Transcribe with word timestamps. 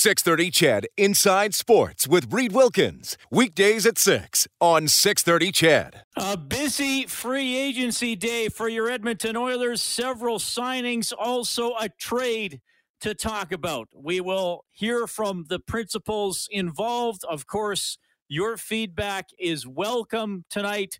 630 0.00 0.50
CHED 0.50 0.86
Inside 0.96 1.54
Sports 1.54 2.08
with 2.08 2.32
Reid 2.32 2.52
Wilkins. 2.52 3.18
Weekdays 3.30 3.84
at 3.84 3.98
6 3.98 4.48
on 4.58 4.88
630 4.88 5.52
CHED. 5.52 6.04
A 6.16 6.38
busy 6.38 7.04
free 7.04 7.54
agency 7.54 8.16
day 8.16 8.48
for 8.48 8.66
your 8.66 8.88
Edmonton 8.88 9.36
Oilers. 9.36 9.82
Several 9.82 10.38
signings, 10.38 11.12
also 11.18 11.74
a 11.78 11.90
trade 11.90 12.62
to 13.02 13.14
talk 13.14 13.52
about. 13.52 13.88
We 13.94 14.22
will 14.22 14.64
hear 14.70 15.06
from 15.06 15.44
the 15.50 15.58
principals 15.58 16.48
involved. 16.50 17.22
Of 17.28 17.46
course, 17.46 17.98
your 18.26 18.56
feedback 18.56 19.28
is 19.38 19.66
welcome 19.66 20.46
tonight. 20.48 20.98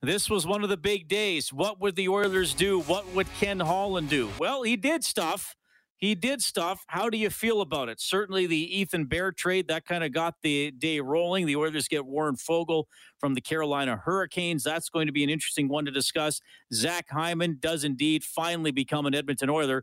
This 0.00 0.30
was 0.30 0.46
one 0.46 0.62
of 0.62 0.68
the 0.68 0.76
big 0.76 1.08
days. 1.08 1.52
What 1.52 1.80
would 1.80 1.96
the 1.96 2.08
Oilers 2.08 2.54
do? 2.54 2.82
What 2.82 3.12
would 3.14 3.26
Ken 3.40 3.58
Holland 3.58 4.10
do? 4.10 4.30
Well, 4.38 4.62
he 4.62 4.76
did 4.76 5.02
stuff 5.02 5.56
he 5.98 6.14
did 6.14 6.40
stuff. 6.40 6.84
How 6.86 7.10
do 7.10 7.18
you 7.18 7.28
feel 7.28 7.60
about 7.60 7.88
it? 7.88 8.00
Certainly, 8.00 8.46
the 8.46 8.80
Ethan 8.80 9.06
Bear 9.06 9.32
trade 9.32 9.66
that 9.68 9.84
kind 9.84 10.04
of 10.04 10.12
got 10.12 10.34
the 10.42 10.70
day 10.70 11.00
rolling. 11.00 11.44
The 11.44 11.56
Oilers 11.56 11.88
get 11.88 12.06
Warren 12.06 12.36
Foegele 12.36 12.84
from 13.18 13.34
the 13.34 13.40
Carolina 13.40 14.00
Hurricanes. 14.04 14.62
That's 14.62 14.88
going 14.88 15.08
to 15.08 15.12
be 15.12 15.24
an 15.24 15.30
interesting 15.30 15.68
one 15.68 15.84
to 15.86 15.90
discuss. 15.90 16.40
Zach 16.72 17.06
Hyman 17.10 17.58
does 17.58 17.82
indeed 17.82 18.22
finally 18.22 18.70
become 18.70 19.06
an 19.06 19.14
Edmonton 19.14 19.50
Oiler. 19.50 19.82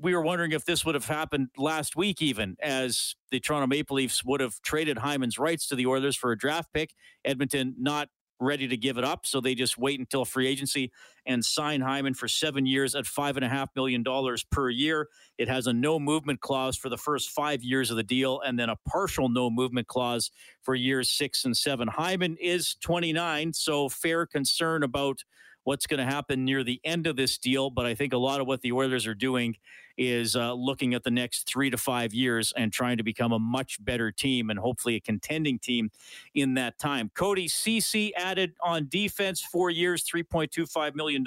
We 0.00 0.14
were 0.14 0.22
wondering 0.22 0.52
if 0.52 0.64
this 0.64 0.86
would 0.86 0.94
have 0.94 1.04
happened 1.04 1.48
last 1.58 1.96
week, 1.96 2.22
even 2.22 2.56
as 2.62 3.14
the 3.30 3.38
Toronto 3.38 3.66
Maple 3.66 3.96
Leafs 3.96 4.24
would 4.24 4.40
have 4.40 4.58
traded 4.62 4.98
Hyman's 4.98 5.38
rights 5.38 5.68
to 5.68 5.76
the 5.76 5.86
Oilers 5.86 6.16
for 6.16 6.32
a 6.32 6.38
draft 6.38 6.72
pick. 6.72 6.94
Edmonton 7.26 7.74
not 7.78 8.08
ready 8.42 8.68
to 8.68 8.76
give 8.76 8.98
it 8.98 9.04
up. 9.04 9.24
So 9.24 9.40
they 9.40 9.54
just 9.54 9.78
wait 9.78 9.98
until 9.98 10.24
free 10.24 10.46
agency 10.46 10.92
and 11.24 11.44
sign 11.44 11.80
Hyman 11.80 12.14
for 12.14 12.28
seven 12.28 12.66
years 12.66 12.94
at 12.94 13.06
five 13.06 13.36
and 13.36 13.44
a 13.44 13.48
half 13.48 13.70
million 13.76 14.02
dollars 14.02 14.44
per 14.44 14.68
year. 14.68 15.08
It 15.38 15.48
has 15.48 15.66
a 15.66 15.72
no 15.72 15.98
movement 15.98 16.40
clause 16.40 16.76
for 16.76 16.88
the 16.88 16.98
first 16.98 17.30
five 17.30 17.62
years 17.62 17.90
of 17.90 17.96
the 17.96 18.02
deal, 18.02 18.40
and 18.40 18.58
then 18.58 18.68
a 18.68 18.76
partial 18.88 19.28
no 19.28 19.48
movement 19.48 19.86
clause 19.86 20.30
for 20.62 20.74
years 20.74 21.10
six 21.10 21.44
and 21.44 21.56
seven. 21.56 21.88
Hyman 21.88 22.36
is 22.40 22.74
29, 22.80 23.52
so 23.52 23.88
fair 23.88 24.26
concern 24.26 24.82
about 24.82 25.22
what's 25.64 25.86
going 25.86 25.98
to 25.98 26.04
happen 26.04 26.44
near 26.44 26.64
the 26.64 26.80
end 26.84 27.06
of 27.06 27.16
this 27.16 27.38
deal. 27.38 27.70
But 27.70 27.86
I 27.86 27.94
think 27.94 28.12
a 28.12 28.18
lot 28.18 28.40
of 28.40 28.46
what 28.46 28.62
the 28.62 28.72
Oilers 28.72 29.06
are 29.06 29.14
doing 29.14 29.56
is 29.96 30.34
uh, 30.36 30.52
looking 30.54 30.94
at 30.94 31.04
the 31.04 31.10
next 31.10 31.46
three 31.48 31.70
to 31.70 31.76
five 31.76 32.14
years 32.14 32.52
and 32.56 32.72
trying 32.72 32.96
to 32.96 33.02
become 33.02 33.32
a 33.32 33.38
much 33.38 33.82
better 33.84 34.10
team 34.10 34.50
and 34.50 34.58
hopefully 34.58 34.96
a 34.96 35.00
contending 35.00 35.58
team 35.58 35.90
in 36.34 36.54
that 36.54 36.78
time. 36.78 37.10
Cody 37.14 37.48
Ceci 37.48 38.14
added 38.16 38.52
on 38.62 38.88
defense, 38.88 39.40
four 39.42 39.70
years, 39.70 40.04
$3.25 40.04 40.94
million. 40.94 41.24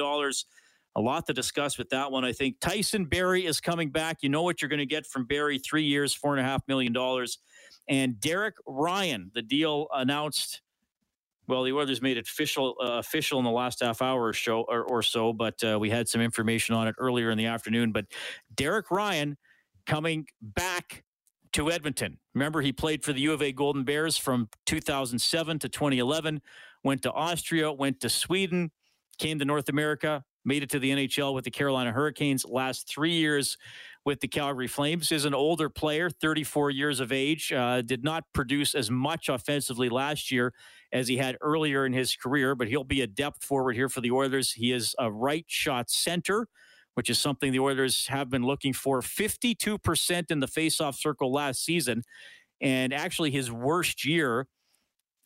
A 0.98 1.02
lot 1.02 1.26
to 1.26 1.34
discuss 1.34 1.78
with 1.78 1.90
that 1.90 2.12
one. 2.12 2.24
I 2.24 2.32
think 2.32 2.60
Tyson 2.62 3.06
Barrie 3.06 3.46
is 3.46 3.60
coming 3.60 3.90
back. 3.90 4.20
You 4.22 4.30
know 4.30 4.44
what 4.44 4.62
you're 4.62 4.70
going 4.70 4.80
to 4.80 4.86
get 4.86 5.06
from 5.06 5.26
Barrie 5.26 5.60
three 5.60 5.84
years, 5.84 6.18
$4.5 6.18 6.60
million. 6.68 6.96
And 7.88 8.20
Derek 8.20 8.56
Ryan, 8.66 9.30
the 9.34 9.42
deal 9.42 9.88
announced 9.94 10.62
well, 11.48 11.64
the 11.64 11.74
Oilers 11.74 12.02
made 12.02 12.18
it 12.18 12.28
official 12.28 12.76
uh, 12.82 13.00
official 13.00 13.40
in 13.40 13.46
the 13.46 13.52
last 13.52 13.82
half 13.82 14.02
hour 14.02 14.24
or, 14.24 14.34
show, 14.34 14.62
or, 14.68 14.84
or 14.84 15.02
so, 15.02 15.34
but 15.34 15.64
uh, 15.64 15.78
we 15.80 15.90
had 15.90 16.08
some 16.08 16.22
information 16.22 16.76
on 16.76 16.88
it 16.88 16.96
earlier 16.98 17.32
in 17.32 17.38
the 17.38 17.46
afternoon. 17.46 17.92
But 17.92 18.06
Derek 18.56 18.92
Ryan 18.92 19.38
coming 19.86 20.26
back 20.42 21.04
to 21.54 21.72
Edmonton. 21.72 22.18
Remember, 22.34 22.62
he 22.62 22.74
played 22.74 23.04
for 23.04 23.14
the 23.14 23.22
U 23.22 23.34
of 23.34 23.42
A 23.42 23.52
Golden 23.52 23.84
Bears 23.84 24.18
from 24.18 24.50
2007 24.66 25.60
to 25.60 25.70
2011. 25.70 26.42
Went 26.84 27.02
to 27.04 27.12
Austria, 27.14 27.72
went 27.72 28.02
to 28.02 28.10
Sweden, 28.10 28.72
came 29.18 29.40
to 29.40 29.46
North 29.46 29.70
America, 29.70 30.24
made 30.44 30.64
it 30.64 30.70
to 30.72 30.80
the 30.80 30.92
NHL 30.92 31.34
with 31.34 31.46
the 31.46 31.52
Carolina 31.52 31.92
Hurricanes. 31.92 32.46
Last 32.46 32.90
three 32.90 33.14
years 33.14 33.58
with 34.04 34.20
the 34.20 34.28
Calgary 34.28 34.68
Flames. 34.68 35.12
Is 35.12 35.26
an 35.26 35.34
older 35.34 35.70
player, 35.70 36.10
34 36.10 36.72
years 36.72 37.00
of 37.00 37.12
age. 37.12 37.52
Uh, 37.54 37.82
did 37.82 38.04
not 38.04 38.26
produce 38.34 38.76
as 38.76 38.92
much 38.92 39.30
offensively 39.30 39.90
last 39.90 40.32
year 40.32 40.54
as 40.96 41.10
he 41.10 41.18
had 41.18 41.38
earlier 41.42 41.86
in 41.86 41.92
his 41.92 42.16
career, 42.16 42.56
but 42.56 42.70
he'll 42.70 42.86
be 42.86 43.02
a 43.02 43.08
depth 43.08 43.44
forward 43.44 43.76
here 43.76 43.90
for 43.90 44.00
the 44.00 44.12
Oilers. 44.12 44.54
He 44.54 44.72
is 44.72 44.96
a 44.98 45.12
right 45.12 45.44
shot 45.46 45.90
center, 45.90 46.48
which 46.94 47.10
is 47.10 47.20
something 47.20 47.52
the 47.52 47.60
Oilers 47.60 48.08
have 48.08 48.30
been 48.30 48.44
looking 48.44 48.72
for. 48.72 49.02
52% 49.02 50.32
in 50.32 50.40
the 50.40 50.48
faceoff 50.48 50.96
circle 50.96 51.34
last 51.34 51.66
season. 51.66 52.04
And 52.62 52.94
actually, 52.94 53.32
his 53.32 53.52
worst 53.52 54.06
year 54.06 54.48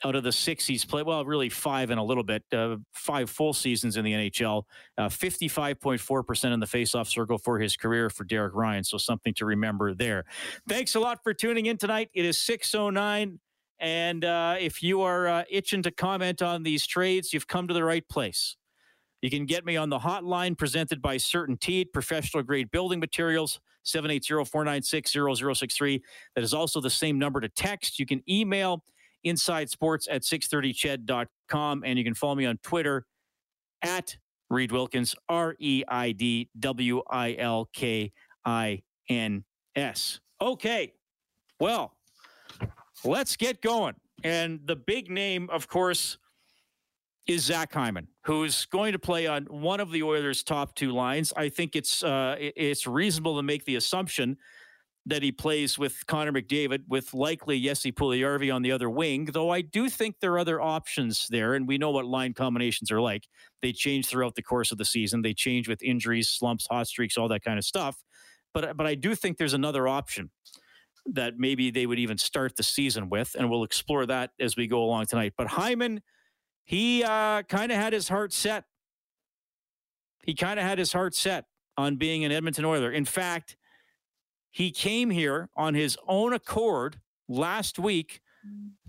out 0.03 0.16
of 0.16 0.24
the 0.24 0.31
six 0.31 0.66
he's 0.66 0.85
played, 0.85 1.06
well, 1.06 1.24
really 1.24 1.50
five 1.50 1.91
and 1.91 2.00
a 2.00 2.03
little 2.03 2.24
bit, 2.24 2.44
uh, 2.51 2.78
five 2.91 3.30
full 3.30 3.53
seasons 3.53 3.96
in 3.96 4.03
the 4.03 4.13
NHL, 4.13 4.63
uh, 4.97 5.07
55.4% 5.07 6.51
in 6.51 6.59
the 6.59 6.66
faceoff 6.66 7.06
circle 7.06 7.38
for 7.38 7.59
his 7.59 7.78
career 7.78 8.09
for 8.09 8.24
Derek 8.24 8.56
Ryan. 8.56 8.84
So 8.84 8.97
something 8.97 9.36
to 9.36 9.46
remember 9.46 9.94
there. 9.94 10.24
Thanks 10.68 10.96
a 10.96 11.00
lot 11.00 11.19
for 11.22 11.31
tuning 11.36 11.68
in 11.68 11.78
tonight. 11.78 12.09
It 12.16 12.25
is 12.25 12.40
609. 12.40 13.40
And 13.79 14.25
uh, 14.25 14.56
if 14.59 14.84
you 14.84 15.01
are 15.01 15.28
uh, 15.28 15.44
itching 15.50 15.81
to 15.84 15.91
comment 15.91 16.41
on 16.41 16.63
these 16.63 16.85
trades, 16.85 17.31
you've 17.34 17.47
come 17.47 17.66
to 17.67 17.73
the 17.73 17.84
right 17.84 18.07
place. 18.09 18.57
You 19.22 19.29
can 19.29 19.45
get 19.45 19.66
me 19.66 19.78
on 19.78 19.90
the 19.90 20.00
hotline 20.00 20.57
presented 20.57 21.01
by 21.01 21.16
CertainTeed, 21.17 21.94
professional 21.94 22.44
grade 22.44 22.72
building 22.72 23.00
materials, 23.00 23.62
780-496-0063. 23.85 26.01
That 26.35 26.44
is 26.44 26.53
also 26.53 26.81
the 26.81 26.89
same 26.89 27.19
number 27.19 27.39
to 27.41 27.50
text. 27.50 28.00
You 28.00 28.06
can 28.06 28.23
email 28.29 28.84
inside 29.23 29.69
sports 29.69 30.07
at 30.09 30.22
630ched.com. 30.23 31.84
And 31.85 31.97
you 31.97 32.06
can 32.06 32.13
follow 32.13 32.35
me 32.35 32.45
on 32.45 32.57
Twitter 32.63 33.06
at 33.81 34.16
Reid 34.50 34.72
Wilkins, 34.72 35.16
R 35.28 35.56
E 35.59 35.84
I 35.88 36.12
D 36.12 36.50
W 36.59 37.01
I 37.09 37.35
L 37.38 37.69
K 37.73 38.12
I 38.45 38.84
N 39.09 39.44
S. 39.75 40.19
Okay. 40.41 40.94
Well, 41.59 41.97
let's 43.04 43.36
get 43.36 43.62
going. 43.62 43.96
And 44.24 44.60
the 44.66 44.76
big 44.76 45.10
name, 45.10 45.50
of 45.50 45.68
course, 45.68 46.18
is 47.28 47.44
Zach 47.44 47.72
Hyman, 47.74 48.08
who's 48.26 48.66
going 48.66 48.92
to 48.94 49.00
play 49.00 49.28
on 49.28 49.46
one 49.46 49.80
of 49.80 49.92
the 49.92 50.04
Oilers' 50.04 50.44
top 50.44 50.76
two 50.76 50.92
lines. 50.92 51.32
I 51.38 51.50
think 51.50 51.76
it's 51.76 52.04
uh, 52.04 52.36
it's 52.40 52.88
reasonable 52.88 53.38
to 53.38 53.44
make 53.44 53.66
the 53.66 53.76
assumption 53.76 54.38
that 55.06 55.24
he 55.24 55.32
plays 55.32 55.78
with 55.78 56.06
Connor 56.08 56.32
McDavid, 56.32 56.82
with 56.88 57.14
likely 57.14 57.60
Jesse 57.60 57.92
Puljujarvi 57.92 58.54
on 58.54 58.62
the 58.62 58.72
other 58.72 58.90
wing. 58.90 59.26
Though 59.26 59.50
I 59.50 59.62
do 59.62 59.90
think 59.90 60.16
there 60.20 60.34
are 60.34 60.40
other 60.40 60.60
options 60.60 61.28
there, 61.30 61.54
and 61.54 61.68
we 61.68 61.78
know 61.78 61.92
what 61.92 62.06
line 62.06 62.34
combinations 62.34 62.92
are 62.92 63.02
like. 63.02 63.28
They 63.62 63.72
change 63.72 64.08
throughout 64.08 64.36
the 64.36 64.44
course 64.44 64.72
of 64.72 64.78
the 64.78 64.86
season. 64.86 65.22
They 65.22 65.34
change 65.34 65.68
with 65.68 65.81
injuries, 65.81 66.30
slumps, 66.30 66.68
hot 66.70 66.88
streaks, 66.88 67.18
all 67.18 67.28
that 67.30 67.44
kind 67.44 67.58
of 67.58 67.66
stuff. 67.66 68.04
But 68.54 68.76
but 68.76 68.88
I 68.88 68.96
do 68.96 69.16
think 69.16 69.38
there's 69.38 69.54
another 69.54 69.88
option 69.88 70.31
that 71.14 71.38
maybe 71.38 71.72
they 71.72 71.86
would 71.86 72.00
even 72.00 72.18
start 72.18 72.56
the 72.56 72.64
season 72.64 73.09
with, 73.09 73.36
and 73.38 73.50
we'll 73.50 73.64
explore 73.64 74.06
that 74.06 74.31
as 74.40 74.56
we 74.56 74.68
go 74.68 74.84
along 74.84 75.06
tonight. 75.08 75.34
But 75.38 75.47
Hyman, 75.47 76.02
he 76.66 77.03
uh, 77.03 77.44
kind 77.44 77.72
of 77.72 77.78
had 77.78 77.94
his 77.94 78.09
heart 78.09 78.34
set. 78.34 78.66
He 80.24 80.34
kind 80.34 80.59
of 80.59 80.66
had 80.66 80.78
his 80.78 80.94
heart 80.94 81.16
set 81.16 81.46
on 81.78 81.96
being 81.96 82.25
an 82.25 82.31
Edmonton 82.31 82.66
Oiler. 82.66 82.92
In 82.92 83.06
fact, 83.06 83.56
he 84.52 84.72
came 84.72 85.09
here 85.09 85.50
on 85.56 85.74
his 85.74 85.98
own 86.08 86.34
accord 86.34 87.00
last 87.28 87.80
week 87.80 88.22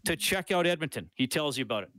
to 0.04 0.16
check 0.16 0.50
out 0.50 0.66
Edmonton. 0.66 1.10
He 1.14 1.26
tells 1.26 1.58
you 1.58 1.62
about 1.62 1.84
it. 1.84 1.90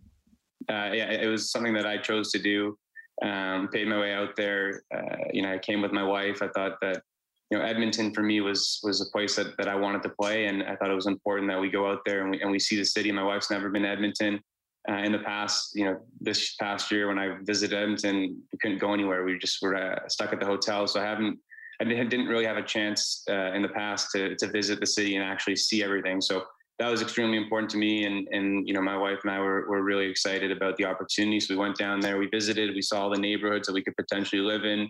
Uh, 0.70 0.92
yeah, 0.94 1.12
it 1.12 1.28
was 1.28 1.52
something 1.52 1.74
that 1.74 1.86
I 1.86 1.98
chose 1.98 2.32
to 2.32 2.40
do. 2.40 2.78
Um, 3.22 3.68
paid 3.68 3.88
my 3.88 4.00
way 4.00 4.14
out 4.14 4.36
there. 4.36 4.84
Uh, 4.94 5.18
you 5.32 5.42
know, 5.42 5.54
I 5.54 5.60
came 5.60 5.82
with 5.82 5.92
my 5.92 6.04
wife. 6.04 6.42
I 6.42 6.48
thought 6.48 6.78
that 6.82 7.04
you 7.52 7.58
know 7.58 7.64
Edmonton 7.66 8.14
for 8.14 8.24
me 8.24 8.40
was 8.42 8.80
was 8.82 9.02
a 9.02 9.12
place 9.12 9.36
that, 9.36 9.58
that 9.58 9.68
I 9.68 9.76
wanted 9.76 10.02
to 10.04 10.10
play, 10.10 10.46
and 10.46 10.64
I 10.64 10.76
thought 10.78 10.90
it 10.90 10.96
was 10.96 11.06
important 11.06 11.50
that 11.50 11.60
we 11.60 11.70
go 11.70 11.92
out 11.92 12.00
there 12.06 12.22
and 12.22 12.32
we 12.32 12.42
and 12.42 12.50
we 12.50 12.60
see 12.60 12.78
the 12.78 12.86
city. 12.86 13.12
My 13.12 13.24
wife's 13.24 13.52
never 13.52 13.70
been 13.70 13.84
to 13.84 13.90
Edmonton. 13.90 14.42
Uh, 14.90 14.96
in 14.96 15.12
the 15.12 15.20
past, 15.20 15.76
you 15.76 15.86
know, 15.86 16.00
this 16.22 16.56
past 16.56 16.92
year 16.92 17.08
when 17.08 17.20
I 17.20 17.38
visited 17.44 17.78
Edmonton, 17.78 18.42
we 18.52 18.58
couldn't 18.60 18.80
go 18.80 18.96
anywhere. 18.96 19.24
We 19.24 19.38
just 19.38 19.62
were 19.62 19.76
uh, 19.76 20.08
stuck 20.08 20.34
at 20.34 20.40
the 20.40 20.46
hotel. 20.48 20.88
So 20.88 21.00
I 21.00 21.04
haven't 21.04 21.38
I 21.80 21.84
didn't 21.84 22.28
really 22.28 22.46
have 22.46 22.58
a 22.58 22.64
chance 22.64 23.24
uh, 23.30 23.52
in 23.54 23.62
the 23.62 23.70
past 23.70 24.12
to 24.14 24.36
to 24.36 24.48
visit 24.48 24.80
the 24.80 24.88
city 24.88 25.18
and 25.18 25.24
actually 25.24 25.58
see 25.58 25.84
everything. 25.84 26.22
So 26.22 26.46
that 26.80 26.90
was 26.90 27.02
extremely 27.02 27.38
important 27.38 27.70
to 27.72 27.78
me. 27.78 28.06
And 28.06 28.28
and 28.32 28.66
you 28.66 28.74
know, 28.74 28.82
my 28.82 28.98
wife 28.98 29.20
and 29.24 29.32
I 29.32 29.40
were 29.40 29.68
were 29.68 29.84
really 29.84 30.06
excited 30.06 30.52
about 30.52 30.78
the 30.78 30.86
opportunity. 30.86 31.42
So 31.42 31.54
we 31.54 31.60
went 31.60 31.78
down 31.78 32.00
there, 32.00 32.18
we 32.18 32.28
visited, 32.28 32.74
we 32.74 32.82
saw 32.82 33.10
the 33.10 33.20
neighborhoods 33.20 33.68
that 33.68 33.74
we 33.74 33.84
could 33.84 33.98
potentially 33.98 34.42
live 34.42 34.64
in. 34.64 34.90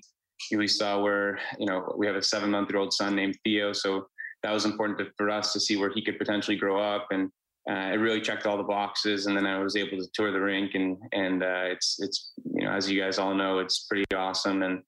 We 0.51 0.67
saw 0.67 1.01
where 1.01 1.39
you 1.59 1.65
know 1.65 1.93
we 1.97 2.07
have 2.07 2.15
a 2.15 2.21
seven 2.21 2.51
month 2.51 2.73
old 2.73 2.93
son 2.93 3.15
named 3.15 3.37
Theo, 3.43 3.73
so 3.73 4.07
that 4.43 4.51
was 4.51 4.65
important 4.65 4.99
to, 4.99 5.05
for 5.17 5.29
us 5.29 5.53
to 5.53 5.59
see 5.59 5.77
where 5.77 5.91
he 5.93 6.03
could 6.03 6.17
potentially 6.17 6.57
grow 6.57 6.81
up 6.81 7.07
and. 7.11 7.31
Uh, 7.69 7.93
it 7.93 7.97
really 7.97 8.19
checked 8.19 8.47
all 8.47 8.57
the 8.57 8.63
boxes, 8.63 9.27
and 9.27 9.37
then 9.37 9.45
I 9.45 9.59
was 9.59 9.75
able 9.75 9.95
to 9.99 10.07
tour 10.15 10.31
the 10.31 10.41
rink, 10.41 10.73
and 10.73 10.97
and 11.11 11.43
uh, 11.43 11.65
it's 11.65 11.99
it's 11.99 12.31
you 12.55 12.65
know 12.65 12.71
as 12.71 12.89
you 12.89 12.99
guys 12.99 13.19
all 13.19 13.35
know, 13.35 13.59
it's 13.59 13.85
pretty 13.85 14.03
awesome, 14.15 14.63
and 14.63 14.79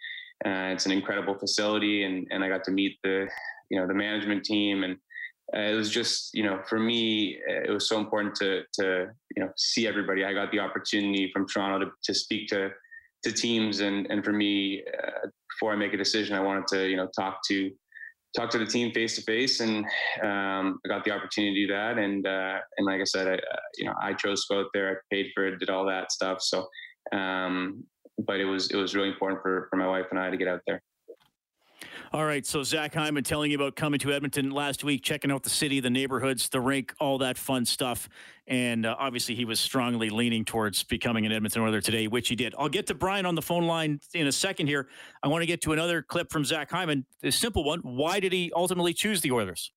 uh, 0.44 0.74
it's 0.74 0.88
an 0.88 0.92
incredible 0.92 1.38
facility, 1.38 2.04
and 2.04 2.28
and 2.32 2.44
I 2.44 2.50
got 2.50 2.64
to 2.64 2.72
meet 2.72 2.98
the 3.04 3.28
you 3.70 3.80
know 3.80 3.88
the 3.88 3.94
management 3.94 4.44
team, 4.44 4.84
and 4.84 4.98
uh, 5.56 5.62
it 5.62 5.76
was 5.76 5.90
just 5.90 6.34
you 6.34 6.44
know 6.44 6.62
for 6.68 6.80
me 6.80 7.40
it 7.48 7.72
was 7.72 7.88
so 7.88 8.00
important 8.00 8.36
to 8.36 8.64
to 8.74 9.10
you 9.36 9.44
know 9.44 9.52
see 9.56 9.88
everybody. 9.88 10.26
I 10.26 10.34
got 10.34 10.52
the 10.52 10.60
opportunity 10.60 11.32
from 11.32 11.48
Toronto 11.48 11.86
to 11.86 11.92
to 12.04 12.14
speak 12.14 12.48
to 12.50 12.72
to 13.24 13.32
teams, 13.32 13.80
and 13.80 14.08
and 14.10 14.24
for 14.24 14.34
me 14.34 14.84
uh, 15.04 15.28
before 15.50 15.74
I 15.74 15.76
make 15.76 15.94
a 15.94 15.98
decision, 15.98 16.36
I 16.36 16.42
wanted 16.42 16.68
to 16.68 16.88
you 16.88 16.98
know 16.98 17.08
talk 17.16 17.40
to 17.48 17.72
talk 18.36 18.50
to 18.50 18.58
the 18.58 18.66
team 18.66 18.92
face 18.92 19.16
to 19.16 19.22
face, 19.22 19.60
and 19.60 19.86
um, 20.24 20.80
I 20.86 20.88
got 20.88 21.04
the 21.04 21.12
opportunity 21.12 21.54
to 21.54 21.68
do 21.68 21.74
that. 21.74 21.98
And 21.98 22.26
uh, 22.26 22.58
and 22.78 22.86
like 22.86 23.02
I 23.02 23.06
said, 23.06 23.28
I, 23.28 23.34
uh, 23.34 23.60
you 23.78 23.86
know, 23.86 23.94
I 24.02 24.14
chose 24.14 24.46
to 24.46 24.54
go 24.54 24.60
out 24.62 24.68
there. 24.74 24.92
I 24.92 24.96
paid 25.16 25.32
for 25.34 25.46
it, 25.46 25.60
did 25.60 25.70
all 25.70 25.86
that 25.86 26.12
stuff. 26.12 26.42
So, 26.42 26.68
um, 27.12 27.84
but 28.26 28.40
it 28.40 28.46
was 28.46 28.72
it 28.72 28.76
was 28.76 28.96
really 28.96 29.10
important 29.10 29.42
for 29.42 29.68
for 29.70 29.78
my 29.78 29.88
wife 29.88 30.06
and 30.12 30.20
I 30.20 30.30
to 30.30 30.38
get 30.38 30.48
out 30.48 30.62
there. 30.68 30.82
All 32.12 32.26
right, 32.26 32.46
so 32.46 32.62
Zach 32.64 32.94
Hyman 32.94 33.24
telling 33.24 33.52
you 33.52 33.58
about 33.58 33.76
coming 33.76 34.00
to 34.02 34.14
Edmonton 34.14 34.52
last 34.52 34.84
week, 34.84 35.04
checking 35.04 35.32
out 35.32 35.44
the 35.44 35.50
city, 35.50 35.80
the 35.80 35.90
neighborhoods, 35.90 36.50
the 36.50 36.62
rink, 36.62 36.94
all 37.00 37.18
that 37.20 37.38
fun 37.38 37.66
stuff. 37.66 38.08
And 38.48 38.86
uh, 38.86 38.96
obviously, 39.00 39.36
he 39.36 39.46
was 39.46 39.60
strongly 39.60 40.10
leaning 40.10 40.46
towards 40.46 40.84
becoming 40.84 41.26
an 41.26 41.32
Edmonton 41.32 41.62
Oiler 41.64 41.82
today, 41.82 42.08
which 42.08 42.28
he 42.28 42.36
did. 42.36 42.54
I'll 42.58 42.70
get 42.70 42.88
to 42.88 42.94
Brian 42.94 43.26
on 43.26 43.36
the 43.36 43.42
phone 43.42 43.66
line 43.66 44.00
in 44.14 44.28
a 44.28 44.32
second 44.32 44.68
here. 44.68 44.90
I 45.24 45.28
want 45.28 45.42
to 45.42 45.48
get 45.48 45.62
to 45.62 45.74
another 45.74 46.02
clip 46.02 46.32
from 46.32 46.46
Zach 46.46 46.70
Hyman, 46.70 47.06
a 47.24 47.32
simple 47.32 47.64
one. 47.64 47.80
Why 47.80 48.20
did 48.20 48.34
he 48.34 48.52
ultimately 48.56 48.94
choose 48.94 49.22
the 49.22 49.32
Oilers? 49.32 49.72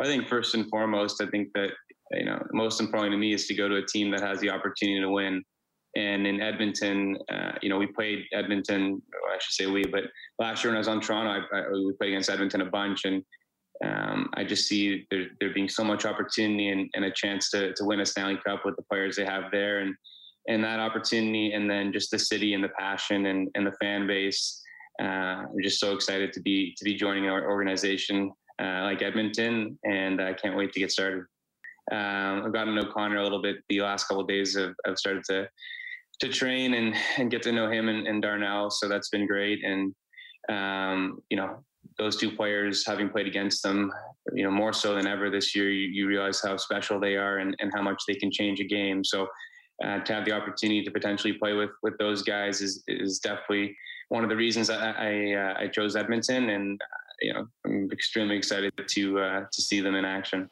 I 0.00 0.04
think 0.04 0.26
first 0.28 0.54
and 0.54 0.68
foremost, 0.70 1.22
I 1.22 1.26
think 1.26 1.48
that 1.54 1.70
you 2.12 2.24
know 2.24 2.42
most 2.52 2.80
important 2.80 3.12
to 3.12 3.18
me 3.18 3.34
is 3.34 3.46
to 3.48 3.54
go 3.54 3.68
to 3.68 3.76
a 3.76 3.86
team 3.86 4.10
that 4.12 4.20
has 4.20 4.40
the 4.40 4.50
opportunity 4.50 5.00
to 5.00 5.10
win. 5.10 5.44
And 5.96 6.26
in 6.26 6.40
Edmonton, 6.40 7.18
uh, 7.32 7.52
you 7.62 7.68
know, 7.68 7.78
we 7.78 7.86
played 7.86 8.24
Edmonton. 8.32 9.02
I 9.28 9.38
should 9.40 9.52
say 9.52 9.66
we, 9.66 9.84
but 9.84 10.04
last 10.38 10.62
year 10.62 10.70
when 10.70 10.76
I 10.76 10.80
was 10.80 10.88
on 10.88 11.00
Toronto, 11.00 11.46
I, 11.52 11.58
I, 11.58 11.70
we 11.70 11.92
played 11.98 12.10
against 12.10 12.30
Edmonton 12.30 12.60
a 12.60 12.66
bunch, 12.66 13.04
and 13.04 13.24
um, 13.84 14.30
I 14.34 14.44
just 14.44 14.68
see 14.68 15.06
there, 15.10 15.26
there 15.40 15.52
being 15.52 15.68
so 15.68 15.82
much 15.82 16.04
opportunity 16.04 16.68
and, 16.68 16.88
and, 16.94 17.04
a 17.04 17.10
chance 17.10 17.50
to 17.50 17.72
to 17.74 17.84
win 17.84 18.00
a 18.00 18.06
Stanley 18.06 18.38
Cup 18.46 18.64
with 18.64 18.76
the 18.76 18.82
players 18.82 19.16
they 19.16 19.24
have 19.24 19.44
there, 19.50 19.80
and 19.80 19.94
and 20.48 20.62
that 20.62 20.78
opportunity, 20.78 21.52
and 21.52 21.68
then 21.68 21.92
just 21.92 22.10
the 22.10 22.18
city 22.18 22.54
and 22.54 22.62
the 22.62 22.70
passion 22.78 23.26
and, 23.26 23.48
and 23.54 23.66
the 23.66 23.72
fan 23.80 24.06
base. 24.06 24.62
Uh, 25.02 25.46
I'm 25.46 25.62
just 25.62 25.80
so 25.80 25.94
excited 25.94 26.32
to 26.34 26.40
be 26.40 26.74
to 26.76 26.84
be 26.84 26.94
joining 26.94 27.26
an 27.26 27.32
organization 27.32 28.30
uh, 28.62 28.82
like 28.82 29.02
Edmonton, 29.02 29.78
and 29.84 30.20
I 30.20 30.34
can't 30.34 30.56
wait 30.56 30.72
to 30.74 30.80
get 30.80 30.92
started. 30.92 31.24
Um, 31.90 32.44
I've 32.44 32.52
gotten 32.52 32.74
to 32.74 32.82
know 32.82 32.92
Connor 32.92 33.16
a 33.18 33.22
little 33.22 33.42
bit 33.42 33.56
the 33.68 33.80
last 33.80 34.06
couple 34.06 34.22
of 34.22 34.28
days. 34.28 34.56
I've, 34.56 34.74
I've 34.86 34.98
started 34.98 35.24
to 35.30 35.48
to 36.20 36.28
train 36.28 36.74
and, 36.74 36.94
and 37.16 37.30
get 37.30 37.42
to 37.42 37.50
know 37.50 37.70
him 37.70 37.88
and, 37.88 38.06
and 38.06 38.20
Darnell. 38.20 38.70
So 38.70 38.88
that's 38.88 39.08
been 39.08 39.26
great. 39.26 39.64
And, 39.64 39.94
um, 40.50 41.22
you 41.30 41.36
know, 41.38 41.64
those 41.96 42.16
two 42.16 42.30
players, 42.30 42.86
having 42.86 43.08
played 43.08 43.26
against 43.26 43.62
them, 43.62 43.90
you 44.34 44.44
know, 44.44 44.50
more 44.50 44.74
so 44.74 44.94
than 44.94 45.06
ever 45.06 45.30
this 45.30 45.56
year, 45.56 45.70
you, 45.70 45.88
you 45.88 46.06
realize 46.06 46.42
how 46.44 46.58
special 46.58 47.00
they 47.00 47.16
are 47.16 47.38
and, 47.38 47.56
and 47.60 47.72
how 47.74 47.80
much 47.80 48.02
they 48.06 48.14
can 48.14 48.30
change 48.30 48.60
a 48.60 48.64
game. 48.64 49.02
So 49.02 49.28
uh, 49.82 50.00
to 50.00 50.12
have 50.12 50.26
the 50.26 50.32
opportunity 50.32 50.84
to 50.84 50.90
potentially 50.90 51.32
play 51.32 51.54
with, 51.54 51.70
with 51.82 51.96
those 51.96 52.22
guys 52.22 52.60
is, 52.60 52.84
is 52.86 53.18
definitely 53.18 53.74
one 54.10 54.22
of 54.22 54.28
the 54.28 54.36
reasons 54.36 54.68
I, 54.68 54.90
I, 54.90 55.32
uh, 55.32 55.54
I 55.60 55.68
chose 55.68 55.96
Edmonton. 55.96 56.50
And, 56.50 56.78
uh, 56.82 57.12
you 57.22 57.32
know, 57.32 57.46
I'm 57.64 57.88
extremely 57.90 58.36
excited 58.36 58.74
to, 58.76 59.18
uh, 59.18 59.44
to 59.50 59.62
see 59.62 59.80
them 59.80 59.94
in 59.94 60.04
action. 60.04 60.50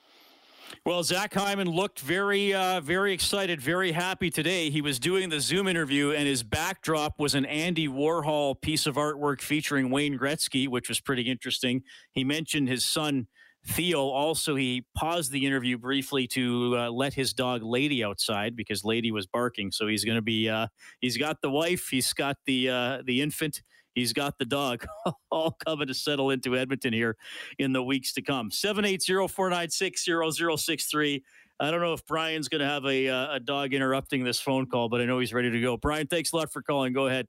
Well, 0.84 1.02
Zach 1.02 1.34
Hyman 1.34 1.68
looked 1.68 2.00
very, 2.00 2.54
uh, 2.54 2.80
very 2.80 3.12
excited, 3.12 3.60
very 3.60 3.92
happy 3.92 4.30
today. 4.30 4.70
He 4.70 4.80
was 4.80 4.98
doing 4.98 5.28
the 5.28 5.40
Zoom 5.40 5.68
interview, 5.68 6.12
and 6.12 6.26
his 6.26 6.42
backdrop 6.42 7.18
was 7.18 7.34
an 7.34 7.44
Andy 7.46 7.88
Warhol 7.88 8.60
piece 8.60 8.86
of 8.86 8.96
artwork 8.96 9.40
featuring 9.40 9.90
Wayne 9.90 10.18
Gretzky, 10.18 10.68
which 10.68 10.88
was 10.88 11.00
pretty 11.00 11.22
interesting. 11.22 11.82
He 12.12 12.24
mentioned 12.24 12.68
his 12.68 12.84
son 12.84 13.26
Theo. 13.66 14.08
Also, 14.08 14.54
he 14.54 14.86
paused 14.94 15.30
the 15.32 15.44
interview 15.44 15.76
briefly 15.76 16.26
to 16.28 16.76
uh, 16.76 16.90
let 16.90 17.12
his 17.12 17.32
dog 17.34 17.62
Lady 17.62 18.02
outside 18.02 18.56
because 18.56 18.84
Lady 18.84 19.10
was 19.10 19.26
barking. 19.26 19.70
So 19.70 19.86
he's 19.86 20.04
going 20.04 20.16
to 20.16 20.22
be. 20.22 20.48
Uh, 20.48 20.68
he's 21.00 21.16
got 21.16 21.42
the 21.42 21.50
wife. 21.50 21.88
He's 21.90 22.12
got 22.12 22.36
the 22.46 22.70
uh, 22.70 23.02
the 23.04 23.20
infant 23.20 23.62
He's 23.98 24.12
got 24.12 24.38
the 24.38 24.44
dog 24.44 24.86
all 25.30 25.50
coming 25.50 25.88
to 25.88 25.94
settle 25.94 26.30
into 26.30 26.56
Edmonton 26.56 26.92
here 26.92 27.16
in 27.58 27.72
the 27.72 27.82
weeks 27.82 28.12
to 28.14 28.22
come. 28.22 28.50
780 28.50 29.28
496 29.28 30.08
0063. 30.36 31.24
I 31.60 31.70
don't 31.72 31.80
know 31.80 31.92
if 31.92 32.06
Brian's 32.06 32.48
going 32.48 32.60
to 32.60 32.68
have 32.68 32.84
a, 32.84 33.08
uh, 33.08 33.34
a 33.34 33.40
dog 33.40 33.74
interrupting 33.74 34.22
this 34.22 34.38
phone 34.38 34.66
call, 34.66 34.88
but 34.88 35.00
I 35.00 35.06
know 35.06 35.18
he's 35.18 35.34
ready 35.34 35.50
to 35.50 35.60
go. 35.60 35.76
Brian, 35.76 36.06
thanks 36.06 36.32
a 36.32 36.36
lot 36.36 36.52
for 36.52 36.62
calling. 36.62 36.92
Go 36.92 37.08
ahead. 37.08 37.26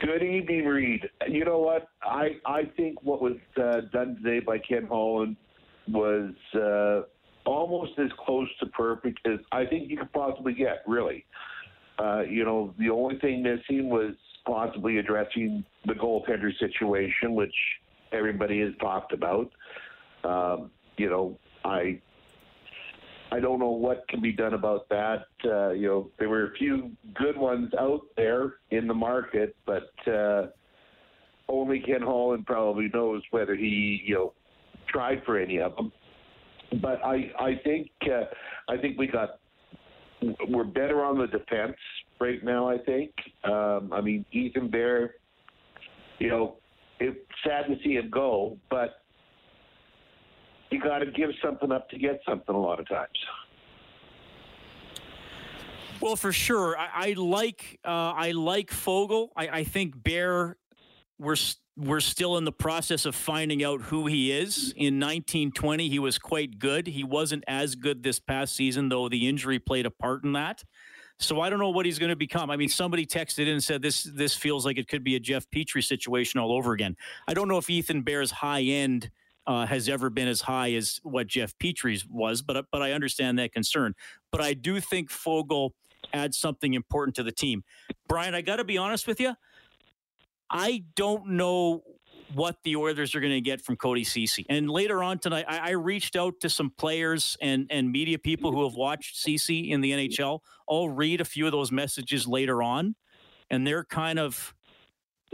Good 0.00 0.22
evening, 0.22 0.64
Reid. 0.66 1.08
You 1.28 1.44
know 1.44 1.58
what? 1.58 1.88
I 2.02 2.36
I 2.44 2.64
think 2.76 3.02
what 3.02 3.22
was 3.22 3.36
uh, 3.56 3.82
done 3.92 4.16
today 4.16 4.40
by 4.40 4.58
Ken 4.58 4.86
Holland 4.88 5.36
was 5.88 6.32
uh, 6.54 7.02
almost 7.44 7.92
as 7.98 8.10
close 8.24 8.48
to 8.58 8.66
perfect 8.66 9.20
as 9.26 9.38
I 9.52 9.64
think 9.64 9.88
you 9.88 9.96
could 9.96 10.12
possibly 10.12 10.54
get. 10.54 10.82
Really, 10.88 11.24
uh, 12.00 12.22
you 12.28 12.44
know, 12.44 12.74
the 12.80 12.90
only 12.90 13.18
thing 13.20 13.44
missing 13.44 13.88
was 13.90 14.14
possibly 14.46 14.98
addressing 14.98 15.64
the 15.86 15.94
goaltender 15.94 16.56
situation, 16.58 17.34
which 17.34 17.54
everybody 18.12 18.60
has 18.60 18.72
talked 18.80 19.12
about. 19.12 19.50
Um, 20.24 20.70
you 20.96 21.08
know, 21.08 21.38
I 21.64 22.00
I 23.30 23.40
don't 23.40 23.58
know 23.58 23.70
what 23.70 24.06
can 24.08 24.20
be 24.20 24.32
done 24.32 24.54
about 24.54 24.88
that. 24.90 25.24
Uh, 25.44 25.70
you 25.70 25.88
know, 25.88 26.10
there 26.18 26.28
were 26.28 26.52
a 26.52 26.52
few 26.52 26.90
good 27.14 27.36
ones 27.36 27.72
out 27.78 28.02
there 28.16 28.54
in 28.70 28.86
the 28.86 28.94
market, 28.94 29.56
but 29.64 29.90
uh, 30.06 30.48
only 31.48 31.80
Ken 31.80 32.02
Holland 32.02 32.46
probably 32.46 32.90
knows 32.92 33.22
whether 33.30 33.54
he 33.54 34.02
you 34.04 34.14
know 34.14 34.32
tried 34.88 35.22
for 35.24 35.38
any 35.38 35.58
of 35.60 35.74
them. 35.76 35.92
But 36.80 37.04
I 37.04 37.32
I 37.38 37.60
think 37.64 37.90
uh, 38.06 38.24
I 38.68 38.76
think 38.76 38.98
we 38.98 39.06
got 39.06 39.40
we're 40.48 40.64
better 40.64 41.02
on 41.04 41.18
the 41.18 41.26
defense 41.26 41.76
right 42.22 42.42
now. 42.44 42.68
I 42.68 42.78
think. 42.78 43.10
Um, 43.44 43.92
I 43.92 44.00
mean, 44.00 44.24
Ethan 44.32 44.68
Bear. 44.68 45.16
You 46.18 46.28
know, 46.28 46.56
it's 47.00 47.18
sad 47.44 47.66
to 47.66 47.76
see 47.82 47.94
him 47.94 48.08
go, 48.10 48.56
but 48.70 49.02
you 50.70 50.80
got 50.80 51.00
to 51.00 51.06
give 51.06 51.30
something 51.44 51.72
up 51.72 51.90
to 51.90 51.98
get 51.98 52.20
something 52.26 52.54
a 52.54 52.60
lot 52.60 52.78
of 52.78 52.88
times. 52.88 53.08
Well, 56.00 56.16
for 56.16 56.32
sure, 56.32 56.76
I, 56.78 57.10
I 57.10 57.12
like 57.16 57.80
uh, 57.84 58.12
I 58.16 58.32
like 58.32 58.70
Foegele. 58.70 59.28
I, 59.36 59.48
I 59.48 59.64
think 59.64 60.02
Bear. 60.02 60.56
We're 61.18 61.36
we're 61.76 62.00
still 62.00 62.36
in 62.36 62.44
the 62.44 62.52
process 62.52 63.06
of 63.06 63.14
finding 63.14 63.64
out 63.64 63.82
who 63.82 64.06
he 64.06 64.32
is. 64.32 64.74
In 64.76 64.98
1920, 64.98 65.88
he 65.88 65.98
was 65.98 66.18
quite 66.18 66.58
good. 66.58 66.86
He 66.86 67.04
wasn't 67.04 67.44
as 67.46 67.74
good 67.76 68.02
this 68.02 68.18
past 68.18 68.54
season, 68.54 68.88
though 68.88 69.08
the 69.08 69.28
injury 69.28 69.58
played 69.58 69.86
a 69.86 69.90
part 69.90 70.24
in 70.24 70.32
that. 70.32 70.64
So 71.18 71.40
I 71.40 71.50
don't 71.50 71.58
know 71.58 71.70
what 71.70 71.86
he's 71.86 71.98
going 71.98 72.10
to 72.10 72.16
become. 72.16 72.50
I 72.50 72.56
mean, 72.56 72.68
somebody 72.68 73.06
texted 73.06 73.40
in 73.40 73.48
and 73.48 73.62
said 73.62 73.82
this 73.82 74.02
this 74.02 74.34
feels 74.34 74.66
like 74.66 74.78
it 74.78 74.88
could 74.88 75.04
be 75.04 75.16
a 75.16 75.20
Jeff 75.20 75.48
Petrie 75.50 75.82
situation 75.82 76.40
all 76.40 76.52
over 76.52 76.72
again. 76.72 76.96
I 77.28 77.34
don't 77.34 77.48
know 77.48 77.58
if 77.58 77.70
Ethan 77.70 78.02
Bear's 78.02 78.30
high 78.30 78.62
end 78.62 79.10
uh, 79.46 79.66
has 79.66 79.88
ever 79.88 80.10
been 80.10 80.28
as 80.28 80.40
high 80.40 80.72
as 80.72 81.00
what 81.02 81.26
Jeff 81.26 81.56
Petrie's 81.58 82.06
was, 82.06 82.42
but 82.42 82.66
but 82.70 82.82
I 82.82 82.92
understand 82.92 83.38
that 83.38 83.52
concern. 83.52 83.94
But 84.30 84.40
I 84.40 84.54
do 84.54 84.80
think 84.80 85.10
Foegele 85.10 85.70
adds 86.12 86.36
something 86.36 86.74
important 86.74 87.14
to 87.16 87.22
the 87.22 87.32
team. 87.32 87.62
Brian, 88.08 88.34
I 88.34 88.40
got 88.42 88.56
to 88.56 88.64
be 88.64 88.78
honest 88.78 89.06
with 89.06 89.20
you. 89.20 89.34
I 90.50 90.84
don't 90.96 91.28
know 91.28 91.82
what 92.34 92.56
the 92.64 92.76
Oilers 92.76 93.14
are 93.14 93.20
going 93.20 93.32
to 93.32 93.40
get 93.40 93.60
from 93.60 93.76
Cody 93.76 94.04
Ceci. 94.04 94.46
And 94.48 94.70
later 94.70 95.02
on 95.02 95.18
tonight, 95.18 95.44
I, 95.48 95.58
I, 95.58 95.70
reached 95.70 96.16
out 96.16 96.40
to 96.40 96.48
some 96.48 96.70
players 96.70 97.36
and, 97.40 97.66
and 97.70 97.90
media 97.90 98.18
people 98.18 98.52
who 98.52 98.64
have 98.64 98.74
watched 98.74 99.20
Ceci 99.20 99.70
in 99.70 99.80
the 99.80 99.92
NHL. 99.92 100.40
I'll 100.68 100.88
read 100.88 101.20
a 101.20 101.24
few 101.24 101.46
of 101.46 101.52
those 101.52 101.72
messages 101.72 102.26
later 102.26 102.62
on, 102.62 102.94
and 103.50 103.66
they're 103.66 103.84
kind 103.84 104.18
of 104.18 104.54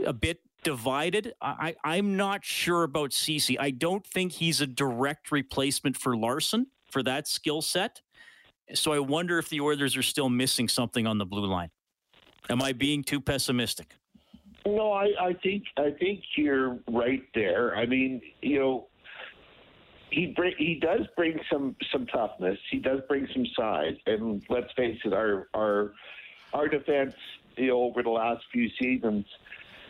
a 0.05 0.13
bit 0.13 0.39
divided. 0.63 1.33
I, 1.41 1.75
I'm 1.83 2.17
not 2.17 2.43
sure 2.43 2.83
about 2.83 3.13
Ceci. 3.13 3.57
I 3.59 3.71
don't 3.71 4.05
think 4.05 4.33
he's 4.33 4.61
a 4.61 4.67
direct 4.67 5.31
replacement 5.31 5.97
for 5.97 6.17
Larsson 6.17 6.67
for 6.91 7.03
that 7.03 7.27
skill 7.27 7.61
set. 7.61 8.01
So 8.73 8.91
I 8.93 8.99
wonder 8.99 9.39
if 9.39 9.49
the 9.49 9.61
Oilers 9.61 9.97
are 9.97 10.03
still 10.03 10.29
missing 10.29 10.67
something 10.67 11.07
on 11.07 11.17
the 11.17 11.25
blue 11.25 11.45
line. 11.45 11.69
Am 12.49 12.61
I 12.61 12.73
being 12.73 13.03
too 13.03 13.21
pessimistic? 13.21 13.95
No, 14.65 14.91
I, 14.91 15.11
I 15.19 15.33
think 15.41 15.63
I 15.77 15.91
think 15.91 16.21
you're 16.35 16.79
right 16.89 17.23
there. 17.33 17.75
I 17.75 17.85
mean, 17.85 18.21
you 18.41 18.59
know, 18.59 18.87
he 20.11 20.35
he 20.57 20.79
does 20.81 21.07
bring 21.15 21.39
some 21.51 21.75
some 21.91 22.05
toughness. 22.07 22.59
He 22.69 22.79
does 22.79 22.99
bring 23.07 23.27
some 23.33 23.45
size, 23.57 23.95
and 24.05 24.43
let's 24.49 24.71
face 24.73 24.99
it, 25.05 25.13
our 25.13 25.47
our 25.53 25.93
our 26.53 26.67
defense, 26.67 27.15
you 27.55 27.67
know, 27.67 27.83
over 27.83 28.03
the 28.03 28.09
last 28.09 28.43
few 28.51 28.69
seasons, 28.79 29.25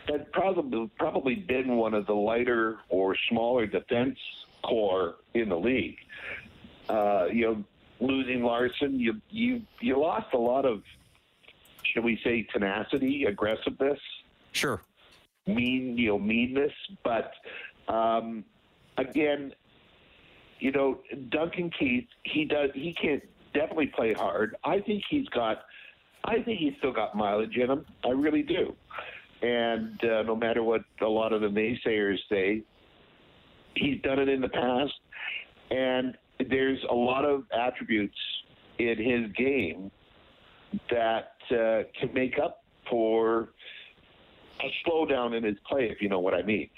has 0.08 0.20
probably 0.32 0.90
probably 0.98 1.34
been 1.34 1.76
one 1.76 1.94
of 1.94 2.06
the 2.06 2.14
lighter 2.14 2.78
or 2.88 3.16
smaller 3.28 3.66
defense 3.66 4.18
core 4.62 5.16
in 5.34 5.48
the 5.48 5.58
league. 5.58 5.96
Uh, 6.88 7.26
you 7.32 7.46
know, 7.46 7.64
losing 7.98 8.42
Larsson, 8.42 9.00
you 9.00 9.20
you 9.30 9.62
you 9.80 9.98
lost 9.98 10.32
a 10.32 10.38
lot 10.38 10.64
of, 10.64 10.82
shall 11.82 12.04
we 12.04 12.20
say, 12.22 12.46
tenacity, 12.52 13.24
aggressiveness 13.24 13.98
Sure. 14.52 14.82
Mean, 15.46 15.96
you 15.96 16.08
know, 16.08 16.18
meanness. 16.18 16.72
But 17.04 17.32
um, 17.88 18.44
again, 18.98 19.52
you 20.58 20.72
know, 20.72 21.00
Duncan 21.30 21.70
Keith, 21.78 22.06
he 22.24 22.44
does, 22.44 22.70
he 22.74 22.94
can 23.00 23.20
definitely 23.54 23.88
play 23.88 24.12
hard. 24.12 24.56
I 24.64 24.80
think 24.80 25.02
he's 25.08 25.28
got, 25.28 25.62
I 26.24 26.42
think 26.42 26.60
he's 26.60 26.74
still 26.78 26.92
got 26.92 27.16
mileage 27.16 27.56
in 27.56 27.70
him. 27.70 27.86
I 28.04 28.10
really 28.10 28.42
do. 28.42 28.74
And 29.42 29.98
uh, 30.04 30.22
no 30.22 30.36
matter 30.36 30.62
what 30.62 30.82
a 31.00 31.06
lot 31.06 31.32
of 31.32 31.40
the 31.40 31.48
naysayers 31.48 32.18
say, 32.28 32.62
he's 33.74 34.00
done 34.02 34.18
it 34.18 34.28
in 34.28 34.40
the 34.40 34.48
past, 34.48 34.92
and 35.70 36.16
there's 36.50 36.78
a 36.90 36.94
lot 36.94 37.24
of 37.24 37.44
attributes 37.52 38.16
in 38.78 38.98
his 38.98 39.32
game 39.32 39.90
that 40.90 41.32
uh, 41.50 41.82
can 41.98 42.12
make 42.12 42.38
up 42.38 42.64
for 42.88 43.50
a 44.64 44.88
slowdown 44.88 45.36
in 45.36 45.44
his 45.44 45.56
play, 45.68 45.90
if 45.90 46.00
you 46.00 46.08
know 46.08 46.20
what 46.20 46.34
I 46.34 46.42
mean. 46.42 46.68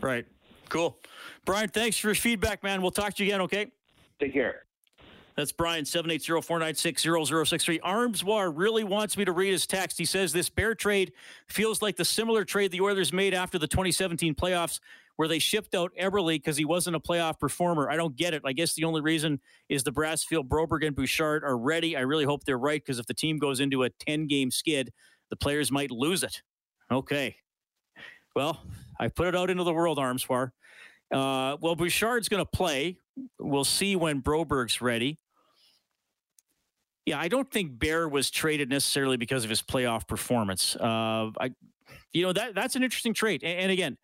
Right. 0.00 0.26
Cool. 0.68 0.96
Brian, 1.44 1.68
thanks 1.68 1.98
for 1.98 2.08
your 2.08 2.14
feedback, 2.14 2.62
man. 2.62 2.80
We'll 2.80 2.90
talk 2.90 3.14
to 3.14 3.24
you 3.24 3.30
again, 3.30 3.40
okay? 3.42 3.72
Take 4.20 4.32
care. 4.32 4.62
That's 5.36 5.52
Brian, 5.52 5.84
780-496-0063. 5.84 7.80
Armswar 7.80 8.52
really 8.54 8.84
wants 8.84 9.16
me 9.16 9.24
to 9.24 9.32
read 9.32 9.52
his 9.52 9.66
text. 9.66 9.96
He 9.96 10.04
says 10.04 10.32
this 10.32 10.50
bear 10.50 10.74
trade 10.74 11.12
feels 11.48 11.80
like 11.80 11.96
the 11.96 12.04
similar 12.04 12.44
trade 12.44 12.72
the 12.72 12.80
Oilers 12.80 13.12
made 13.12 13.32
after 13.32 13.58
the 13.58 13.66
2017 13.66 14.34
playoffs 14.34 14.80
where 15.16 15.28
they 15.28 15.38
shipped 15.38 15.74
out 15.74 15.92
Eberle 16.00 16.34
because 16.34 16.56
he 16.56 16.64
wasn't 16.64 16.96
a 16.96 17.00
playoff 17.00 17.38
performer. 17.38 17.90
I 17.90 17.96
don't 17.96 18.16
get 18.16 18.34
it. 18.34 18.42
I 18.44 18.52
guess 18.52 18.74
the 18.74 18.84
only 18.84 19.00
reason 19.00 19.40
is 19.68 19.82
the 19.82 19.92
Brassfield, 19.92 20.48
Broberg 20.48 20.86
and 20.86 20.96
Bouchard 20.96 21.44
are 21.44 21.58
ready. 21.58 21.96
I 21.96 22.00
really 22.00 22.24
hope 22.24 22.44
they're 22.44 22.58
right 22.58 22.82
because 22.82 22.98
if 22.98 23.06
the 23.06 23.14
team 23.14 23.38
goes 23.38 23.60
into 23.60 23.84
a 23.84 23.90
10-game 23.90 24.50
skid, 24.50 24.92
the 25.28 25.36
players 25.36 25.70
might 25.70 25.90
lose 25.90 26.22
it. 26.22 26.42
Okay. 26.90 27.36
Well, 28.34 28.60
I 28.98 29.08
put 29.08 29.28
it 29.28 29.36
out 29.36 29.50
into 29.50 29.64
the 29.64 29.72
world, 29.72 29.98
Armswar. 29.98 30.50
Uh, 31.12 31.56
well, 31.60 31.76
Bouchard's 31.76 32.28
going 32.28 32.44
to 32.44 32.50
play. 32.50 32.98
We'll 33.38 33.64
see 33.64 33.96
when 33.96 34.20
Broberg's 34.20 34.80
ready. 34.80 35.18
Yeah, 37.06 37.18
I 37.18 37.28
don't 37.28 37.50
think 37.50 37.78
Bear 37.78 38.08
was 38.08 38.30
traded 38.30 38.68
necessarily 38.68 39.16
because 39.16 39.42
of 39.42 39.50
his 39.50 39.62
playoff 39.62 40.06
performance. 40.06 40.76
Uh, 40.76 41.30
I, 41.40 41.52
you 42.12 42.22
know, 42.22 42.32
that 42.32 42.54
that's 42.54 42.76
an 42.76 42.82
interesting 42.82 43.14
trade. 43.14 43.42
And, 43.42 43.58
and 43.58 43.72
again, 43.72 43.98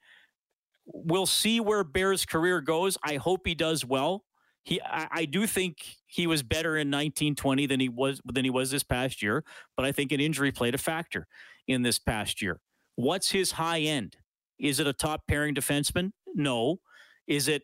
we'll 0.87 1.27
see 1.27 1.61
where 1.61 1.85
Bear's 1.85 2.25
career 2.25 2.61
goes. 2.61 2.97
I 3.05 3.17
hope 3.17 3.47
he 3.47 3.55
does 3.55 3.85
well. 3.85 4.25
He, 4.65 4.81
I, 4.81 5.09
I, 5.13 5.25
do 5.27 5.47
think 5.47 5.77
he 6.07 6.27
was 6.27 6.43
better 6.43 6.77
in 6.77 6.89
1920 6.89 7.67
than 7.67 7.79
he 7.79 7.89
was 7.89 8.21
than 8.25 8.45
he 8.45 8.51
was 8.51 8.73
this 8.73 8.83
past 8.83 9.23
year. 9.23 9.45
But 9.77 9.87
I 9.87 9.93
think 9.93 10.11
an 10.11 10.19
injury 10.19 10.51
played 10.51 10.75
a 10.75 10.79
factor 10.79 11.29
in 11.69 11.83
this 11.83 12.01
past 12.01 12.43
year. 12.43 12.59
What's 12.97 13.31
his 13.31 13.53
high 13.53 13.81
end? 13.81 14.17
Is 14.59 14.81
it 14.81 14.87
a 14.87 14.93
top 14.93 15.23
pairing 15.29 15.55
defenseman? 15.55 16.13
No. 16.35 16.81
Is 17.27 17.49
it 17.49 17.63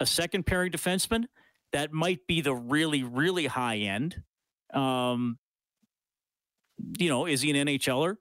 a 0.00 0.06
second 0.06 0.46
pairing 0.46 0.72
defenseman? 0.72 1.24
That 1.72 1.92
might 1.92 2.26
be 2.26 2.40
the 2.40 2.54
really, 2.54 3.02
really 3.02 3.46
high 3.46 3.76
end. 3.76 4.22
Um, 4.74 5.38
you 6.98 7.08
know, 7.08 7.26
is 7.26 7.42
he 7.42 7.50
an 7.50 7.66
NHLer? 7.66 8.16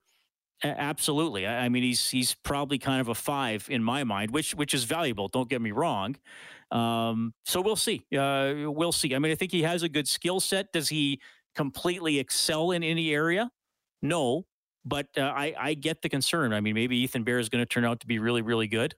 A- 0.64 0.68
absolutely. 0.68 1.48
I, 1.48 1.66
I 1.66 1.70
mean, 1.70 1.84
he's 1.84 2.10
he's 2.10 2.36
probably 2.36 2.78
kind 2.78 3.02
of 3.02 3.08
a 3.08 3.16
five 3.16 3.68
in 3.70 3.84
my 3.84 4.04
mind, 4.04 4.32
which 4.32 4.54
which 4.56 4.74
is 4.74 4.84
valuable. 4.84 5.28
Don't 5.28 5.50
get 5.50 5.62
me 5.62 5.72
wrong. 5.72 6.16
Um, 6.72 7.34
so 7.46 7.62
we'll 7.62 7.76
see. 7.76 8.06
Uh, 8.16 8.54
we'll 8.72 8.92
see. 8.92 9.16
I 9.16 9.20
mean, 9.20 9.32
I 9.32 9.36
think 9.36 9.52
he 9.52 9.64
has 9.64 9.84
a 9.84 9.90
good 9.90 10.08
skill 10.08 10.40
set. 10.40 10.72
Does 10.74 10.90
he 10.90 11.22
completely 11.56 12.20
excel 12.20 12.72
in 12.72 12.84
any 12.84 13.12
area? 13.14 13.50
No, 14.02 14.46
but 14.86 15.08
uh, 15.18 15.22
I 15.22 15.54
I 15.58 15.74
get 15.74 16.02
the 16.02 16.10
concern. 16.10 16.54
I 16.54 16.62
mean, 16.62 16.76
maybe 16.76 16.98
Ethan 16.98 17.24
Bear 17.24 17.40
is 17.40 17.50
going 17.50 17.62
to 17.62 17.70
turn 17.70 17.86
out 17.86 18.00
to 18.02 18.08
be 18.08 18.20
really 18.20 18.42
really 18.42 18.68
good 18.68 18.96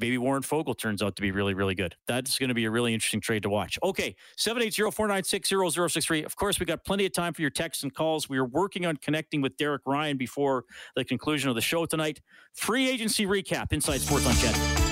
maybe 0.00 0.18
Warren 0.18 0.42
Foegele 0.42 0.76
turns 0.76 1.02
out 1.02 1.14
to 1.16 1.22
be 1.22 1.30
really, 1.30 1.54
really 1.54 1.74
good. 1.74 1.94
That's 2.08 2.38
going 2.38 2.48
to 2.48 2.54
be 2.54 2.64
a 2.64 2.70
really 2.70 2.94
interesting 2.94 3.20
trade 3.20 3.42
to 3.44 3.50
watch. 3.50 3.78
Okay, 3.82 4.16
780-496-0063. 4.38 6.24
Of 6.24 6.34
course, 6.36 6.58
we 6.58 6.66
got 6.66 6.84
plenty 6.84 7.06
of 7.06 7.12
time 7.12 7.34
for 7.34 7.42
your 7.42 7.50
texts 7.50 7.82
and 7.82 7.94
calls. 7.94 8.28
We 8.28 8.38
are 8.38 8.46
working 8.46 8.86
on 8.86 8.96
connecting 8.96 9.42
with 9.42 9.56
Derek 9.56 9.82
Ryan 9.86 10.16
before 10.16 10.64
the 10.96 11.04
conclusion 11.04 11.50
of 11.50 11.54
the 11.54 11.60
show 11.60 11.84
tonight. 11.86 12.20
Free 12.54 12.88
agency 12.88 13.26
recap, 13.26 13.72
Inside 13.72 14.00
Sports 14.00 14.26
on 14.26 14.34
CHED. 14.34 14.89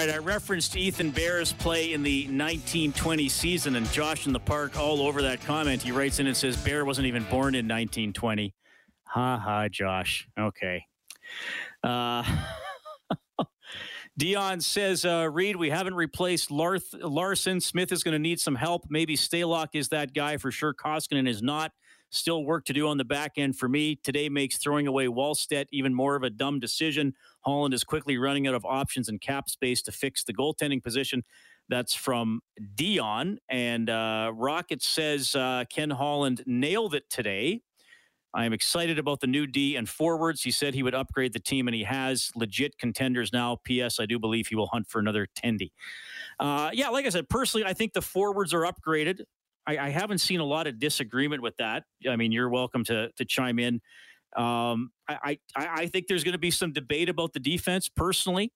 Right, 0.00 0.08
I 0.08 0.16
referenced 0.16 0.76
Ethan 0.76 1.10
Bear's 1.10 1.52
play 1.52 1.92
in 1.92 2.02
the 2.02 2.22
1920 2.22 3.28
season, 3.28 3.76
and 3.76 3.86
Josh 3.92 4.26
in 4.26 4.32
the 4.32 4.40
park 4.40 4.78
all 4.78 5.02
over 5.02 5.20
that 5.20 5.44
comment. 5.44 5.82
He 5.82 5.92
writes 5.92 6.18
in 6.18 6.26
and 6.26 6.34
says 6.34 6.56
Bear 6.56 6.86
wasn't 6.86 7.06
even 7.06 7.24
born 7.24 7.54
in 7.54 7.68
1920. 7.68 8.54
Ha 9.08 9.36
ha, 9.36 9.68
Josh. 9.68 10.26
Okay. 10.38 10.86
Uh, 11.84 12.24
Dion 14.16 14.62
says, 14.62 15.04
uh, 15.04 15.28
Reid, 15.30 15.56
we 15.56 15.68
haven't 15.68 15.96
replaced 15.96 16.48
Larth- 16.48 16.94
Larsson. 16.98 17.60
Smith 17.60 17.92
is 17.92 18.02
going 18.02 18.14
to 18.14 18.18
need 18.18 18.40
some 18.40 18.54
help. 18.54 18.86
Maybe 18.88 19.18
Stalock 19.18 19.68
is 19.74 19.90
that 19.90 20.14
guy 20.14 20.38
for 20.38 20.50
sure. 20.50 20.72
Koskinen 20.72 21.28
is 21.28 21.42
not. 21.42 21.72
Still 22.10 22.44
work 22.44 22.64
to 22.66 22.72
do 22.72 22.88
on 22.88 22.98
the 22.98 23.04
back 23.04 23.32
end 23.36 23.56
for 23.56 23.68
me. 23.68 23.96
Today 23.96 24.28
makes 24.28 24.58
throwing 24.58 24.86
away 24.86 25.06
Wallstedt 25.06 25.66
even 25.70 25.94
more 25.94 26.16
of 26.16 26.24
a 26.24 26.30
dumb 26.30 26.58
decision. 26.58 27.14
Holland 27.42 27.72
is 27.72 27.84
quickly 27.84 28.18
running 28.18 28.46
out 28.48 28.54
of 28.54 28.64
options 28.64 29.08
and 29.08 29.20
cap 29.20 29.48
space 29.48 29.80
to 29.82 29.92
fix 29.92 30.24
the 30.24 30.34
goaltending 30.34 30.82
position. 30.82 31.22
That's 31.68 31.94
from 31.94 32.40
Dion. 32.74 33.38
And 33.48 33.88
uh, 33.88 34.32
Rocket 34.34 34.82
says 34.82 35.36
uh, 35.36 35.64
Ken 35.70 35.90
Holland 35.90 36.42
nailed 36.46 36.94
it 36.94 37.08
today. 37.08 37.62
I 38.32 38.44
am 38.44 38.52
excited 38.52 38.98
about 38.98 39.20
the 39.20 39.26
new 39.26 39.46
D 39.46 39.76
and 39.76 39.88
forwards. 39.88 40.42
He 40.42 40.50
said 40.52 40.74
he 40.74 40.82
would 40.82 40.94
upgrade 40.94 41.32
the 41.32 41.40
team, 41.40 41.66
and 41.66 41.74
he 41.74 41.82
has 41.82 42.30
legit 42.36 42.78
contenders 42.78 43.32
now. 43.32 43.58
P.S. 43.64 43.98
I 43.98 44.06
do 44.06 44.18
believe 44.20 44.46
he 44.46 44.54
will 44.54 44.68
hunt 44.68 44.88
for 44.88 45.00
another 45.00 45.26
Tendy. 45.36 45.72
Uh, 46.38 46.70
yeah, 46.72 46.90
like 46.90 47.06
I 47.06 47.08
said, 47.08 47.28
personally, 47.28 47.66
I 47.66 47.72
think 47.72 47.92
the 47.92 48.02
forwards 48.02 48.54
are 48.54 48.60
upgraded. 48.60 49.22
I, 49.70 49.86
I, 49.86 49.88
haven't 49.90 50.18
seen 50.18 50.40
a 50.40 50.44
lot 50.44 50.66
of 50.66 50.78
disagreement 50.78 51.42
with 51.42 51.56
that. 51.58 51.84
I 52.08 52.16
mean, 52.16 52.32
you're 52.32 52.48
welcome 52.48 52.82
to 52.84 53.10
to 53.16 53.24
chime 53.24 53.58
in. 53.58 53.80
Um, 54.36 54.90
I, 55.08 55.38
I, 55.56 55.68
I 55.68 55.86
think 55.86 56.06
there's 56.06 56.24
going 56.24 56.32
to 56.32 56.38
be 56.38 56.50
some 56.50 56.72
debate 56.72 57.08
about 57.08 57.32
the 57.32 57.40
defense 57.40 57.88
personally. 57.88 58.52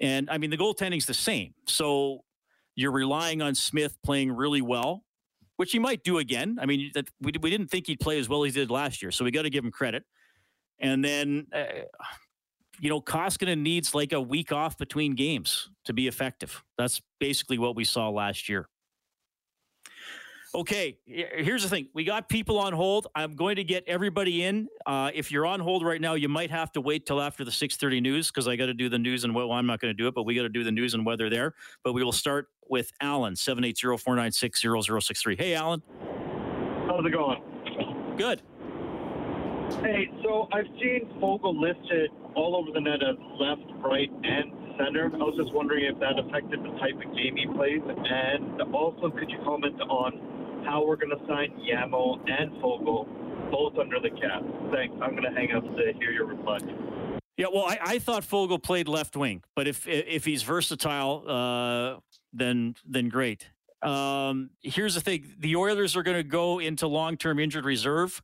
And 0.00 0.30
I 0.30 0.38
mean, 0.38 0.50
the 0.50 0.56
goaltending's 0.56 1.06
the 1.06 1.14
same. 1.14 1.54
So 1.66 2.20
you're 2.76 2.92
relying 2.92 3.42
on 3.42 3.54
Smith 3.54 3.96
playing 4.04 4.32
really 4.32 4.62
well, 4.62 5.04
which 5.56 5.72
he 5.72 5.78
might 5.78 6.04
do 6.04 6.18
again. 6.18 6.58
I 6.60 6.66
mean, 6.66 6.90
that 6.94 7.08
we, 7.20 7.32
we 7.40 7.50
didn't 7.50 7.68
think 7.68 7.86
he'd 7.86 8.00
play 8.00 8.18
as 8.18 8.28
well 8.28 8.44
as 8.44 8.54
he 8.54 8.60
did 8.60 8.70
last 8.70 9.02
year. 9.02 9.10
So 9.10 9.24
we 9.24 9.30
got 9.30 9.42
to 9.42 9.50
give 9.50 9.64
him 9.64 9.72
credit. 9.72 10.04
And 10.78 11.04
then, 11.04 11.46
uh, 11.52 11.64
you 12.80 12.88
know, 12.88 13.00
Koskinen 13.00 13.58
needs 13.58 13.94
like 13.94 14.12
a 14.12 14.20
week 14.20 14.52
off 14.52 14.78
between 14.78 15.14
games 15.14 15.68
to 15.84 15.92
be 15.92 16.08
effective. 16.08 16.64
That's 16.78 17.02
basically 17.18 17.58
what 17.58 17.76
we 17.76 17.84
saw 17.84 18.08
last 18.08 18.48
year. 18.48 18.68
Okay, 20.52 20.98
here's 21.06 21.62
the 21.62 21.68
thing. 21.68 21.86
We 21.94 22.02
got 22.02 22.28
people 22.28 22.58
on 22.58 22.72
hold. 22.72 23.06
I'm 23.14 23.36
going 23.36 23.54
to 23.56 23.62
get 23.62 23.84
everybody 23.86 24.42
in. 24.42 24.66
Uh, 24.84 25.12
if 25.14 25.30
you're 25.30 25.46
on 25.46 25.60
hold 25.60 25.84
right 25.84 26.00
now, 26.00 26.14
you 26.14 26.28
might 26.28 26.50
have 26.50 26.72
to 26.72 26.80
wait 26.80 27.06
till 27.06 27.20
after 27.20 27.44
the 27.44 27.52
6:30 27.52 28.02
news 28.02 28.32
because 28.32 28.48
I 28.48 28.56
got 28.56 28.66
to 28.66 28.74
do 28.74 28.88
the 28.88 28.98
news 28.98 29.22
and 29.22 29.32
well, 29.32 29.52
I'm 29.52 29.66
not 29.66 29.78
going 29.78 29.90
to 29.90 29.96
do 29.96 30.08
it, 30.08 30.14
but 30.14 30.24
we 30.24 30.34
got 30.34 30.42
to 30.42 30.48
do 30.48 30.64
the 30.64 30.72
news 30.72 30.94
and 30.94 31.06
weather 31.06 31.30
there. 31.30 31.54
But 31.84 31.92
we 31.92 32.02
will 32.02 32.10
start 32.10 32.48
with 32.68 32.90
Alan, 33.00 33.34
780-496-0063. 33.34 35.38
Hey, 35.38 35.54
Alan. 35.54 35.82
How's 36.88 37.06
it 37.06 37.12
going? 37.12 37.40
Good. 38.16 38.42
Hey, 39.82 40.10
so 40.24 40.48
I've 40.52 40.66
seen 40.80 41.08
Foegele 41.20 41.60
listed 41.60 42.10
all 42.34 42.56
over 42.56 42.72
the 42.74 42.80
net 42.80 43.04
as 43.04 43.14
left, 43.38 43.62
right, 43.84 44.10
and 44.24 44.50
center. 44.78 45.12
I 45.14 45.18
was 45.18 45.36
just 45.36 45.52
wondering 45.54 45.84
if 45.84 45.96
that 46.00 46.18
affected 46.18 46.64
the 46.64 46.70
type 46.80 46.96
of 46.96 47.14
game 47.14 47.36
he 47.36 47.46
plays, 47.46 47.82
and 47.86 48.60
also 48.74 49.10
could 49.10 49.30
you 49.30 49.38
comment 49.44 49.80
on 49.82 50.39
how 50.64 50.84
we're 50.84 50.96
going 50.96 51.10
to 51.10 51.26
sign 51.26 51.52
Yamo 51.60 52.18
and 52.28 52.50
Foegele 52.62 53.50
both 53.50 53.78
under 53.78 53.98
the 54.00 54.10
cap. 54.10 54.42
Thanks. 54.72 54.94
I'm 55.02 55.10
going 55.10 55.24
to 55.24 55.32
hang 55.32 55.52
up 55.52 55.64
to 55.64 55.92
hear 55.98 56.10
your 56.12 56.26
reply. 56.26 56.58
Yeah, 57.36 57.46
well, 57.52 57.64
I, 57.64 57.78
I 57.82 57.98
thought 57.98 58.22
Foegele 58.22 58.62
played 58.62 58.86
left 58.86 59.16
wing, 59.16 59.42
but 59.56 59.66
if 59.66 59.88
if 59.88 60.24
he's 60.24 60.42
versatile, 60.42 61.24
uh, 61.26 62.00
then 62.32 62.74
then 62.86 63.08
great. 63.08 63.48
Um, 63.82 64.50
here's 64.60 64.94
the 64.94 65.00
thing: 65.00 65.34
the 65.38 65.56
Oilers 65.56 65.96
are 65.96 66.02
going 66.02 66.18
to 66.18 66.22
go 66.22 66.58
into 66.58 66.86
long 66.86 67.16
term 67.16 67.38
injured 67.38 67.64
reserve, 67.64 68.20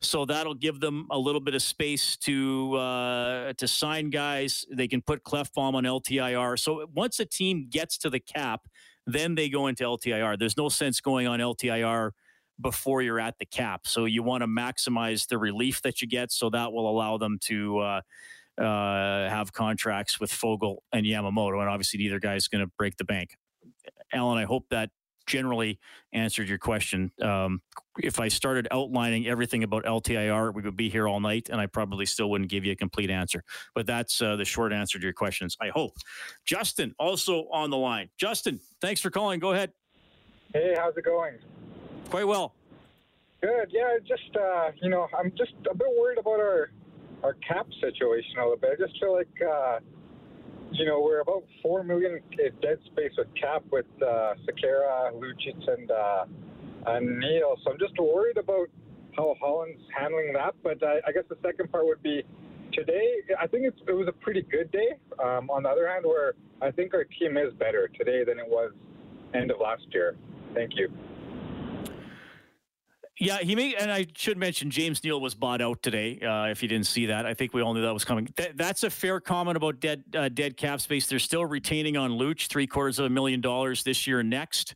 so 0.00 0.24
that'll 0.24 0.54
give 0.54 0.78
them 0.78 1.08
a 1.10 1.18
little 1.18 1.40
bit 1.40 1.54
of 1.54 1.62
space 1.62 2.16
to 2.18 2.76
uh, 2.76 3.52
to 3.54 3.66
sign 3.66 4.10
guys. 4.10 4.64
They 4.72 4.86
can 4.86 5.02
put 5.02 5.24
Klefbom 5.24 5.74
on 5.74 5.82
LTIR. 5.82 6.58
So 6.58 6.86
once 6.94 7.18
a 7.18 7.24
team 7.24 7.66
gets 7.68 7.98
to 7.98 8.10
the 8.10 8.20
cap, 8.20 8.68
then 9.06 9.34
they 9.34 9.48
go 9.48 9.66
into 9.68 9.84
LTIR. 9.84 10.38
There's 10.38 10.56
no 10.56 10.68
sense 10.68 11.00
going 11.00 11.26
on 11.26 11.38
LTIR 11.38 12.10
before 12.60 13.02
you're 13.02 13.20
at 13.20 13.38
the 13.38 13.46
cap. 13.46 13.86
So 13.86 14.04
you 14.06 14.22
want 14.22 14.42
to 14.42 14.48
maximize 14.48 15.28
the 15.28 15.38
relief 15.38 15.82
that 15.82 16.00
you 16.00 16.08
get. 16.08 16.32
So 16.32 16.50
that 16.50 16.72
will 16.72 16.88
allow 16.88 17.18
them 17.18 17.38
to 17.42 17.78
uh, 17.78 18.00
uh, 18.58 19.28
have 19.28 19.52
contracts 19.52 20.18
with 20.18 20.30
Foegele 20.30 20.78
and 20.92 21.06
Yamamoto. 21.06 21.60
And 21.60 21.68
obviously, 21.68 21.98
neither 21.98 22.18
guy 22.18 22.34
is 22.34 22.48
going 22.48 22.64
to 22.64 22.72
break 22.78 22.96
the 22.96 23.04
bank. 23.04 23.36
Alan, 24.12 24.38
I 24.38 24.44
hope 24.44 24.64
that 24.70 24.90
generally 25.26 25.78
answered 26.12 26.48
your 26.48 26.58
question. 26.58 27.12
Um, 27.20 27.60
if 27.98 28.20
I 28.20 28.28
started 28.28 28.68
outlining 28.70 29.26
everything 29.26 29.62
about 29.62 29.84
LTIR, 29.84 30.54
we 30.54 30.62
would 30.62 30.76
be 30.76 30.88
here 30.88 31.08
all 31.08 31.20
night, 31.20 31.48
and 31.50 31.60
I 31.60 31.66
probably 31.66 32.06
still 32.06 32.30
wouldn't 32.30 32.50
give 32.50 32.64
you 32.64 32.72
a 32.72 32.76
complete 32.76 33.10
answer. 33.10 33.42
But 33.74 33.86
that's 33.86 34.20
uh, 34.22 34.36
the 34.36 34.44
short 34.44 34.72
answer 34.72 34.98
to 34.98 35.02
your 35.02 35.12
questions, 35.12 35.56
I 35.60 35.68
hope. 35.68 35.92
Justin, 36.44 36.94
also 36.98 37.48
on 37.52 37.70
the 37.70 37.76
line. 37.76 38.08
Justin, 38.16 38.60
thanks 38.80 39.00
for 39.00 39.10
calling. 39.10 39.40
Go 39.40 39.52
ahead. 39.52 39.72
Hey, 40.52 40.74
how's 40.76 40.96
it 40.96 41.04
going? 41.04 41.34
Quite 42.10 42.26
well. 42.26 42.54
Good. 43.42 43.70
Yeah, 43.70 43.98
just 44.06 44.34
uh, 44.36 44.70
you 44.80 44.88
know, 44.88 45.08
I'm 45.16 45.30
just 45.36 45.52
a 45.70 45.74
bit 45.74 45.88
worried 45.98 46.18
about 46.18 46.40
our 46.40 46.70
our 47.22 47.34
cap 47.34 47.66
situation 47.80 48.38
a 48.38 48.42
little 48.42 48.56
bit. 48.56 48.70
I 48.78 48.86
just 48.86 48.98
feel 49.00 49.12
like 49.12 49.28
uh, 49.42 49.78
you 50.72 50.84
know 50.84 51.00
we're 51.00 51.20
about 51.20 51.44
four 51.62 51.82
million 51.82 52.20
in 52.32 52.52
dead 52.60 52.78
space 52.86 53.12
with 53.16 53.28
cap 53.40 53.64
with 53.70 53.86
uh, 54.02 54.34
Sekera, 54.44 55.12
Lucic, 55.14 55.68
and 55.68 55.90
uh, 55.90 56.24
and 56.86 57.18
Neal. 57.18 57.56
So 57.64 57.72
I'm 57.72 57.78
just 57.78 57.94
worried 57.98 58.36
about 58.36 58.68
how 59.16 59.34
Holland's 59.40 59.82
handling 59.96 60.32
that. 60.34 60.54
But 60.62 60.82
I, 60.82 60.98
I 61.06 61.12
guess 61.12 61.24
the 61.28 61.38
second 61.42 61.70
part 61.70 61.86
would 61.86 62.02
be 62.02 62.22
today. 62.72 63.22
I 63.40 63.46
think 63.46 63.64
it 63.64 63.92
was 63.92 64.08
a 64.08 64.12
pretty 64.12 64.42
good 64.42 64.70
day. 64.70 64.94
Um, 65.22 65.50
on 65.50 65.62
the 65.62 65.68
other 65.68 65.88
hand, 65.88 66.04
where 66.04 66.34
I 66.60 66.70
think 66.70 66.94
our 66.94 67.04
team 67.04 67.36
is 67.36 67.52
better 67.58 67.88
today 67.98 68.24
than 68.24 68.38
it 68.38 68.46
was 68.46 68.72
end 69.34 69.50
of 69.50 69.58
last 69.60 69.86
year. 69.92 70.16
Thank 70.54 70.72
you. 70.76 70.90
Yeah, 73.18 73.38
he 73.38 73.56
made, 73.56 73.76
and 73.78 73.90
I 73.90 74.06
should 74.14 74.36
mention 74.36 74.70
James 74.70 75.02
Neal 75.02 75.20
was 75.20 75.34
bought 75.34 75.62
out 75.62 75.82
today. 75.82 76.20
Uh, 76.20 76.46
if 76.46 76.62
you 76.62 76.68
didn't 76.68 76.86
see 76.86 77.06
that, 77.06 77.24
I 77.24 77.32
think 77.32 77.54
we 77.54 77.62
all 77.62 77.72
knew 77.72 77.80
that 77.80 77.94
was 77.94 78.04
coming. 78.04 78.26
Th- 78.36 78.52
that's 78.54 78.82
a 78.82 78.90
fair 78.90 79.20
comment 79.20 79.56
about 79.56 79.80
dead 79.80 80.04
uh, 80.14 80.28
dead 80.28 80.58
cap 80.58 80.82
space. 80.82 81.06
They're 81.06 81.18
still 81.18 81.46
retaining 81.46 81.96
on 81.96 82.10
Luch 82.12 82.48
three 82.48 82.66
quarters 82.66 82.98
of 82.98 83.06
a 83.06 83.10
million 83.10 83.40
dollars 83.40 83.82
this 83.84 84.06
year 84.06 84.20
and 84.20 84.28
next. 84.28 84.74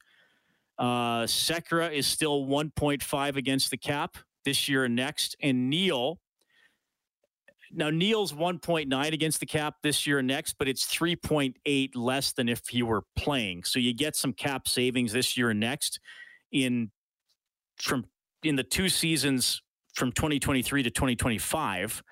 Uh, 0.78 1.24
Sekera 1.24 1.92
is 1.92 2.06
still 2.06 2.46
1.5 2.46 3.36
against 3.36 3.70
the 3.70 3.76
cap 3.76 4.16
this 4.46 4.66
year 4.70 4.84
and 4.84 4.96
next, 4.96 5.36
and 5.42 5.68
Neal. 5.68 6.18
Now 7.70 7.90
Neal's 7.90 8.32
1.9 8.32 9.12
against 9.12 9.40
the 9.40 9.46
cap 9.46 9.74
this 9.82 10.06
year 10.06 10.18
and 10.18 10.26
next, 10.26 10.54
but 10.58 10.66
it's 10.66 10.86
3.8 10.86 11.90
less 11.94 12.32
than 12.32 12.48
if 12.48 12.66
he 12.68 12.82
were 12.82 13.04
playing. 13.14 13.64
So 13.64 13.78
you 13.78 13.92
get 13.92 14.16
some 14.16 14.32
cap 14.32 14.66
savings 14.66 15.12
this 15.12 15.36
year 15.36 15.50
and 15.50 15.60
next 15.60 16.00
in 16.50 16.90
from 17.76 18.06
in 18.42 18.56
the 18.56 18.62
two 18.62 18.88
seasons 18.88 19.62
from 19.94 20.12
2023 20.12 20.82
to 20.84 20.90
2025, 20.90 22.02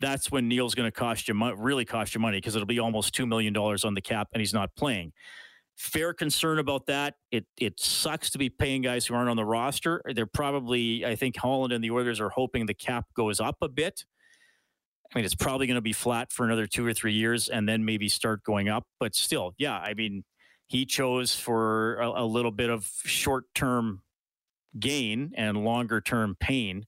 that's 0.00 0.30
when 0.30 0.48
Neal's 0.48 0.74
going 0.74 0.86
to 0.86 0.92
cost 0.92 1.28
you 1.28 1.34
mo- 1.34 1.54
really 1.54 1.84
cost 1.84 2.14
you 2.14 2.20
money 2.20 2.38
because 2.38 2.54
it'll 2.54 2.66
be 2.66 2.78
almost 2.78 3.14
two 3.14 3.26
million 3.26 3.52
dollars 3.52 3.84
on 3.84 3.94
the 3.94 4.00
cap, 4.00 4.28
and 4.32 4.40
he's 4.40 4.54
not 4.54 4.74
playing. 4.76 5.12
Fair 5.76 6.12
concern 6.12 6.58
about 6.58 6.86
that. 6.86 7.14
It 7.30 7.46
it 7.56 7.78
sucks 7.78 8.30
to 8.30 8.38
be 8.38 8.50
paying 8.50 8.82
guys 8.82 9.06
who 9.06 9.14
aren't 9.14 9.30
on 9.30 9.36
the 9.36 9.44
roster. 9.44 10.02
They're 10.12 10.26
probably, 10.26 11.04
I 11.04 11.14
think, 11.16 11.36
Holland 11.36 11.72
and 11.72 11.82
the 11.82 11.90
Oilers 11.90 12.20
are 12.20 12.30
hoping 12.30 12.66
the 12.66 12.74
cap 12.74 13.06
goes 13.14 13.40
up 13.40 13.56
a 13.62 13.68
bit. 13.68 14.04
I 15.12 15.18
mean, 15.18 15.24
it's 15.24 15.34
probably 15.34 15.66
going 15.66 15.76
to 15.76 15.80
be 15.80 15.94
flat 15.94 16.32
for 16.32 16.44
another 16.44 16.66
two 16.66 16.84
or 16.84 16.92
three 16.92 17.14
years, 17.14 17.48
and 17.48 17.68
then 17.68 17.84
maybe 17.84 18.08
start 18.08 18.42
going 18.42 18.68
up. 18.68 18.84
But 19.00 19.14
still, 19.14 19.54
yeah, 19.56 19.78
I 19.78 19.94
mean, 19.94 20.24
he 20.66 20.84
chose 20.84 21.34
for 21.34 21.96
a, 21.96 22.22
a 22.22 22.26
little 22.26 22.50
bit 22.50 22.70
of 22.70 22.90
short 23.04 23.44
term 23.54 24.02
gain 24.78 25.32
and 25.36 25.64
longer 25.64 26.00
term 26.00 26.36
pain 26.40 26.86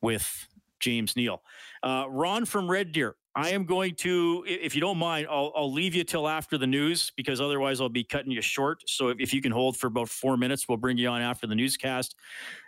with 0.00 0.48
James 0.80 1.16
Neal. 1.16 1.42
Uh, 1.82 2.06
Ron 2.08 2.44
from 2.44 2.70
Red 2.70 2.92
Deer. 2.92 3.14
I 3.36 3.50
am 3.50 3.64
going 3.64 3.94
to, 3.96 4.44
if 4.46 4.74
you 4.74 4.80
don't 4.80 4.98
mind, 4.98 5.28
I'll, 5.30 5.52
I'll 5.54 5.72
leave 5.72 5.94
you 5.94 6.02
till 6.02 6.26
after 6.26 6.58
the 6.58 6.66
news 6.66 7.12
because 7.16 7.40
otherwise 7.40 7.80
I'll 7.80 7.88
be 7.88 8.02
cutting 8.02 8.32
you 8.32 8.42
short. 8.42 8.82
So 8.88 9.08
if, 9.08 9.20
if 9.20 9.32
you 9.32 9.40
can 9.40 9.52
hold 9.52 9.76
for 9.76 9.86
about 9.86 10.08
four 10.08 10.36
minutes, 10.36 10.68
we'll 10.68 10.78
bring 10.78 10.98
you 10.98 11.08
on 11.08 11.22
after 11.22 11.46
the 11.46 11.54
newscast. 11.54 12.16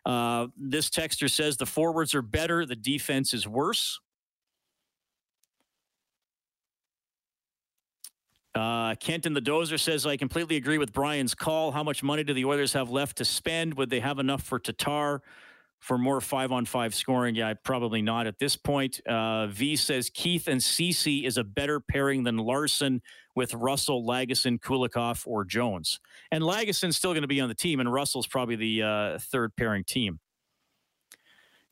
Uh, 0.06 0.46
this 0.56 0.88
texter 0.88 1.28
says 1.28 1.56
the 1.56 1.66
forwards 1.66 2.14
are 2.14 2.22
better, 2.22 2.64
the 2.64 2.76
defense 2.76 3.34
is 3.34 3.48
worse. 3.48 3.98
Uh, 8.54 8.94
Kenton 8.96 9.32
the 9.32 9.40
Dozer 9.40 9.80
says, 9.80 10.06
I 10.06 10.16
completely 10.16 10.56
agree 10.56 10.78
with 10.78 10.92
Brian's 10.92 11.34
call. 11.34 11.72
How 11.72 11.82
much 11.82 12.02
money 12.02 12.22
do 12.22 12.34
the 12.34 12.44
Oilers 12.44 12.72
have 12.74 12.90
left 12.90 13.16
to 13.18 13.24
spend? 13.24 13.74
Would 13.74 13.90
they 13.90 14.00
have 14.00 14.18
enough 14.18 14.42
for 14.42 14.58
Tatar 14.58 15.22
for 15.78 15.96
more 15.96 16.20
five 16.20 16.52
on 16.52 16.66
five 16.66 16.94
scoring? 16.94 17.34
Yeah, 17.34 17.54
probably 17.64 18.02
not 18.02 18.26
at 18.26 18.38
this 18.38 18.56
point. 18.56 19.00
Uh, 19.06 19.46
v 19.46 19.74
says 19.76 20.10
Keith 20.10 20.48
and 20.48 20.62
Ceci 20.62 21.24
is 21.24 21.38
a 21.38 21.44
better 21.44 21.80
pairing 21.80 22.24
than 22.24 22.36
Larsson 22.36 23.00
with 23.34 23.54
Russell, 23.54 24.06
Lagesson, 24.06 24.60
Kulikov, 24.60 25.26
or 25.26 25.44
Jones. 25.44 25.98
And 26.30 26.44
Lagesson's 26.44 26.96
still 26.98 27.12
going 27.12 27.22
to 27.22 27.28
be 27.28 27.40
on 27.40 27.48
the 27.48 27.54
team, 27.54 27.80
and 27.80 27.90
Russell's 27.90 28.26
probably 28.26 28.56
the 28.56 28.82
uh, 28.82 29.18
third 29.18 29.56
pairing 29.56 29.84
team. 29.84 30.20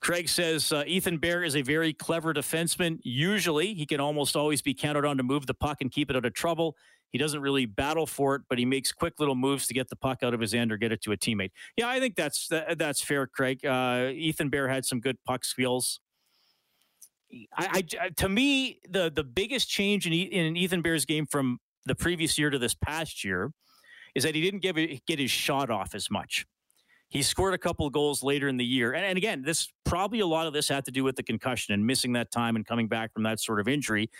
Craig 0.00 0.28
says 0.28 0.72
uh, 0.72 0.82
Ethan 0.86 1.18
Bear 1.18 1.42
is 1.42 1.54
a 1.54 1.62
very 1.62 1.92
clever 1.92 2.32
defenseman. 2.32 2.98
Usually, 3.02 3.74
he 3.74 3.84
can 3.84 4.00
almost 4.00 4.34
always 4.34 4.62
be 4.62 4.72
counted 4.72 5.04
on 5.04 5.18
to 5.18 5.22
move 5.22 5.46
the 5.46 5.54
puck 5.54 5.78
and 5.80 5.90
keep 5.90 6.10
it 6.10 6.16
out 6.16 6.24
of 6.24 6.32
trouble. 6.32 6.76
He 7.10 7.18
doesn't 7.18 7.40
really 7.40 7.66
battle 7.66 8.06
for 8.06 8.36
it, 8.36 8.42
but 8.48 8.58
he 8.58 8.64
makes 8.64 8.92
quick 8.92 9.14
little 9.18 9.34
moves 9.34 9.66
to 9.66 9.74
get 9.74 9.88
the 9.88 9.96
puck 9.96 10.22
out 10.22 10.32
of 10.32 10.40
his 10.40 10.54
end 10.54 10.72
or 10.72 10.76
get 10.76 10.92
it 10.92 11.02
to 11.02 11.12
a 11.12 11.16
teammate. 11.16 11.50
Yeah, 11.76 11.88
I 11.88 11.98
think 11.98 12.14
that's 12.16 12.48
that, 12.48 12.78
that's 12.78 13.02
fair, 13.02 13.26
Craig. 13.26 13.64
Uh, 13.64 14.10
Ethan 14.12 14.48
Bear 14.48 14.68
had 14.68 14.84
some 14.84 15.00
good 15.00 15.16
puck 15.26 15.44
skills. 15.44 16.00
I, 17.56 17.84
I, 18.00 18.08
to 18.16 18.28
me, 18.28 18.80
the 18.88 19.10
the 19.14 19.24
biggest 19.24 19.68
change 19.68 20.06
in, 20.06 20.12
in 20.12 20.56
Ethan 20.56 20.82
Bear's 20.82 21.04
game 21.04 21.26
from 21.26 21.58
the 21.84 21.94
previous 21.94 22.38
year 22.38 22.50
to 22.50 22.58
this 22.58 22.74
past 22.74 23.24
year 23.24 23.52
is 24.14 24.24
that 24.24 24.34
he 24.34 24.40
didn't 24.40 24.60
give 24.60 24.78
it, 24.78 25.04
get 25.06 25.18
his 25.18 25.30
shot 25.30 25.70
off 25.70 25.94
as 25.94 26.10
much. 26.10 26.46
He 27.10 27.22
scored 27.22 27.54
a 27.54 27.58
couple 27.58 27.86
of 27.86 27.92
goals 27.92 28.22
later 28.22 28.48
in 28.48 28.56
the 28.56 28.64
year. 28.64 28.92
And, 28.92 29.04
and 29.04 29.18
again, 29.18 29.42
this 29.42 29.72
probably 29.84 30.20
a 30.20 30.26
lot 30.26 30.46
of 30.46 30.52
this 30.52 30.68
had 30.68 30.84
to 30.84 30.92
do 30.92 31.02
with 31.02 31.16
the 31.16 31.24
concussion 31.24 31.74
and 31.74 31.84
missing 31.84 32.12
that 32.12 32.30
time 32.30 32.54
and 32.54 32.64
coming 32.64 32.86
back 32.86 33.12
from 33.12 33.24
that 33.24 33.40
sort 33.40 33.60
of 33.60 33.66
injury. 33.66 34.10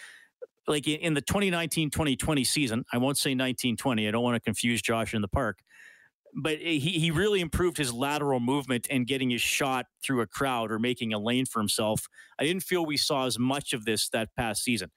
Like 0.66 0.86
in 0.88 1.14
the 1.14 1.20
2019 1.20 1.90
2020 1.90 2.44
season, 2.44 2.84
I 2.92 2.98
won't 2.98 3.16
say 3.16 3.30
1920, 3.30 4.06
I 4.06 4.10
don't 4.10 4.22
want 4.22 4.34
to 4.34 4.40
confuse 4.40 4.82
Josh 4.82 5.14
in 5.14 5.22
the 5.22 5.28
park, 5.28 5.60
but 6.34 6.58
he, 6.58 6.78
he 6.78 7.10
really 7.10 7.40
improved 7.40 7.76
his 7.76 7.92
lateral 7.92 8.40
movement 8.40 8.86
and 8.90 9.06
getting 9.06 9.30
his 9.30 9.40
shot 9.40 9.86
through 10.02 10.20
a 10.20 10.26
crowd 10.26 10.70
or 10.70 10.78
making 10.78 11.12
a 11.12 11.18
lane 11.18 11.46
for 11.46 11.60
himself. 11.60 12.08
I 12.38 12.44
didn't 12.44 12.62
feel 12.64 12.84
we 12.84 12.96
saw 12.96 13.26
as 13.26 13.38
much 13.38 13.72
of 13.72 13.84
this 13.84 14.08
that 14.10 14.28
past 14.36 14.62
season 14.62 14.90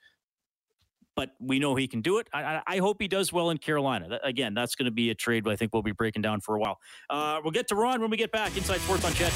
but 1.16 1.30
we 1.40 1.58
know 1.58 1.74
he 1.74 1.86
can 1.86 2.00
do 2.00 2.18
it. 2.18 2.28
I, 2.32 2.62
I 2.66 2.78
hope 2.78 3.00
he 3.00 3.08
does 3.08 3.32
well 3.32 3.50
in 3.50 3.58
Carolina. 3.58 4.18
Again, 4.22 4.54
that's 4.54 4.74
going 4.74 4.86
to 4.86 4.92
be 4.92 5.10
a 5.10 5.14
trade 5.14 5.46
I 5.46 5.56
think 5.56 5.72
we'll 5.72 5.82
be 5.82 5.92
breaking 5.92 6.22
down 6.22 6.40
for 6.40 6.56
a 6.56 6.58
while. 6.58 6.80
Uh, 7.10 7.40
we'll 7.42 7.52
get 7.52 7.68
to 7.68 7.74
Ron 7.74 8.00
when 8.00 8.10
we 8.10 8.16
get 8.16 8.32
back. 8.32 8.56
Inside 8.56 8.80
Sports 8.80 9.04
on 9.04 9.12
CHED. 9.12 9.32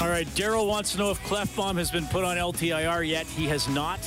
All 0.00 0.10
right, 0.10 0.26
Daryl 0.34 0.68
wants 0.68 0.92
to 0.92 0.98
know 0.98 1.10
if 1.10 1.22
Klefbom 1.22 1.78
has 1.78 1.90
been 1.90 2.06
put 2.06 2.24
on 2.24 2.36
LTIR 2.36 3.08
yet. 3.08 3.26
He 3.26 3.46
has 3.46 3.66
not. 3.68 3.98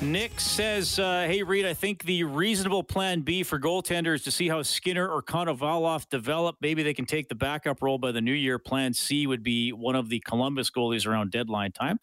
Nick 0.00 0.38
says, 0.38 1.00
uh, 1.00 1.26
"Hey 1.26 1.42
Reid, 1.42 1.66
I 1.66 1.74
think 1.74 2.04
the 2.04 2.22
reasonable 2.22 2.84
plan 2.84 3.22
B 3.22 3.42
for 3.42 3.58
goaltender 3.58 4.14
is 4.14 4.22
to 4.22 4.30
see 4.30 4.46
how 4.48 4.62
Skinner 4.62 5.08
or 5.08 5.22
Konovalov 5.22 6.08
develop. 6.08 6.54
Maybe 6.60 6.84
they 6.84 6.94
can 6.94 7.04
take 7.04 7.28
the 7.28 7.34
backup 7.34 7.82
role 7.82 7.98
by 7.98 8.12
the 8.12 8.20
new 8.20 8.32
year. 8.32 8.60
Plan 8.60 8.94
C 8.94 9.26
would 9.26 9.42
be 9.42 9.72
one 9.72 9.96
of 9.96 10.08
the 10.08 10.20
Columbus 10.20 10.70
goalies 10.70 11.04
around 11.04 11.32
deadline 11.32 11.72
time." 11.72 11.98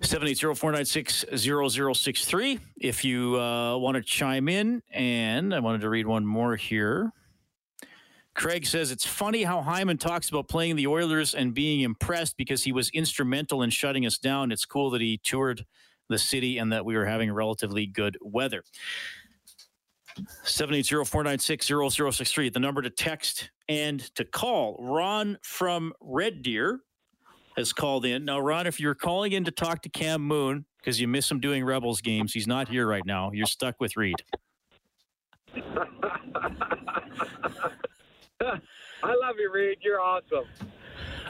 780-496-0063 0.00 2.60
if 2.76 3.04
you 3.04 3.40
uh, 3.40 3.76
want 3.76 3.96
to 3.96 4.02
chime 4.02 4.48
in. 4.48 4.82
And 4.90 5.54
I 5.54 5.60
wanted 5.60 5.82
to 5.82 5.88
read 5.88 6.06
one 6.06 6.26
more 6.26 6.56
here. 6.56 7.12
Craig 8.34 8.66
says 8.66 8.90
it's 8.90 9.06
funny 9.06 9.44
how 9.44 9.60
Hyman 9.60 9.98
talks 9.98 10.28
about 10.28 10.48
playing 10.48 10.76
the 10.76 10.86
Oilers 10.86 11.34
and 11.34 11.52
being 11.52 11.82
impressed 11.82 12.36
because 12.36 12.62
he 12.62 12.72
was 12.72 12.88
instrumental 12.90 13.62
in 13.62 13.70
shutting 13.70 14.06
us 14.06 14.18
down. 14.18 14.50
It's 14.50 14.64
cool 14.64 14.90
that 14.90 15.00
he 15.00 15.20
toured 15.22 15.66
the 16.12 16.18
city 16.18 16.58
and 16.58 16.72
that 16.72 16.84
we 16.84 16.96
were 16.96 17.06
having 17.06 17.32
relatively 17.32 17.86
good 17.86 18.18
weather. 18.20 18.62
780-496-0063, 20.44 22.52
the 22.52 22.60
number 22.60 22.82
to 22.82 22.90
text 22.90 23.50
and 23.68 24.00
to 24.14 24.24
call. 24.24 24.76
Ron 24.78 25.38
from 25.42 25.92
Red 26.00 26.42
Deer 26.42 26.80
has 27.56 27.72
called 27.72 28.04
in. 28.04 28.24
Now, 28.24 28.40
Ron, 28.40 28.66
if 28.66 28.78
you're 28.78 28.94
calling 28.94 29.32
in 29.32 29.44
to 29.44 29.50
talk 29.50 29.82
to 29.82 29.88
Cam 29.88 30.22
Moon 30.22 30.66
because 30.78 31.00
you 31.00 31.08
miss 31.08 31.30
him 31.30 31.40
doing 31.40 31.64
Rebels 31.64 32.00
games, 32.00 32.32
he's 32.32 32.46
not 32.46 32.68
here 32.68 32.86
right 32.86 33.06
now. 33.06 33.30
You're 33.32 33.46
stuck 33.46 33.76
with 33.80 33.96
Reid. 33.96 34.16
I 35.54 35.60
love 39.04 39.36
you, 39.38 39.50
Reid. 39.52 39.78
You're 39.82 40.00
awesome. 40.00 40.44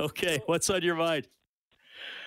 Okay, 0.01 0.41
what's 0.47 0.71
on 0.71 0.83
your 0.83 0.97
mind? 0.97 1.29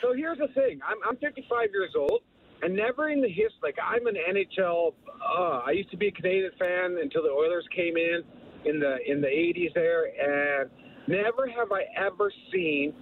So 0.02 0.14
here's 0.14 0.38
the 0.38 0.48
thing. 0.50 0.80
I'm, 0.88 0.98
I'm 1.08 1.18
55 1.18 1.70
years 1.74 1.92
old. 1.98 2.22
And 2.62 2.76
never 2.76 3.10
in 3.10 3.22
the 3.22 3.28
history, 3.28 3.60
like 3.62 3.76
I'm 3.84 4.08
an 4.08 4.16
NHL. 4.16 4.94
Uh, 5.22 5.62
I 5.66 5.72
used 5.72 5.92
to 5.92 5.98
be 5.98 6.08
a 6.08 6.12
Canadian 6.12 6.52
fan 6.58 6.98
until 7.02 7.24
the 7.24 7.30
Oilers 7.30 7.66
came 7.76 7.98
in 7.98 8.24
in 8.66 8.80
the 8.80 8.98
in 9.06 9.22
the 9.22 9.28
80s 9.28 9.74
there, 9.74 10.06
and 10.06 10.70
never 11.08 11.48
have 11.48 11.72
I 11.72 11.84
ever 11.98 12.32
seen 12.52 12.94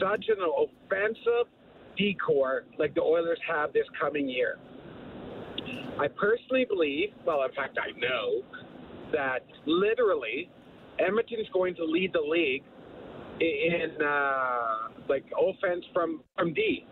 such 0.00 0.26
an 0.28 0.38
offensive 0.40 1.50
decor 1.96 2.64
like 2.78 2.94
the 2.94 3.02
Oilers 3.02 3.38
have 3.48 3.72
this 3.72 3.86
coming 4.00 4.28
year. 4.28 4.58
I 5.98 6.08
personally 6.08 6.64
believe, 6.68 7.10
well, 7.26 7.42
in 7.44 7.52
fact, 7.54 7.78
I 7.78 7.92
know 7.98 8.42
that 9.12 9.40
literally 9.66 10.50
Edmonton's 10.98 11.48
going 11.52 11.74
to 11.76 11.84
lead 11.84 12.12
the 12.12 12.20
league 12.20 12.62
in 13.40 14.02
uh, 14.04 14.88
like 15.08 15.24
offense 15.38 15.84
from 15.92 16.22
from 16.36 16.54
D. 16.54 16.84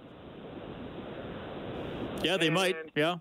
Yeah, 2.22 2.36
they 2.36 2.50
might. 2.50 2.76
Yeah. 2.94 3.16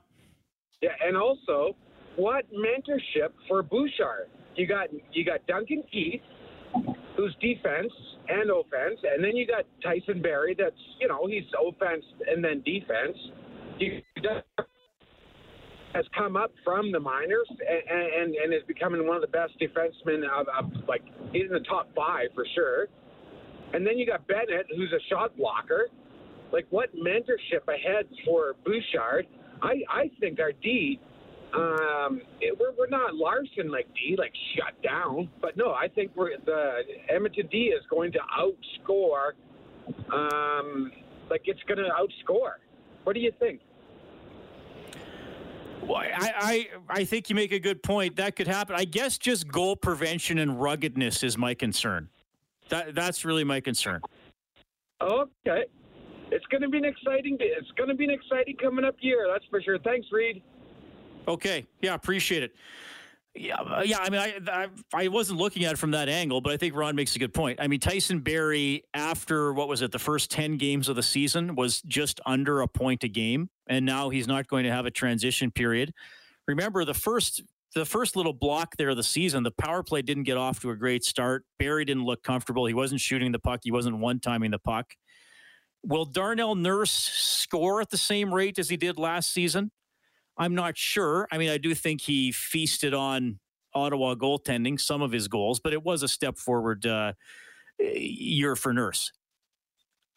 Yeah, 0.82 0.90
and 1.04 1.18
also, 1.18 1.76
what 2.16 2.46
mentorship 2.54 3.30
for 3.48 3.64
Bouchard? 3.64 4.30
You 4.56 4.68
got 4.68 4.88
you 5.12 5.26
got 5.26 5.46
Duncan 5.48 5.84
Keith, 5.92 6.22
who's 7.16 7.36
defense 7.42 7.92
and 8.28 8.50
offense, 8.52 9.00
and 9.04 9.24
then 9.24 9.36
you 9.36 9.48
got 9.48 9.66
Tyson 9.84 10.22
Barrie. 10.22 10.56
That's 10.58 10.76
you 11.00 11.08
know 11.08 11.28
he's 11.28 11.44
offense 11.60 12.04
and 12.28 12.44
then 12.44 12.62
defense. 12.66 13.18
You 13.80 14.02
has 15.94 16.06
come 16.16 16.36
up 16.36 16.52
from 16.64 16.92
the 16.92 17.00
minors 17.00 17.48
and, 17.50 18.00
and, 18.00 18.36
and 18.36 18.54
is 18.54 18.62
becoming 18.68 19.08
one 19.08 19.16
of 19.16 19.22
the 19.22 19.28
best 19.28 19.54
defensemen 19.60 20.24
of, 20.30 20.48
of 20.48 20.72
like 20.88 21.02
he's 21.32 21.44
in 21.44 21.54
the 21.54 21.66
top 21.68 21.90
five 21.96 22.28
for 22.36 22.46
sure. 22.54 22.88
And 23.74 23.86
then 23.86 23.98
you 23.98 24.06
got 24.06 24.28
Bennett, 24.28 24.68
who's 24.76 24.94
a 24.94 25.02
shot 25.10 25.36
blocker. 25.38 25.88
Like 26.52 26.66
what 26.70 26.96
mentorship 26.96 27.68
ahead 27.68 28.06
for 28.26 28.56
Bouchard? 28.66 29.28
I 29.62 29.82
I 29.90 30.12
think 30.20 30.40
our 30.40 30.52
D, 30.52 31.00
um, 31.54 32.22
it, 32.42 32.58
we're 32.60 32.74
we're 32.78 32.88
not 32.88 33.16
Larsson 33.16 33.70
like 33.70 33.88
D, 33.94 34.16
like 34.18 34.34
shut 34.56 34.82
down. 34.82 35.30
But 35.42 35.58
no, 35.58 35.72
I 35.74 35.88
think 35.88 36.12
we're 36.16 36.38
the 36.46 36.82
Edmonton 37.10 37.48
D 37.52 37.74
is 37.78 37.84
going 37.90 38.12
to 38.14 38.20
outscore. 38.40 39.32
Um, 40.14 40.92
like 41.30 41.42
it's 41.46 41.62
going 41.68 41.80
to 41.80 41.90
outscore. 41.90 42.56
What 43.04 43.14
do 43.14 43.20
you 43.20 43.32
think? 43.40 43.62
Well, 45.82 45.98
I, 45.98 46.34
I 46.38 46.68
I 46.90 47.04
think 47.06 47.30
you 47.30 47.36
make 47.36 47.52
a 47.52 47.60
good 47.60 47.82
point. 47.82 48.18
That 48.18 48.36
could 48.36 48.48
happen. 48.48 48.76
I 48.76 48.86
guess 48.86 49.18
just 49.18 49.48
goal 49.48 49.76
prevention 49.76 50.40
and 50.40 50.62
ruggedness 50.62 51.24
is 51.24 51.38
my 51.38 51.54
concern. 51.54 52.10
That 52.70 52.96
that's 52.96 53.24
really 53.24 53.44
my 53.44 53.62
concern. 53.62 54.02
Okay. 55.02 55.66
It's 56.38 56.46
going 56.46 56.62
to 56.62 56.70
be 56.70 56.78
an 56.78 56.86
exciting. 56.86 57.36
It's 57.40 57.72
going 57.72 57.90
to 57.90 57.96
be 57.96 58.04
an 58.04 58.12
exciting 58.12 58.56
coming 58.58 58.86
up 58.86 58.96
year. 59.00 59.28
That's 59.32 59.46
for 59.50 59.60
sure. 59.60 59.80
Thanks, 59.80 60.08
Reid. 60.12 60.44
Okay. 61.28 61.66
Yeah, 61.82 61.96
appreciate 61.96 62.44
it. 62.44 62.52
Yeah, 63.34 63.56
uh, 63.56 63.84
yeah. 63.86 63.98
I 64.00 64.10
mean, 64.10 64.22
I, 64.22 64.40
I 64.52 64.68
I 64.94 65.08
wasn't 65.10 65.40
looking 65.40 65.66
at 65.66 65.74
it 65.74 65.78
from 65.78 65.92
that 65.92 66.10
angle, 66.10 66.42
but 66.42 66.54
I 66.54 66.58
think 66.58 66.76
Ron 66.76 66.96
makes 66.96 67.16
a 67.16 67.20
good 67.20 67.34
point. 67.34 67.60
I 67.60 67.68
mean, 67.68 67.80
Tyson 67.80 68.20
Barrie, 68.20 68.84
after 68.94 69.54
what 69.54 69.68
was 69.68 69.82
it, 69.82 69.92
the 69.92 70.00
first 70.00 70.32
ten 70.32 70.58
games 70.58 70.90
of 70.90 70.96
the 70.96 71.04
season, 71.04 71.56
was 71.56 71.82
just 71.84 72.20
under 72.26 72.62
a 72.62 72.68
point 72.68 73.04
a 73.04 73.08
game, 73.08 73.50
and 73.68 73.86
now 73.86 74.10
he's 74.10 74.28
not 74.28 74.48
going 74.48 74.64
to 74.64 74.72
have 74.72 74.86
a 74.86 74.92
transition 74.92 75.52
period. 75.52 75.94
Remember 76.48 76.84
the 76.86 76.96
first 76.96 77.44
the 77.76 77.86
first 77.86 78.16
little 78.16 78.34
block 78.34 78.76
there 78.78 78.90
of 78.90 78.98
the 78.98 79.04
season, 79.04 79.44
the 79.44 79.52
power 79.52 79.84
play 79.84 80.02
didn't 80.02 80.24
get 80.24 80.38
off 80.38 80.60
to 80.62 80.72
a 80.72 80.76
great 80.76 81.04
start. 81.04 81.44
Barrie 81.60 81.86
didn't 81.86 82.06
look 82.06 82.24
comfortable. 82.24 82.66
He 82.66 82.74
wasn't 82.74 83.02
shooting 83.02 83.32
the 83.32 83.40
puck. 83.40 83.60
He 83.64 83.72
wasn't 83.72 84.00
one 84.00 84.20
timing 84.20 84.52
the 84.52 84.60
puck. 84.60 84.94
Will 85.84 86.06
Darnell 86.06 86.56
Nurse 86.56 86.92
score 86.92 87.82
at 87.82 87.90
the 87.90 87.98
same 87.98 88.34
rate 88.34 88.60
as 88.60 88.70
he 88.70 88.78
did 88.78 88.98
last 88.98 89.32
season? 89.32 89.72
I'm 90.38 90.54
not 90.54 90.78
sure. 90.78 91.28
I 91.32 91.38
mean, 91.38 91.50
I 91.50 91.58
do 91.58 91.74
think 91.74 92.02
he 92.02 92.32
feasted 92.32 92.94
on 92.94 93.40
Ottawa 93.74 94.16
goaltending, 94.16 94.80
some 94.80 95.02
of 95.02 95.12
his 95.12 95.28
goals, 95.28 95.60
but 95.60 95.74
it 95.74 95.84
was 95.84 96.04
a 96.04 96.08
step 96.08 96.38
forward 96.38 96.86
uh, 96.86 97.14
year 97.80 98.56
for 98.56 98.74
Nurse. 98.74 99.12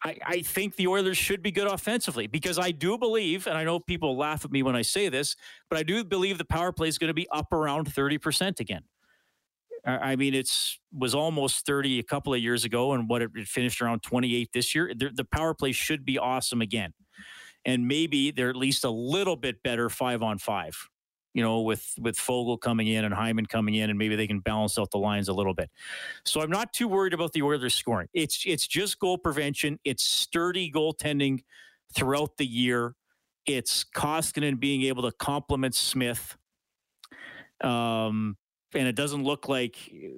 I, 0.03 0.17
I 0.25 0.41
think 0.41 0.75
the 0.75 0.87
Oilers 0.87 1.17
should 1.17 1.43
be 1.43 1.51
good 1.51 1.67
offensively 1.67 2.25
because 2.27 2.57
I 2.57 2.71
do 2.71 2.97
believe, 2.97 3.45
and 3.45 3.57
I 3.57 3.63
know 3.63 3.79
people 3.79 4.17
laugh 4.17 4.43
at 4.43 4.51
me 4.51 4.63
when 4.63 4.75
I 4.75 4.81
say 4.81 5.09
this, 5.09 5.35
but 5.69 5.77
I 5.77 5.83
do 5.83 6.03
believe 6.03 6.37
the 6.37 6.45
power 6.45 6.71
play 6.71 6.87
is 6.87 6.97
going 6.97 7.09
to 7.09 7.13
be 7.13 7.27
up 7.31 7.53
around 7.53 7.87
30% 7.87 8.59
again. 8.59 8.81
I 9.85 10.15
mean, 10.15 10.33
it's 10.33 10.79
was 10.93 11.15
almost 11.15 11.65
30 11.65 11.99
a 11.99 12.03
couple 12.03 12.33
of 12.33 12.39
years 12.39 12.65
ago, 12.65 12.93
and 12.93 13.09
what 13.09 13.21
it, 13.21 13.31
it 13.35 13.47
finished 13.47 13.81
around 13.81 14.03
28 14.03 14.49
this 14.53 14.75
year. 14.75 14.93
The, 14.95 15.09
the 15.09 15.25
power 15.25 15.53
play 15.53 15.71
should 15.71 16.05
be 16.05 16.19
awesome 16.19 16.61
again, 16.61 16.93
and 17.65 17.87
maybe 17.87 18.31
they're 18.31 18.49
at 18.49 18.55
least 18.55 18.83
a 18.83 18.89
little 18.89 19.35
bit 19.35 19.63
better 19.63 19.89
five 19.89 20.21
on 20.21 20.37
five. 20.37 20.75
You 21.33 21.41
know, 21.41 21.61
with 21.61 21.93
with 21.97 22.17
Foegele 22.17 22.59
coming 22.59 22.87
in 22.87 23.05
and 23.05 23.13
Hyman 23.13 23.45
coming 23.47 23.75
in, 23.75 23.89
and 23.89 23.97
maybe 23.97 24.15
they 24.15 24.27
can 24.27 24.39
balance 24.39 24.77
out 24.77 24.91
the 24.91 24.97
lines 24.97 25.29
a 25.29 25.33
little 25.33 25.53
bit. 25.53 25.71
So 26.25 26.41
I'm 26.41 26.51
not 26.51 26.73
too 26.73 26.87
worried 26.87 27.13
about 27.13 27.31
the 27.31 27.41
Oilers 27.41 27.73
scoring. 27.73 28.09
It's 28.13 28.43
it's 28.45 28.67
just 28.67 28.99
goal 28.99 29.17
prevention. 29.17 29.79
It's 29.83 30.03
sturdy 30.03 30.71
goaltending 30.71 31.43
throughout 31.95 32.37
the 32.37 32.45
year. 32.45 32.95
It's 33.47 33.83
Koskinen 33.95 34.59
being 34.59 34.83
able 34.83 35.03
to 35.03 35.11
complement 35.13 35.73
Smith. 35.73 36.37
Um, 37.63 38.37
and 38.73 38.87
it 38.87 38.95
doesn't 38.95 39.23
look 39.23 39.47
like 39.49 39.77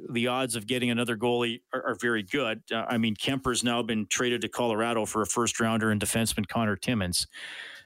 the 0.10 0.28
odds 0.28 0.56
of 0.56 0.68
getting 0.68 0.90
another 0.90 1.18
goalie 1.18 1.62
are, 1.74 1.84
are 1.88 1.96
very 2.00 2.24
good. 2.24 2.62
Uh, 2.72 2.86
I 2.88 2.98
mean, 2.98 3.16
Kuemper's 3.16 3.64
now 3.64 3.82
been 3.82 4.06
traded 4.08 4.42
to 4.42 4.50
Colorado 4.50 5.06
for 5.06 5.22
a 5.22 5.26
first 5.26 5.60
rounder 5.60 5.92
and 5.92 6.02
defenseman 6.02 6.48
Conor 6.48 6.76
Timmins. 6.76 7.28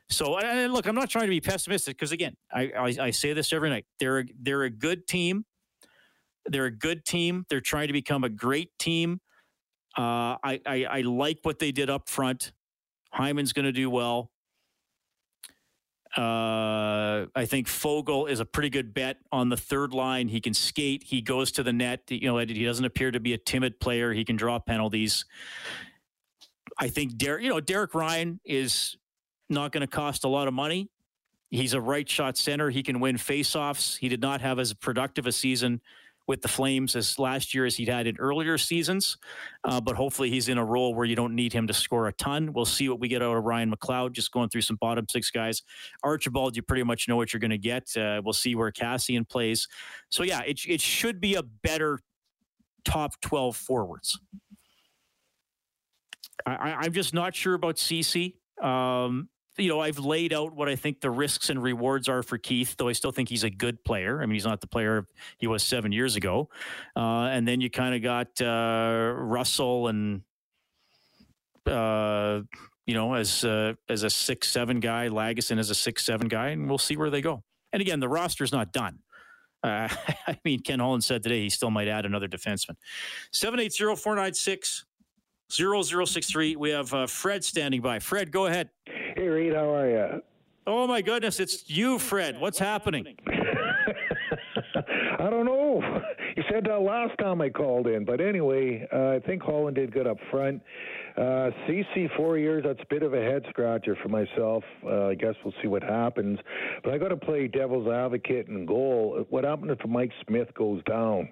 So, 0.09 0.37
and- 0.37 0.73
look, 0.73 0.87
I'm 0.87 0.95
not 0.95 1.09
trying 1.09 1.25
to 1.25 1.29
be 1.31 1.41
pessimistic 1.41 1.97
because 1.97 2.11
again, 2.11 2.35
I, 2.51 2.71
I, 2.77 2.95
I 3.07 3.11
say 3.11 3.33
this 3.33 3.51
every 3.53 3.69
night. 3.69 3.85
They're 3.99 4.19
a, 4.19 4.25
they're 4.39 4.63
a 4.63 4.69
good 4.69 5.07
team. 5.07 5.45
They're 6.45 6.65
a 6.65 6.71
good 6.71 7.03
team. 7.05 7.45
They're 7.49 7.59
trying 7.61 7.87
to 7.87 7.93
become 7.93 8.23
a 8.23 8.29
great 8.29 8.71
team. 8.79 9.19
Uh, 9.97 10.37
I, 10.43 10.61
I 10.65 10.85
I 10.85 11.01
like 11.01 11.39
what 11.41 11.59
they 11.59 11.71
did 11.71 11.89
up 11.89 12.07
front. 12.07 12.51
Hyman's 13.11 13.51
going 13.51 13.65
to 13.65 13.71
do 13.71 13.89
well. 13.89 14.31
Uh, 16.17 17.27
I 17.35 17.45
think 17.45 17.67
Foegele 17.67 18.27
is 18.27 18.39
a 18.39 18.45
pretty 18.45 18.71
good 18.71 18.91
bet 18.93 19.17
on 19.31 19.49
the 19.49 19.57
third 19.57 19.93
line. 19.93 20.27
He 20.27 20.41
can 20.41 20.55
skate. 20.55 21.03
He 21.03 21.21
goes 21.21 21.51
to 21.53 21.63
the 21.63 21.71
net. 21.71 22.01
You 22.09 22.27
know, 22.27 22.39
he 22.39 22.65
doesn't 22.65 22.85
appear 22.85 23.11
to 23.11 23.19
be 23.19 23.33
a 23.33 23.37
timid 23.37 23.79
player. 23.79 24.13
He 24.13 24.25
can 24.25 24.35
draw 24.35 24.57
penalties. 24.57 25.25
I 26.79 26.87
think 26.87 27.17
Derek, 27.17 27.43
you 27.43 27.49
know, 27.49 27.59
Derek 27.59 27.93
Ryan 27.93 28.39
is 28.43 28.97
not 29.47 29.71
going 29.71 29.81
to 29.81 29.87
cost 29.87 30.23
a 30.23 30.27
lot 30.27 30.47
of 30.47 30.55
money. 30.55 30.89
He's 31.51 31.73
a 31.73 31.81
right 31.81 32.09
shot 32.09 32.35
center. 32.35 32.71
He 32.71 32.81
can 32.81 32.99
win 32.99 33.17
faceoffs. 33.17 33.97
He 33.97 34.09
did 34.09 34.21
not 34.21 34.41
have 34.41 34.57
as 34.59 34.73
productive 34.73 35.27
a 35.27 35.31
season 35.31 35.81
with 36.27 36.41
the 36.41 36.47
Flames 36.47 36.95
as 36.95 37.17
last 37.17 37.53
year 37.53 37.65
as 37.65 37.75
he'd 37.75 37.87
had 37.87 38.05
in 38.05 38.17
earlier 38.17 38.57
seasons. 38.57 39.17
Uh, 39.63 39.79
but 39.79 39.95
hopefully 39.95 40.29
he's 40.29 40.49
in 40.49 40.57
a 40.57 40.65
role 40.65 40.93
where 40.93 41.05
you 41.05 41.15
don't 41.15 41.33
need 41.33 41.53
him 41.53 41.67
to 41.67 41.73
score 41.73 42.07
a 42.07 42.13
ton. 42.13 42.51
We'll 42.53 42.65
see 42.65 42.89
what 42.89 42.99
we 42.99 43.07
get 43.07 43.21
out 43.21 43.35
of 43.35 43.43
Ryan 43.43 43.73
McLeod, 43.73 44.11
just 44.11 44.31
going 44.31 44.49
through 44.49 44.61
some 44.61 44.75
bottom 44.75 45.05
six 45.09 45.31
guys. 45.31 45.63
Archibald, 46.03 46.55
you 46.55 46.61
pretty 46.61 46.83
much 46.83 47.07
know 47.07 47.15
what 47.15 47.33
you're 47.33 47.39
going 47.39 47.51
to 47.51 47.57
get. 47.57 47.95
Uh, 47.95 48.21
we'll 48.23 48.33
see 48.33 48.55
where 48.55 48.71
Kassian 48.71 49.27
plays. 49.27 49.67
So, 50.09 50.23
yeah, 50.23 50.41
it, 50.41 50.59
it 50.67 50.81
should 50.81 51.21
be 51.21 51.35
a 51.35 51.43
better 51.43 51.99
top 52.83 53.19
12 53.21 53.55
forwards. 53.55 54.19
I, 56.45 56.75
I'm 56.79 56.93
just 56.93 57.13
not 57.13 57.35
sure 57.35 57.53
about 57.53 57.79
Ceci. 57.79 58.37
Um, 58.61 59.29
you 59.57 59.69
know, 59.69 59.79
I've 59.79 59.99
laid 59.99 60.33
out 60.33 60.53
what 60.53 60.69
I 60.69 60.75
think 60.75 61.01
the 61.01 61.09
risks 61.09 61.49
and 61.49 61.61
rewards 61.61 62.07
are 62.07 62.21
for 62.21 62.37
Keith, 62.37 62.75
though 62.77 62.87
I 62.87 62.93
still 62.93 63.11
think 63.11 63.29
he's 63.29 63.43
a 63.43 63.49
good 63.49 63.83
player. 63.83 64.21
I 64.21 64.25
mean, 64.25 64.33
he's 64.33 64.45
not 64.45 64.61
the 64.61 64.67
player 64.67 65.07
he 65.37 65.47
was 65.47 65.63
seven 65.63 65.91
years 65.91 66.15
ago. 66.15 66.49
Uh, 66.95 67.29
and 67.31 67.47
then 67.47 67.61
you 67.61 67.69
kind 67.69 67.95
of 67.95 68.01
got 68.01 68.39
uh, 68.41 69.13
Russell 69.15 69.87
and, 69.87 70.21
uh, 71.65 72.41
you 72.85 72.93
know, 72.93 73.15
as 73.15 73.43
uh, 73.43 73.73
as 73.89 74.03
a 74.03 74.09
six 74.09 74.47
seven 74.47 74.79
guy, 74.79 75.09
Lagesson 75.09 75.57
as 75.57 75.69
a 75.69 75.75
six 75.75 76.05
seven 76.05 76.27
guy, 76.27 76.49
and 76.49 76.69
we'll 76.69 76.77
see 76.77 76.95
where 76.95 77.09
they 77.09 77.21
go. 77.21 77.43
And 77.73 77.81
again, 77.81 77.99
the 77.99 78.07
roster's 78.07 78.51
not 78.51 78.71
done. 78.71 78.99
Uh, 79.63 79.89
I 80.27 80.39
mean, 80.45 80.61
Ken 80.61 80.79
Holland 80.79 81.03
said 81.03 81.23
today 81.23 81.41
he 81.41 81.49
still 81.49 81.71
might 81.71 81.87
add 81.87 82.05
another 82.05 82.27
defenseman. 82.27 82.75
780 83.33 83.95
496 83.95 84.85
0063. 85.49 86.55
We 86.55 86.69
have 86.71 86.93
uh, 86.93 87.07
Fred 87.07 87.43
standing 87.43 87.81
by. 87.81 87.99
Fred, 87.99 88.31
go 88.31 88.45
ahead. 88.45 88.69
Hey, 89.27 89.31
Reid, 89.31 89.55
how 89.55 89.75
are 89.75 89.89
you? 89.89 90.21
Oh 90.65 90.87
my 90.87 91.01
goodness, 91.01 91.41
it's 91.41 91.69
you, 91.69 91.99
Fred. 91.99 92.39
What's 92.39 92.57
happening? 92.57 93.17
I 93.27 95.29
don't 95.29 95.45
know. 95.45 95.81
You 96.37 96.43
said 96.49 96.63
that 96.63 96.79
last 96.79 97.19
time 97.19 97.41
I 97.41 97.49
called 97.49 97.87
in, 97.87 98.05
but 98.05 98.21
anyway, 98.21 98.87
uh, 98.89 99.09
I 99.09 99.19
think 99.19 99.43
Holland 99.43 99.75
did 99.75 99.91
good 99.91 100.07
up 100.07 100.15
front. 100.31 100.61
Uh, 101.17 101.49
Ceci 101.67 102.09
four 102.15 102.37
years, 102.37 102.63
that's 102.65 102.79
a 102.79 102.85
bit 102.89 103.03
of 103.03 103.13
a 103.13 103.21
head 103.21 103.43
scratcher 103.49 103.97
for 104.01 104.07
myself. 104.07 104.63
Uh, 104.85 105.07
I 105.07 105.15
guess 105.15 105.35
we'll 105.43 105.53
see 105.61 105.67
what 105.67 105.83
happens. 105.83 106.39
But 106.85 106.93
I 106.93 106.97
got 106.97 107.09
to 107.09 107.17
play 107.17 107.49
devil's 107.49 107.89
advocate 107.89 108.47
and 108.47 108.65
goal. 108.65 109.25
What 109.29 109.43
happens 109.43 109.71
if 109.77 109.85
Mike 109.89 110.13
Smith 110.25 110.53
goes 110.53 110.81
down? 110.85 111.27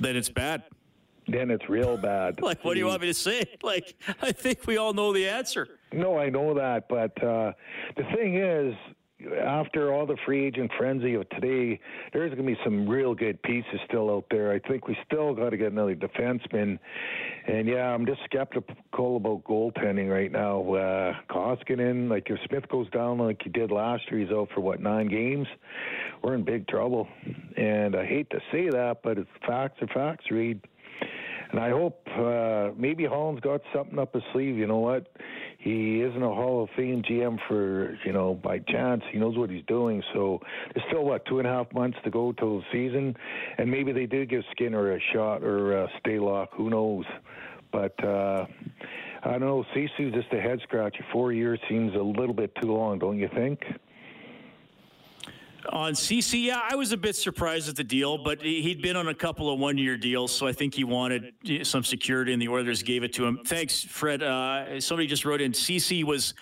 Then 0.00 0.16
it's 0.16 0.30
bad. 0.30 0.62
Then 1.26 1.50
it's 1.50 1.68
real 1.68 1.96
bad. 1.96 2.40
Like, 2.42 2.64
what 2.64 2.74
do 2.74 2.80
you 2.80 2.86
want 2.86 3.00
me 3.00 3.08
to 3.08 3.14
say? 3.14 3.44
Like, 3.62 3.96
I 4.20 4.32
think 4.32 4.66
we 4.66 4.76
all 4.76 4.92
know 4.92 5.12
the 5.12 5.26
answer. 5.26 5.78
No, 5.92 6.18
I 6.18 6.28
know 6.28 6.54
that, 6.54 6.86
but 6.88 7.22
uh, 7.22 7.52
the 7.96 8.04
thing 8.14 8.36
is, 8.36 8.74
after 9.32 9.92
all 9.92 10.06
the 10.06 10.16
free 10.26 10.44
agent 10.44 10.70
frenzy 10.76 11.14
of 11.14 11.28
today, 11.30 11.80
there's 12.12 12.34
going 12.34 12.46
to 12.46 12.54
be 12.54 12.58
some 12.64 12.88
real 12.88 13.14
good 13.14 13.42
pieces 13.42 13.80
still 13.86 14.10
out 14.10 14.24
there. 14.30 14.52
I 14.52 14.58
think 14.58 14.88
we 14.88 14.96
still 15.06 15.34
got 15.34 15.50
to 15.50 15.56
get 15.56 15.72
another 15.72 15.94
defenseman. 15.94 16.78
And 17.46 17.68
yeah, 17.68 17.92
I'm 17.92 18.06
just 18.06 18.20
skeptical 18.24 19.16
about 19.16 19.44
goaltending 19.44 20.10
right 20.10 20.30
now. 20.30 20.60
Uh, 20.74 21.14
Koskinen, 21.30 22.10
like 22.10 22.28
if 22.28 22.38
Smith 22.48 22.68
goes 22.68 22.88
down 22.90 23.18
like 23.18 23.40
he 23.42 23.50
did 23.50 23.70
last 23.70 24.02
year, 24.10 24.20
he's 24.20 24.30
out 24.30 24.48
for 24.54 24.60
what 24.60 24.80
nine 24.80 25.08
games. 25.08 25.46
We're 26.22 26.34
in 26.34 26.44
big 26.44 26.66
trouble. 26.68 27.08
And 27.56 27.96
I 27.96 28.04
hate 28.04 28.30
to 28.30 28.40
say 28.50 28.68
that, 28.70 28.98
but 29.02 29.18
it's 29.18 29.30
facts 29.46 29.80
are 29.82 29.88
facts, 29.88 30.30
Reid. 30.30 30.60
And 31.50 31.60
I 31.60 31.70
hope 31.70 32.06
uh, 32.16 32.70
maybe 32.76 33.04
Holland's 33.04 33.40
got 33.40 33.60
something 33.74 33.98
up 33.98 34.14
his 34.14 34.22
sleeve. 34.32 34.56
You 34.56 34.66
know 34.66 34.78
what? 34.78 35.06
He 35.58 36.00
isn't 36.02 36.22
a 36.22 36.28
Hall 36.28 36.64
of 36.64 36.70
Fame 36.76 37.02
GM 37.02 37.38
for 37.48 37.96
you 38.04 38.12
know 38.12 38.34
by 38.34 38.58
chance. 38.58 39.02
He 39.10 39.18
knows 39.18 39.36
what 39.36 39.50
he's 39.50 39.64
doing. 39.66 40.02
So 40.12 40.40
there's 40.74 40.86
still 40.88 41.04
what 41.04 41.24
two 41.26 41.38
and 41.38 41.48
a 41.48 41.50
half 41.50 41.72
months 41.72 41.98
to 42.04 42.10
go 42.10 42.32
till 42.32 42.58
the 42.58 42.64
season, 42.72 43.16
and 43.58 43.70
maybe 43.70 43.92
they 43.92 44.06
do 44.06 44.26
give 44.26 44.42
Skinner 44.52 44.94
a 44.94 45.00
shot 45.12 45.42
or 45.42 45.84
uh, 45.84 45.86
Stalock. 46.00 46.48
Who 46.52 46.70
knows? 46.70 47.04
But 47.72 48.02
uh, 48.04 48.46
I 49.24 49.30
don't 49.30 49.40
know. 49.40 49.64
Ceci's 49.74 50.12
just 50.12 50.32
a 50.32 50.40
head 50.40 50.60
scratcher. 50.62 51.04
Four 51.12 51.32
years 51.32 51.58
seems 51.68 51.94
a 51.94 51.98
little 51.98 52.34
bit 52.34 52.54
too 52.60 52.72
long, 52.72 52.98
don't 52.98 53.18
you 53.18 53.28
think? 53.34 53.60
On 55.70 55.94
Ceci, 55.94 56.38
yeah, 56.38 56.60
I 56.70 56.76
was 56.76 56.92
a 56.92 56.96
bit 56.96 57.16
surprised 57.16 57.68
at 57.68 57.76
the 57.76 57.84
deal, 57.84 58.18
but 58.18 58.42
he'd 58.42 58.82
been 58.82 58.96
on 58.96 59.08
a 59.08 59.14
couple 59.14 59.52
of 59.52 59.58
one-year 59.58 59.96
deals, 59.96 60.32
so 60.32 60.46
I 60.46 60.52
think 60.52 60.74
he 60.74 60.84
wanted 60.84 61.32
some 61.62 61.82
security, 61.82 62.32
and 62.32 62.40
the 62.40 62.48
Oilers 62.48 62.82
gave 62.82 63.02
it 63.02 63.12
to 63.14 63.24
him. 63.24 63.40
Thanks, 63.46 63.82
Fred. 63.82 64.22
Uh, 64.22 64.80
somebody 64.80 65.06
just 65.06 65.24
wrote 65.24 65.40
in, 65.40 65.54
Ceci 65.54 66.04
was 66.04 66.34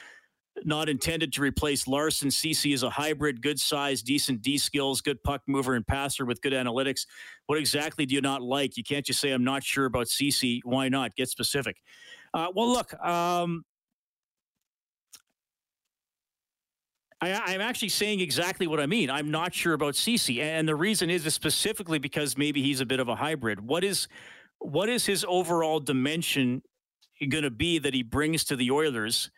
not 0.64 0.88
intended 0.88 1.32
to 1.32 1.40
replace 1.40 1.88
Larsson. 1.88 2.30
Ceci 2.30 2.72
is 2.72 2.82
a 2.82 2.90
hybrid, 2.90 3.40
good 3.40 3.58
size, 3.58 4.02
decent 4.02 4.42
D 4.42 4.58
skills, 4.58 5.00
good 5.00 5.22
puck 5.22 5.40
mover 5.46 5.74
and 5.74 5.86
passer 5.86 6.24
with 6.24 6.42
good 6.42 6.52
analytics. 6.52 7.06
What 7.46 7.58
exactly 7.58 8.04
do 8.06 8.14
you 8.14 8.20
not 8.20 8.42
like? 8.42 8.76
You 8.76 8.84
can't 8.84 9.04
just 9.04 9.20
say, 9.20 9.30
I'm 9.30 9.44
not 9.44 9.64
sure 9.64 9.86
about 9.86 10.08
Ceci. 10.08 10.60
Why 10.64 10.88
not? 10.88 11.14
Get 11.16 11.28
specific. 11.28 11.76
Uh, 12.34 12.48
well, 12.54 12.68
look, 12.68 12.92
um, 13.02 13.64
I, 17.22 17.54
am 17.54 17.60
actually 17.60 17.90
saying 17.90 18.20
exactly 18.20 18.66
what 18.66 18.80
I 18.80 18.86
mean. 18.86 19.08
I'm 19.08 19.30
not 19.30 19.54
sure 19.54 19.74
about 19.74 19.94
Ceci, 19.94 20.42
and 20.42 20.68
the 20.68 20.74
reason 20.74 21.08
is, 21.08 21.24
is 21.24 21.34
specifically 21.34 21.98
because 21.98 22.36
maybe 22.36 22.62
he's 22.62 22.80
a 22.80 22.86
bit 22.86 22.98
of 22.98 23.08
a 23.08 23.14
hybrid. 23.14 23.60
What 23.60 23.84
is 23.84 24.08
what 24.58 24.88
is 24.88 25.06
his 25.06 25.24
overall 25.28 25.80
dimension 25.80 26.62
going 27.28 27.44
to 27.44 27.50
be 27.50 27.78
that 27.78 27.94
he 27.94 28.02
brings 28.02 28.44
to 28.44 28.56
the 28.56 28.70
Oilers 28.70 29.30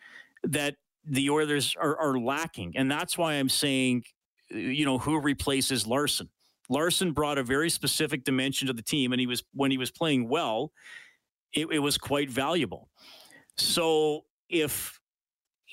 that 0.43 0.77
the 1.05 1.29
Oilers 1.31 1.77
are, 1.79 1.97
are 1.99 2.19
lacking? 2.19 2.75
And 2.77 2.91
that's 2.91 3.19
why 3.19 3.35
I'm 3.35 3.49
saying, 3.49 4.05
you 4.51 4.85
know, 4.85 4.99
who 4.99 5.21
replaces 5.21 5.87
Larsson? 5.87 6.29
Larsson 6.71 7.13
brought 7.13 7.37
a 7.37 7.43
very 7.43 7.69
specific 7.69 8.25
dimension 8.25 8.67
to 8.69 8.73
the 8.73 8.83
team, 8.83 9.13
and 9.13 9.21
he 9.21 9.27
was 9.27 9.43
when 9.53 9.71
he 9.71 9.77
was 9.77 9.91
playing 9.91 10.29
well, 10.29 10.73
it, 11.53 11.67
it 11.71 11.81
was 11.81 11.99
quite 11.99 12.31
valuable. 12.31 12.89
So 13.57 14.25
if 14.49 14.99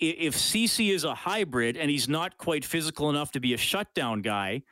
if 0.01 0.35
Ceci 0.35 0.89
is 0.89 1.03
a 1.03 1.13
hybrid 1.13 1.77
and 1.77 1.89
he's 1.89 2.09
not 2.09 2.37
quite 2.37 2.65
physical 2.65 3.09
enough 3.09 3.31
to 3.31 3.39
be 3.39 3.53
a 3.53 3.57
shutdown 3.57 4.21
guy, 4.21 4.63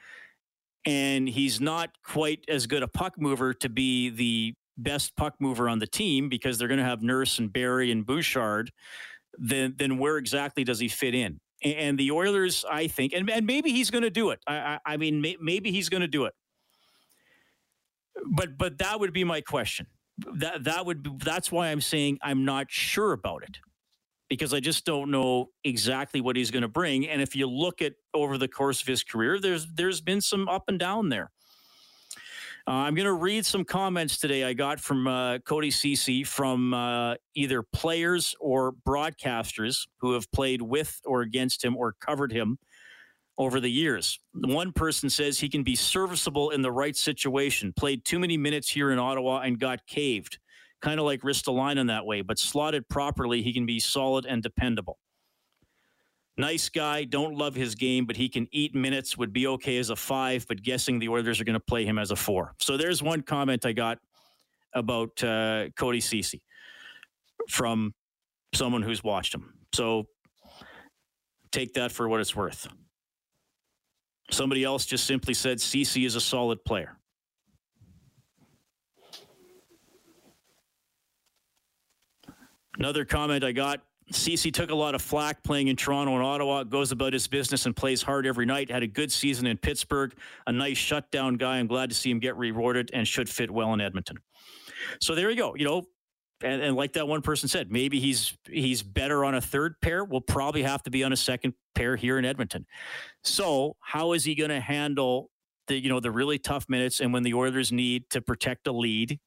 and 0.86 1.30
he's 1.30 1.62
not 1.62 1.92
quite 2.04 2.44
as 2.48 2.66
good 2.66 2.82
a 2.82 2.88
puck 2.88 3.20
mover 3.20 3.54
to 3.54 3.70
be 3.70 4.10
the 4.10 4.56
best 4.78 5.16
puck 5.16 5.36
mover 5.40 5.70
on 5.70 5.78
the 5.80 5.88
team 5.88 6.30
because 6.30 6.58
they're 6.58 6.68
going 6.68 6.80
to 6.80 6.86
have 6.86 7.04
Nurse 7.04 7.38
and 7.38 7.54
Barrie 7.54 7.92
and 7.92 8.06
Bouchard, 8.06 8.72
then 9.38 9.76
then 9.78 9.98
where 10.00 10.18
exactly 10.18 10.64
does 10.64 10.80
he 10.80 10.88
fit 10.88 11.14
in? 11.14 11.40
And 11.64 12.00
the 12.00 12.12
Oilers, 12.12 12.66
I 12.70 12.88
think, 12.88 13.14
and, 13.14 13.30
and 13.30 13.46
maybe 13.46 13.72
he's 13.72 13.92
going 13.92 14.04
to 14.04 14.10
do 14.10 14.30
it. 14.30 14.40
I, 14.48 14.56
I, 14.56 14.80
I 14.86 14.98
mean, 14.98 15.20
may, 15.22 15.36
maybe 15.42 15.72
he's 15.72 15.90
going 15.90 16.02
to 16.02 16.08
do 16.08 16.26
it. 16.26 16.34
But 18.26 18.58
but 18.58 18.80
that 18.80 19.00
would 19.00 19.14
be 19.14 19.24
my 19.24 19.42
question. 19.42 19.88
That 20.38 20.64
that 20.64 20.86
would 20.86 21.04
be, 21.04 21.12
that's 21.24 21.52
why 21.52 21.68
I'm 21.68 21.82
saying 21.82 22.18
I'm 22.24 22.46
not 22.46 22.72
sure 22.72 23.12
about 23.12 23.44
it 23.44 23.60
because 24.30 24.54
I 24.54 24.60
just 24.60 24.86
don't 24.86 25.12
know 25.12 25.50
exactly 25.64 26.22
what 26.22 26.36
he's 26.36 26.52
going 26.52 26.62
to 26.62 26.70
bring. 26.70 27.08
And 27.08 27.22
if 27.22 27.36
you 27.36 27.48
look 27.48 27.82
at 27.82 27.94
over 28.14 28.38
the 28.38 28.48
course 28.48 28.82
of 28.82 28.88
his 28.88 29.04
career, 29.04 29.40
there's 29.40 29.68
there's 29.74 30.02
been 30.02 30.22
some 30.22 30.48
up 30.48 30.66
and 30.68 30.80
down 30.80 31.10
there. 31.10 31.32
Uh, 32.68 32.84
I'm 32.84 32.94
going 32.94 33.08
to 33.08 33.14
read 33.14 33.46
some 33.48 33.66
comments 33.66 34.20
today 34.20 34.44
I 34.44 34.54
got 34.54 34.80
from 34.80 35.08
uh, 35.08 35.40
Cody 35.40 35.72
Ceci 35.72 36.24
from 36.24 36.74
uh, 36.74 37.16
either 37.34 37.64
players 37.64 38.36
or 38.40 38.74
broadcasters 38.88 39.88
who 39.98 40.14
have 40.14 40.32
played 40.32 40.62
with 40.62 41.02
or 41.04 41.22
against 41.22 41.66
him 41.66 41.76
or 41.76 41.96
covered 42.00 42.32
him 42.32 42.60
over 43.40 43.60
the 43.60 43.72
years. 43.72 44.20
One 44.34 44.72
person 44.72 45.10
says 45.10 45.40
he 45.40 45.50
can 45.50 45.64
be 45.64 45.76
serviceable 45.76 46.52
in 46.52 46.62
the 46.62 46.72
right 46.72 46.96
situation, 46.96 47.74
played 47.74 48.06
too 48.06 48.20
many 48.20 48.38
minutes 48.38 48.70
here 48.70 48.92
in 48.92 49.00
Ottawa 49.00 49.40
and 49.40 49.58
got 49.58 49.88
caved 49.88 50.38
kind 50.82 51.00
of 51.00 51.06
like 51.06 51.22
Ristolainen 51.22 51.80
in 51.80 51.88
that 51.88 52.06
way, 52.06 52.22
but 52.22 52.40
slotted 52.40 52.88
properly, 52.90 53.42
he 53.42 53.54
can 53.54 53.66
be 53.66 53.80
solid 53.80 54.26
and 54.26 54.42
dependable. 54.42 54.98
Nice 56.38 56.70
guy, 56.70 57.04
don't 57.04 57.36
love 57.36 57.54
his 57.54 57.76
game, 57.76 58.06
but 58.06 58.16
he 58.16 58.30
can 58.30 58.48
eat 58.52 58.74
minutes, 58.74 59.18
would 59.18 59.34
be 59.34 59.46
okay 59.48 59.78
as 59.78 59.90
a 59.90 59.96
five, 59.96 60.46
but 60.48 60.62
guessing 60.62 60.98
the 60.98 61.10
Oilers 61.10 61.42
are 61.42 61.44
going 61.44 61.54
to 61.56 61.60
play 61.60 61.84
him 61.84 62.00
as 62.00 62.12
a 62.12 62.16
four. 62.16 62.54
So 62.60 62.78
there's 62.78 63.04
one 63.04 63.22
comment 63.22 63.66
I 63.66 63.74
got 63.74 63.98
about 64.74 65.22
uh, 65.22 65.68
Cody 65.76 66.00
Ceci 66.00 66.42
from 67.50 67.94
someone 68.54 68.82
who's 68.82 69.04
watched 69.04 69.34
him. 69.34 69.54
So 69.74 70.06
take 71.52 71.74
that 71.74 71.92
for 71.92 72.08
what 72.08 72.22
it's 72.22 72.36
worth. 72.36 72.68
Somebody 74.32 74.64
else 74.64 74.86
just 74.86 75.06
simply 75.06 75.34
said 75.34 75.60
Ceci 75.60 76.06
is 76.06 76.16
a 76.16 76.22
solid 76.22 76.64
player. 76.64 76.99
Another 82.80 83.06
comment 83.06 83.44
I 83.44 83.52
got 83.52 83.82
Ceci 84.12 84.52
took 84.52 84.72
a 84.72 84.76
lot 84.76 84.96
of 84.96 85.02
flack 85.02 85.44
playing 85.44 85.68
in 85.68 85.76
Toronto 85.76 86.16
and 86.16 86.24
Ottawa, 86.24 86.64
goes 86.64 86.92
about 86.92 87.14
his 87.14 87.28
business 87.28 87.66
and 87.66 87.76
plays 87.76 88.02
hard 88.02 88.26
every 88.26 88.46
night. 88.46 88.72
Had 88.72 88.84
a 88.84 88.88
good 88.88 89.12
season 89.12 89.46
in 89.46 89.58
Pittsburgh, 89.58 90.14
a 90.48 90.52
nice 90.52 90.78
shutdown 90.78 91.36
guy. 91.36 91.58
I'm 91.58 91.68
glad 91.68 91.90
to 91.90 91.96
see 91.96 92.10
him 92.10 92.20
get 92.20 92.36
rewarded 92.36 92.90
and 92.94 93.08
should 93.08 93.30
fit 93.30 93.52
well 93.52 93.74
in 93.74 93.82
Edmonton. 93.82 94.18
So 95.00 95.14
there 95.14 95.30
you 95.30 95.36
go. 95.36 95.56
You 95.56 95.66
know, 95.66 95.84
and, 96.42 96.62
and 96.62 96.76
like 96.76 96.94
that 96.94 97.08
one 97.08 97.22
person 97.22 97.50
said, 97.50 97.72
maybe 97.72 98.00
he's 98.00 98.36
he's 98.48 98.82
better 98.82 99.26
on 99.26 99.36
a 99.36 99.42
third 99.42 99.76
pair. 99.82 100.04
Will 100.04 100.22
probably 100.22 100.64
have 100.64 100.82
to 100.84 100.90
be 100.90 101.04
on 101.04 101.14
a 101.14 101.18
second 101.18 101.54
pair 101.76 101.96
here 101.96 102.18
in 102.18 102.26
Edmonton. 102.26 102.66
So 103.24 103.76
how 103.82 104.14
is 104.14 104.24
he 104.24 104.36
going 104.36 104.50
to 104.50 104.62
handle 104.62 105.30
the 105.68 105.80
you 105.80 105.90
know 105.90 106.00
the 106.00 106.12
really 106.12 106.40
tough 106.40 106.68
minutes 106.68 107.00
and 107.00 107.14
when 107.14 107.24
the 107.24 107.34
Oilers 107.34 107.72
need 107.72 108.10
to 108.10 108.22
protect 108.22 108.68
a 108.68 108.72
lead 108.72 109.20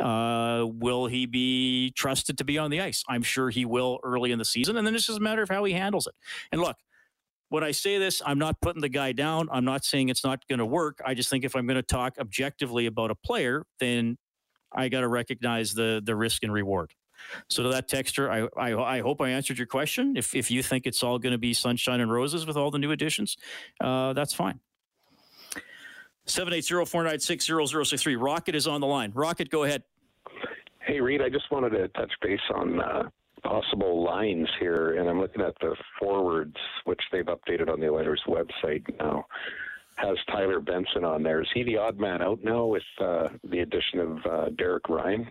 uh, 0.00 0.64
will 0.66 1.06
he 1.06 1.26
be 1.26 1.92
trusted 1.92 2.38
to 2.38 2.44
be 2.44 2.58
on 2.58 2.70
the 2.70 2.80
ice? 2.80 3.04
I'm 3.08 3.22
sure 3.22 3.50
he 3.50 3.64
will 3.64 3.98
early 4.02 4.32
in 4.32 4.38
the 4.38 4.44
season, 4.44 4.76
and 4.76 4.86
then 4.86 4.94
it's 4.94 5.06
just 5.06 5.18
a 5.18 5.22
matter 5.22 5.42
of 5.42 5.48
how 5.48 5.64
he 5.64 5.72
handles 5.72 6.06
it. 6.06 6.14
And 6.52 6.60
look, 6.60 6.76
when 7.48 7.62
I 7.62 7.70
say 7.70 7.98
this, 7.98 8.20
I'm 8.24 8.38
not 8.38 8.60
putting 8.60 8.82
the 8.82 8.88
guy 8.88 9.12
down. 9.12 9.48
I'm 9.52 9.64
not 9.64 9.84
saying 9.84 10.08
it's 10.08 10.24
not 10.24 10.46
going 10.48 10.58
to 10.58 10.66
work. 10.66 11.00
I 11.04 11.14
just 11.14 11.30
think 11.30 11.44
if 11.44 11.54
I'm 11.54 11.66
going 11.66 11.76
to 11.76 11.82
talk 11.82 12.16
objectively 12.18 12.86
about 12.86 13.10
a 13.10 13.14
player, 13.14 13.64
then 13.78 14.18
I 14.72 14.88
got 14.88 15.02
to 15.02 15.08
recognize 15.08 15.72
the 15.72 16.02
the 16.04 16.16
risk 16.16 16.42
and 16.42 16.52
reward. 16.52 16.92
So 17.48 17.62
to 17.62 17.68
that 17.70 17.88
texture, 17.88 18.30
I, 18.30 18.48
I, 18.56 18.96
I 18.96 19.00
hope 19.00 19.20
I 19.20 19.30
answered 19.30 19.56
your 19.56 19.68
question. 19.68 20.16
If 20.16 20.34
if 20.34 20.50
you 20.50 20.62
think 20.62 20.86
it's 20.86 21.02
all 21.02 21.18
going 21.18 21.32
to 21.32 21.38
be 21.38 21.54
sunshine 21.54 22.00
and 22.00 22.10
roses 22.10 22.44
with 22.44 22.56
all 22.56 22.70
the 22.70 22.78
new 22.78 22.90
additions, 22.90 23.36
uh, 23.80 24.12
that's 24.14 24.34
fine. 24.34 24.60
780-496-0063. 26.26 28.16
Rocket 28.20 28.54
is 28.54 28.66
on 28.66 28.80
the 28.80 28.86
line. 28.86 29.12
Rocket, 29.14 29.50
go 29.50 29.64
ahead. 29.64 29.82
Hey, 30.80 31.00
Reid, 31.00 31.22
I 31.22 31.28
just 31.28 31.50
wanted 31.50 31.70
to 31.70 31.88
touch 31.88 32.12
base 32.22 32.40
on 32.54 32.80
uh, 32.80 33.04
possible 33.42 34.04
lines 34.04 34.48
here, 34.60 34.98
and 34.98 35.08
I'm 35.08 35.20
looking 35.20 35.42
at 35.42 35.54
the 35.60 35.74
forwards, 35.98 36.56
which 36.84 37.00
they've 37.12 37.24
updated 37.26 37.70
on 37.70 37.80
the 37.80 37.88
Oilers 37.88 38.22
website 38.26 38.82
now. 38.98 39.26
Has 39.96 40.16
Tyler 40.30 40.60
Benson 40.60 41.04
on 41.04 41.22
there? 41.22 41.40
Is 41.40 41.48
he 41.54 41.62
the 41.62 41.76
odd 41.76 41.98
man 42.00 42.20
out 42.20 42.42
now 42.42 42.64
with 42.66 42.82
uh, 43.00 43.28
the 43.48 43.60
addition 43.60 44.00
of 44.00 44.18
uh, 44.26 44.48
Derek 44.58 44.88
Ryan? 44.88 45.26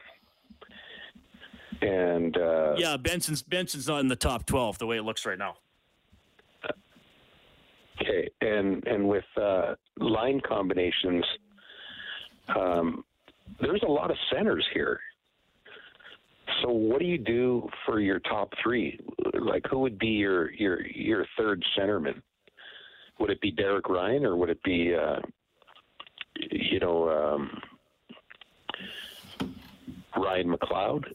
And 1.81 2.37
uh, 2.37 2.75
yeah, 2.77 2.95
Benson's 2.95 3.41
Benson's 3.41 3.87
not 3.87 3.99
in 3.99 4.07
the 4.07 4.15
top 4.15 4.45
twelve 4.45 4.77
the 4.77 4.87
way 4.87 4.97
it 4.97 5.01
looks 5.01 5.25
right 5.25 5.37
now. 5.37 5.57
Okay, 8.01 8.29
and 8.39 8.87
and 8.87 9.07
with 9.07 9.25
uh, 9.35 9.75
line 9.99 10.41
combinations, 10.47 11.23
um, 12.55 13.03
there's 13.61 13.83
a 13.87 13.91
lot 13.91 14.11
of 14.11 14.17
centers 14.31 14.65
here. 14.73 14.99
So 16.61 16.71
what 16.71 16.99
do 16.99 17.05
you 17.05 17.17
do 17.17 17.67
for 17.85 17.99
your 17.99 18.19
top 18.19 18.53
three? 18.61 18.99
Like, 19.33 19.63
who 19.69 19.79
would 19.79 19.97
be 19.97 20.07
your 20.07 20.51
your 20.51 20.85
your 20.85 21.25
third 21.37 21.63
centerman? 21.77 22.21
Would 23.19 23.29
it 23.29 23.41
be 23.41 23.51
Derek 23.51 23.89
Ryan 23.89 24.25
or 24.25 24.35
would 24.35 24.49
it 24.49 24.61
be, 24.63 24.93
uh, 24.95 25.19
you 26.35 26.79
know, 26.79 27.09
um, 27.09 27.61
Ryan 30.17 30.49
McLeod? 30.49 31.05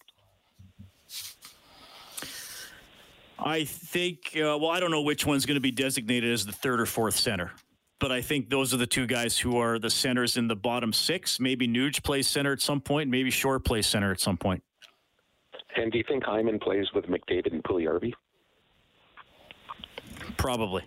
I 3.39 3.65
think, 3.65 4.33
uh, 4.35 4.59
well, 4.59 4.71
I 4.71 4.81
don't 4.81 4.91
know 4.91 5.03
which 5.03 5.25
one's 5.25 5.47
going 5.47 5.57
to 5.57 5.61
be 5.61 5.71
designated 5.71 6.33
as 6.33 6.45
the 6.45 6.53
third 6.53 6.81
or 6.81 6.87
fourth 6.87 7.17
center, 7.17 7.53
but 8.01 8.13
I 8.13 8.21
think 8.21 8.49
those 8.49 8.73
are 8.73 8.77
the 8.77 8.87
two 8.87 9.07
guys 9.07 9.39
who 9.39 9.59
are 9.59 9.79
the 9.79 9.91
centers 9.91 10.37
in 10.37 10.49
the 10.49 10.57
bottom 10.57 10.93
six. 10.93 11.41
Maybe 11.41 11.67
Nuge 11.67 12.03
plays 12.03 12.29
center 12.29 12.53
at 12.53 12.61
some 12.61 12.81
point, 12.81 13.11
maybe 13.11 13.31
Shore 13.31 13.59
plays 13.59 13.87
center 13.87 14.13
at 14.13 14.21
some 14.21 14.37
point. 14.37 14.63
And 15.77 15.93
do 15.93 15.99
you 15.99 16.05
think 16.07 16.25
Hyman 16.25 16.59
plays 16.59 16.87
with 16.95 17.07
McDavid 17.07 17.53
and 17.53 17.63
Puljujarvi? 17.63 18.13
Probably. 20.37 20.83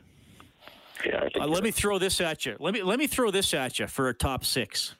Yeah. 1.05 1.29
Uh, 1.39 1.47
let 1.47 1.63
me 1.63 1.71
throw 1.71 1.97
this 1.97 2.21
at 2.21 2.45
you. 2.45 2.55
Let 2.59 2.73
me 2.73 2.83
let 2.83 2.99
me 2.99 3.07
throw 3.07 3.31
this 3.31 3.53
at 3.53 3.79
you 3.79 3.87
for 3.87 4.09
a 4.09 4.13
top 4.13 4.45
six. 4.45 4.95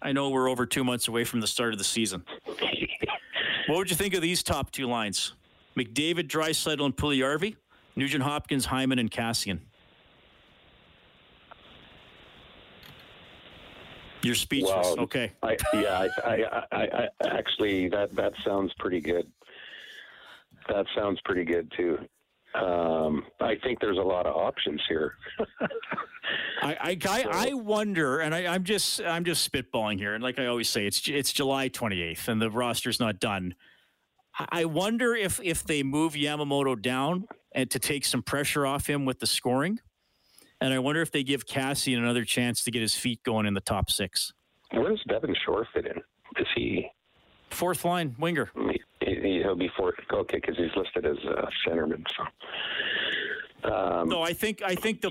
I 0.00 0.12
know 0.12 0.30
we're 0.30 0.48
over 0.48 0.66
two 0.66 0.84
months 0.84 1.08
away 1.08 1.24
from 1.24 1.40
the 1.40 1.46
start 1.46 1.72
of 1.72 1.78
the 1.78 1.84
season. 1.84 2.24
what 3.66 3.78
would 3.78 3.90
you 3.90 3.96
think 3.96 4.14
of 4.14 4.22
these 4.22 4.42
top 4.42 4.70
two 4.70 4.86
lines? 4.86 5.34
McDavid, 5.76 6.28
Draisaitl, 6.28 6.84
and 6.84 6.96
Puljujarvi, 6.96 7.56
Nugent 7.96 8.22
Hopkins, 8.22 8.66
Hyman, 8.66 8.98
and 8.98 9.10
Kassian. 9.10 9.60
You're 14.26 14.34
speechless. 14.34 14.94
Okay. 14.98 15.32
I, 15.42 15.56
yeah, 15.72 16.08
I, 16.24 16.30
I, 16.30 16.62
I, 16.72 17.08
I, 17.22 17.28
actually 17.28 17.88
that 17.90 18.14
that 18.16 18.32
sounds 18.44 18.72
pretty 18.78 19.00
good. 19.00 19.30
That 20.68 20.86
sounds 20.96 21.20
pretty 21.24 21.44
good 21.44 21.72
too. 21.76 21.98
Um, 22.54 23.24
I 23.40 23.56
think 23.62 23.80
there's 23.80 23.98
a 23.98 24.02
lot 24.02 24.26
of 24.26 24.34
options 24.34 24.80
here. 24.88 25.14
I, 26.62 26.76
I, 26.80 26.98
I, 27.06 27.50
I, 27.50 27.54
wonder, 27.54 28.20
and 28.20 28.34
I, 28.34 28.46
I'm 28.46 28.64
just 28.64 29.00
I'm 29.02 29.24
just 29.24 29.50
spitballing 29.50 29.98
here, 29.98 30.14
and 30.14 30.22
like 30.24 30.38
I 30.38 30.46
always 30.46 30.68
say, 30.68 30.86
it's 30.86 31.06
it's 31.06 31.32
July 31.32 31.68
28th, 31.68 32.28
and 32.28 32.40
the 32.40 32.50
roster's 32.50 32.98
not 32.98 33.20
done. 33.20 33.54
I 34.50 34.64
wonder 34.64 35.14
if 35.14 35.40
if 35.42 35.64
they 35.64 35.82
move 35.82 36.14
Yamamoto 36.14 36.80
down 36.80 37.26
and 37.52 37.70
to 37.70 37.78
take 37.78 38.04
some 38.04 38.22
pressure 38.22 38.66
off 38.66 38.86
him 38.86 39.04
with 39.04 39.18
the 39.18 39.26
scoring, 39.26 39.80
and 40.60 40.72
I 40.72 40.78
wonder 40.78 41.02
if 41.02 41.10
they 41.10 41.22
give 41.22 41.46
Kassian 41.46 41.98
another 41.98 42.24
chance 42.24 42.64
to 42.64 42.70
get 42.70 42.82
his 42.82 42.94
feet 42.94 43.22
going 43.22 43.46
in 43.46 43.54
the 43.54 43.60
top 43.60 43.90
six. 43.90 44.32
Where 44.72 44.90
does 44.90 45.02
Devin 45.08 45.34
Shore 45.44 45.66
fit 45.74 45.86
in? 45.86 45.98
Is 46.38 46.46
he 46.54 46.86
fourth 47.50 47.84
line 47.84 48.16
winger? 48.18 48.50
He, 49.00 49.42
will 49.44 49.56
be 49.56 49.70
fourth. 49.76 49.94
Okay, 50.12 50.38
because 50.38 50.56
he's 50.56 50.74
listed 50.76 51.06
as 51.06 51.16
a 51.24 51.48
centerman. 51.68 52.04
So. 52.16 52.24
Um, 53.72 54.08
no, 54.08 54.22
I 54.22 54.32
think 54.32 54.62
I 54.62 54.74
think 54.74 55.00
the 55.00 55.10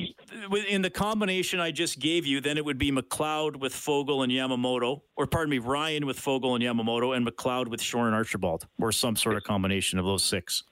in 0.70 0.82
the 0.82 0.90
combination 0.90 1.60
I 1.60 1.72
just 1.72 2.00
gave 2.00 2.26
you, 2.26 2.42
then 2.42 2.58
it 2.58 2.66
would 2.66 2.78
be 2.78 2.92
McLeod 2.92 3.58
with 3.58 3.74
Foegele 3.74 4.24
and 4.24 4.32
Yamamoto, 4.32 5.02
or 5.16 5.28
pardon 5.28 5.50
me, 5.50 5.58
Ryan 5.58 6.06
with 6.06 6.20
Foegele 6.20 6.56
and 6.56 6.64
Yamamoto, 6.64 7.16
and 7.16 7.28
McLeod 7.28 7.68
with 7.68 7.82
Shore 7.82 8.06
and 8.08 8.16
Archibald, 8.16 8.68
or 8.80 8.92
some 8.92 9.16
sort 9.16 9.36
of 9.36 9.44
combination 9.44 10.00
of 10.00 10.06
those 10.06 10.24
six. 10.24 10.64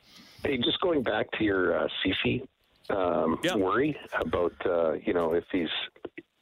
Hey, 0.44 0.58
just 0.58 0.80
going 0.82 1.04
back 1.04 1.32
to 1.38 1.44
your 1.44 1.78
uh, 1.78 1.88
Ceci 2.04 2.48
um, 2.96 3.40
worry 3.56 3.98
about 4.14 4.54
uh, 4.66 4.94
you 4.94 5.14
know 5.14 5.34
if 5.34 5.44
he's 5.52 5.70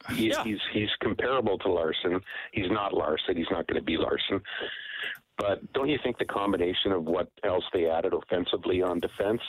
he, 0.10 0.30
yeah. 0.30 0.44
he's 0.44 0.60
he's 0.74 0.90
comparable 1.02 1.58
to 1.60 1.72
Larsson. 1.72 2.20
He's 2.52 2.70
not 2.70 2.94
Larsson. 2.94 3.38
He's 3.38 3.52
not 3.52 3.68
going 3.68 3.80
to 3.80 3.86
be 3.86 3.98
Larsson. 3.98 4.42
But 5.38 5.74
don't 5.74 5.90
you 5.90 5.98
think 6.04 6.18
the 6.18 6.26
combination 6.26 6.92
of 6.92 7.06
what 7.06 7.30
else 7.44 7.64
they 7.74 7.88
added 7.88 8.14
offensively 8.14 8.82
on 8.82 9.00
defense, 9.00 9.42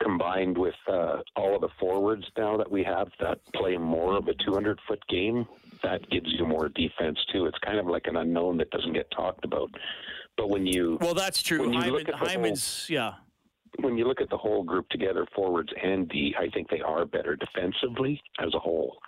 combined 0.00 0.56
with 0.56 0.74
uh, 0.88 1.18
all 1.36 1.54
of 1.54 1.62
the 1.62 1.68
forwards 1.80 2.24
now 2.36 2.56
that 2.56 2.70
we 2.70 2.84
have 2.84 3.08
that 3.18 3.38
play 3.54 3.76
more 3.76 4.16
of 4.16 4.28
a 4.28 4.34
200 4.34 4.78
foot 4.86 5.02
game, 5.08 5.46
that 5.82 6.08
gives 6.10 6.32
you 6.38 6.46
more 6.46 6.68
defense 6.68 7.18
too. 7.32 7.46
It's 7.46 7.58
kind 7.58 7.78
of 7.78 7.86
like 7.86 8.06
an 8.06 8.16
unknown 8.16 8.58
that 8.58 8.70
doesn't 8.70 8.92
get 8.92 9.10
talked 9.10 9.44
about. 9.44 9.70
But 10.36 10.48
when 10.48 10.66
you 10.66 10.98
well, 11.00 11.14
that's 11.14 11.42
true. 11.42 11.72
Hyman, 11.72 12.06
Hyman's 12.12 12.86
whole, 12.86 12.94
yeah 12.94 13.12
when 13.80 13.96
you 13.96 14.06
look 14.06 14.20
at 14.20 14.30
the 14.30 14.36
whole 14.36 14.62
group 14.62 14.88
together, 14.88 15.26
forwards 15.34 15.72
and 15.82 16.08
D, 16.08 16.34
I 16.38 16.48
think 16.50 16.68
they 16.68 16.80
are 16.80 17.04
better 17.04 17.36
defensively 17.36 18.20
as 18.38 18.54
a 18.54 18.58
whole. 18.58 18.98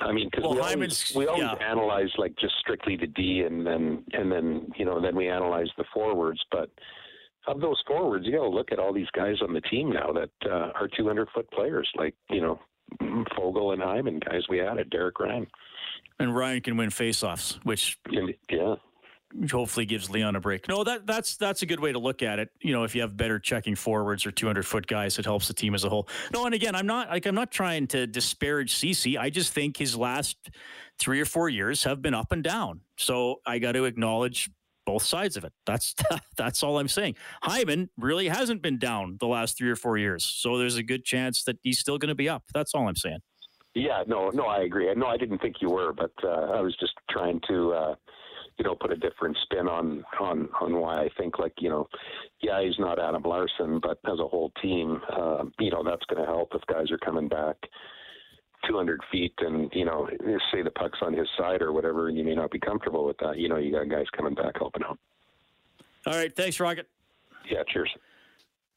I 0.00 0.12
mean, 0.12 0.28
because 0.30 0.44
well, 0.44 0.54
we 0.54 0.60
always, 0.60 1.12
we 1.14 1.26
always 1.26 1.44
yeah. 1.44 1.70
analyze 1.70 2.10
like 2.18 2.34
just 2.36 2.54
strictly 2.58 2.96
the 2.96 3.06
D, 3.06 3.42
and 3.46 3.66
then 3.66 4.04
and 4.12 4.30
then 4.30 4.72
you 4.76 4.84
know 4.84 5.00
then 5.00 5.14
we 5.14 5.28
analyze 5.28 5.68
the 5.78 5.84
forwards. 5.94 6.44
But 6.50 6.70
of 7.46 7.60
those 7.60 7.82
forwards, 7.86 8.26
you 8.26 8.32
got 8.32 8.42
to 8.42 8.48
look 8.48 8.72
at 8.72 8.78
all 8.78 8.92
these 8.92 9.10
guys 9.12 9.36
on 9.42 9.52
the 9.52 9.60
team 9.60 9.90
now 9.90 10.12
that 10.12 10.30
uh, 10.44 10.72
are 10.74 10.88
200 10.96 11.28
foot 11.34 11.50
players, 11.52 11.88
like 11.96 12.14
you 12.28 12.40
know 12.40 12.58
Foegele 13.00 13.74
and 13.74 13.82
Hyman, 13.82 14.20
guys 14.20 14.42
we 14.48 14.60
added, 14.60 14.90
Derek 14.90 15.18
Ryan. 15.18 15.46
And 16.18 16.34
Ryan 16.34 16.60
can 16.62 16.76
win 16.76 16.90
faceoffs, 16.90 17.58
which 17.64 17.98
yeah, 18.10 18.74
hopefully 19.50 19.86
gives 19.86 20.10
Leon 20.10 20.36
a 20.36 20.40
break. 20.40 20.68
No, 20.68 20.84
that 20.84 21.06
that's 21.06 21.36
that's 21.36 21.62
a 21.62 21.66
good 21.66 21.80
way 21.80 21.92
to 21.92 21.98
look 21.98 22.22
at 22.22 22.38
it. 22.38 22.50
You 22.60 22.72
know, 22.72 22.84
if 22.84 22.94
you 22.94 23.00
have 23.00 23.16
better 23.16 23.38
checking 23.38 23.74
forwards 23.74 24.26
or 24.26 24.30
200 24.30 24.64
foot 24.66 24.86
guys, 24.86 25.18
it 25.18 25.24
helps 25.24 25.48
the 25.48 25.54
team 25.54 25.74
as 25.74 25.84
a 25.84 25.88
whole. 25.88 26.08
No, 26.32 26.46
and 26.46 26.54
again, 26.54 26.74
I'm 26.74 26.86
not 26.86 27.08
like 27.08 27.26
I'm 27.26 27.34
not 27.34 27.50
trying 27.50 27.86
to 27.88 28.06
disparage 28.06 28.74
Ceci. 28.74 29.18
I 29.18 29.30
just 29.30 29.52
think 29.52 29.76
his 29.76 29.96
last 29.96 30.36
three 30.98 31.20
or 31.20 31.24
four 31.24 31.48
years 31.48 31.84
have 31.84 32.00
been 32.02 32.14
up 32.14 32.32
and 32.32 32.42
down. 32.42 32.80
So 32.96 33.40
I 33.46 33.58
got 33.58 33.72
to 33.72 33.84
acknowledge 33.84 34.50
both 34.84 35.02
sides 35.02 35.36
of 35.36 35.44
it. 35.44 35.52
That's 35.66 35.94
that's 36.36 36.62
all 36.62 36.78
I'm 36.78 36.88
saying. 36.88 37.16
Hyman 37.42 37.90
really 37.96 38.28
hasn't 38.28 38.62
been 38.62 38.78
down 38.78 39.16
the 39.20 39.26
last 39.26 39.58
three 39.58 39.70
or 39.70 39.76
four 39.76 39.98
years, 39.98 40.24
so 40.24 40.58
there's 40.58 40.76
a 40.76 40.82
good 40.82 41.04
chance 41.04 41.44
that 41.44 41.58
he's 41.62 41.78
still 41.78 41.98
going 41.98 42.08
to 42.08 42.14
be 42.14 42.28
up. 42.28 42.44
That's 42.54 42.74
all 42.74 42.88
I'm 42.88 42.96
saying. 42.96 43.18
Yeah, 43.74 44.04
no, 44.06 44.30
no, 44.30 44.44
I 44.44 44.62
agree. 44.62 44.90
No, 44.94 45.06
I 45.06 45.18
didn't 45.18 45.38
think 45.42 45.56
you 45.60 45.68
were, 45.68 45.92
but 45.92 46.12
uh, 46.24 46.52
I 46.52 46.60
was 46.62 46.74
just 46.80 46.94
trying 47.10 47.40
to. 47.48 47.72
Uh, 47.72 47.94
you 48.58 48.64
know, 48.64 48.74
put 48.74 48.92
a 48.92 48.96
different 48.96 49.36
spin 49.42 49.68
on 49.68 50.02
on 50.20 50.48
on 50.60 50.80
why 50.80 51.02
I 51.02 51.08
think 51.18 51.38
like 51.38 51.54
you 51.58 51.68
know, 51.68 51.88
yeah, 52.40 52.62
he's 52.62 52.78
not 52.78 52.98
Adam 52.98 53.22
Larsson 53.22 53.80
but 53.80 53.98
as 54.10 54.18
a 54.18 54.26
whole 54.26 54.50
team, 54.62 55.00
uh, 55.12 55.44
you 55.58 55.70
know, 55.70 55.84
that's 55.84 56.06
going 56.06 56.20
to 56.20 56.26
help 56.26 56.54
if 56.54 56.62
guys 56.66 56.90
are 56.90 56.96
coming 56.98 57.28
back 57.28 57.56
200 58.66 59.00
feet 59.12 59.34
and 59.38 59.70
you 59.74 59.84
know, 59.84 60.08
say 60.52 60.62
the 60.62 60.70
puck's 60.70 60.98
on 61.02 61.12
his 61.12 61.28
side 61.38 61.60
or 61.62 61.72
whatever, 61.72 62.08
and 62.08 62.16
you 62.16 62.24
may 62.24 62.34
not 62.34 62.50
be 62.50 62.58
comfortable 62.58 63.04
with 63.04 63.18
that. 63.18 63.38
You 63.38 63.48
know, 63.48 63.58
you 63.58 63.70
got 63.72 63.88
guys 63.88 64.06
coming 64.16 64.34
back 64.34 64.54
helping 64.56 64.82
out. 64.84 64.98
All 66.06 66.14
right, 66.14 66.34
thanks, 66.34 66.58
Rocket. 66.60 66.88
Yeah, 67.50 67.62
cheers. 67.68 67.90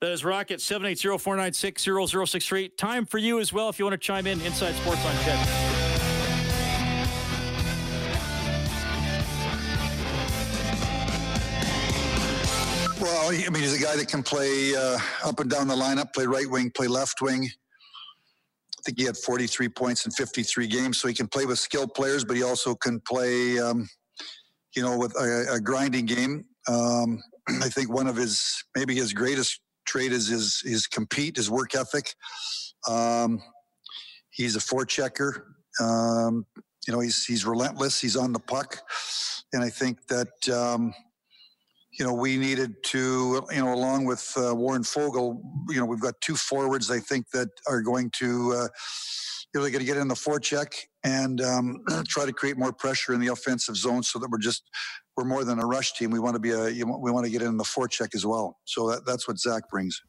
That 0.02 0.12
is 0.12 0.24
Rocket 0.24 0.60
780-496-0063. 0.60 2.78
Time 2.78 3.06
for 3.06 3.18
you 3.18 3.40
as 3.40 3.52
well 3.52 3.68
if 3.70 3.80
you 3.80 3.86
want 3.86 3.94
to 3.94 3.98
chime 3.98 4.28
in. 4.28 4.40
Inside 4.42 4.76
Sports 4.76 5.04
on 5.06 5.16
CHED. 5.24 5.79
I 13.30 13.50
mean, 13.52 13.62
he's 13.62 13.80
a 13.80 13.84
guy 13.84 13.96
that 13.96 14.08
can 14.08 14.24
play 14.24 14.76
uh, 14.76 14.98
up 15.24 15.40
and 15.40 15.48
down 15.52 15.68
the 15.68 15.76
lineup, 15.76 16.14
play 16.14 16.26
right 16.26 16.50
wing, 16.50 16.72
play 16.72 16.88
left 16.88 17.22
wing. 17.22 17.44
I 17.46 18.82
think 18.84 18.98
he 18.98 19.06
had 19.06 19.16
43 19.16 19.70
points 19.70 20.06
in 20.08 20.12
53 20.12 20.66
games, 20.66 20.98
so 20.98 21.08
he 21.08 21.14
can 21.14 21.28
play 21.28 21.46
with 21.46 21.60
skilled 21.60 21.94
players, 21.94 22.26
but 22.26 22.36
he 22.38 22.42
also 22.42 22.74
can 22.74 23.00
play, 23.02 23.60
um, 23.60 23.88
you 24.76 24.82
know, 24.82 24.98
with 24.98 25.16
a, 25.16 25.54
a 25.54 25.60
grinding 25.60 26.08
game. 26.08 26.46
Um, 26.68 27.22
I 27.48 27.70
think 27.70 27.94
one 27.94 28.08
of 28.08 28.16
his, 28.16 28.64
maybe 28.76 28.96
his 28.96 29.14
greatest 29.14 29.60
trait 29.86 30.12
is 30.12 30.28
his, 30.28 30.62
his 30.62 30.88
compete, 30.88 31.38
his 31.38 31.52
work 31.52 31.76
ethic. 31.76 32.16
Um, 32.90 33.44
he's 34.32 34.56
a 34.56 34.60
forechecker. 34.60 35.44
Um, 35.80 36.48
you 36.88 36.94
know, 36.94 37.00
he's 37.00 37.26
he's 37.26 37.46
relentless. 37.46 38.02
He's 38.02 38.16
on 38.16 38.34
the 38.34 38.40
puck, 38.40 38.82
and 39.54 39.64
I 39.64 39.70
think 39.70 40.08
that 40.08 40.50
um, 40.50 40.94
you 42.00 42.06
know, 42.06 42.14
we 42.14 42.38
needed 42.38 42.82
to, 42.82 43.46
you 43.52 43.60
know, 43.60 43.74
along 43.74 44.06
with 44.06 44.34
uh, 44.38 44.56
Warren 44.56 44.84
Foegele, 44.84 45.38
you 45.68 45.80
know, 45.80 45.86
we've 45.86 46.00
got 46.00 46.20
two 46.22 46.36
forwards 46.36 46.90
I 46.90 47.00
think 47.00 47.30
that 47.32 47.50
are 47.68 47.82
going 47.82 48.10
to, 48.12 48.26
uh, 48.26 48.68
you 49.54 49.60
know, 49.60 49.62
they're 49.62 49.72
going 49.72 49.80
to 49.80 49.86
get 49.86 49.98
in 49.98 50.08
the 50.08 50.16
forecheck 50.16 50.74
and 51.04 51.42
um, 51.42 51.84
try 52.08 52.26
to 52.26 52.32
create 52.32 52.58
more 52.58 52.72
pressure 52.72 53.14
in 53.14 53.20
the 53.20 53.28
offensive 53.28 53.76
zone 53.76 54.02
so 54.02 54.18
that 54.18 54.30
we're 54.32 54.38
just, 54.38 54.64
we're 55.18 55.26
more 55.26 55.44
than 55.44 55.60
a 55.60 55.66
rush 55.66 55.94
team. 55.94 56.10
We 56.10 56.20
want 56.20 56.36
to 56.36 56.40
be 56.40 56.52
a, 56.52 56.70
you 56.70 56.86
know, 56.86 56.98
we 56.98 57.12
want 57.12 57.26
to 57.26 57.32
get 57.32 57.42
in 57.42 57.58
the 57.58 57.66
forecheck 57.66 58.16
as 58.16 58.26
well. 58.26 58.58
So 58.64 58.90
that, 58.90 59.06
that's 59.06 59.28
what 59.28 59.38
Zach 59.38 59.70
brings. 59.70 60.02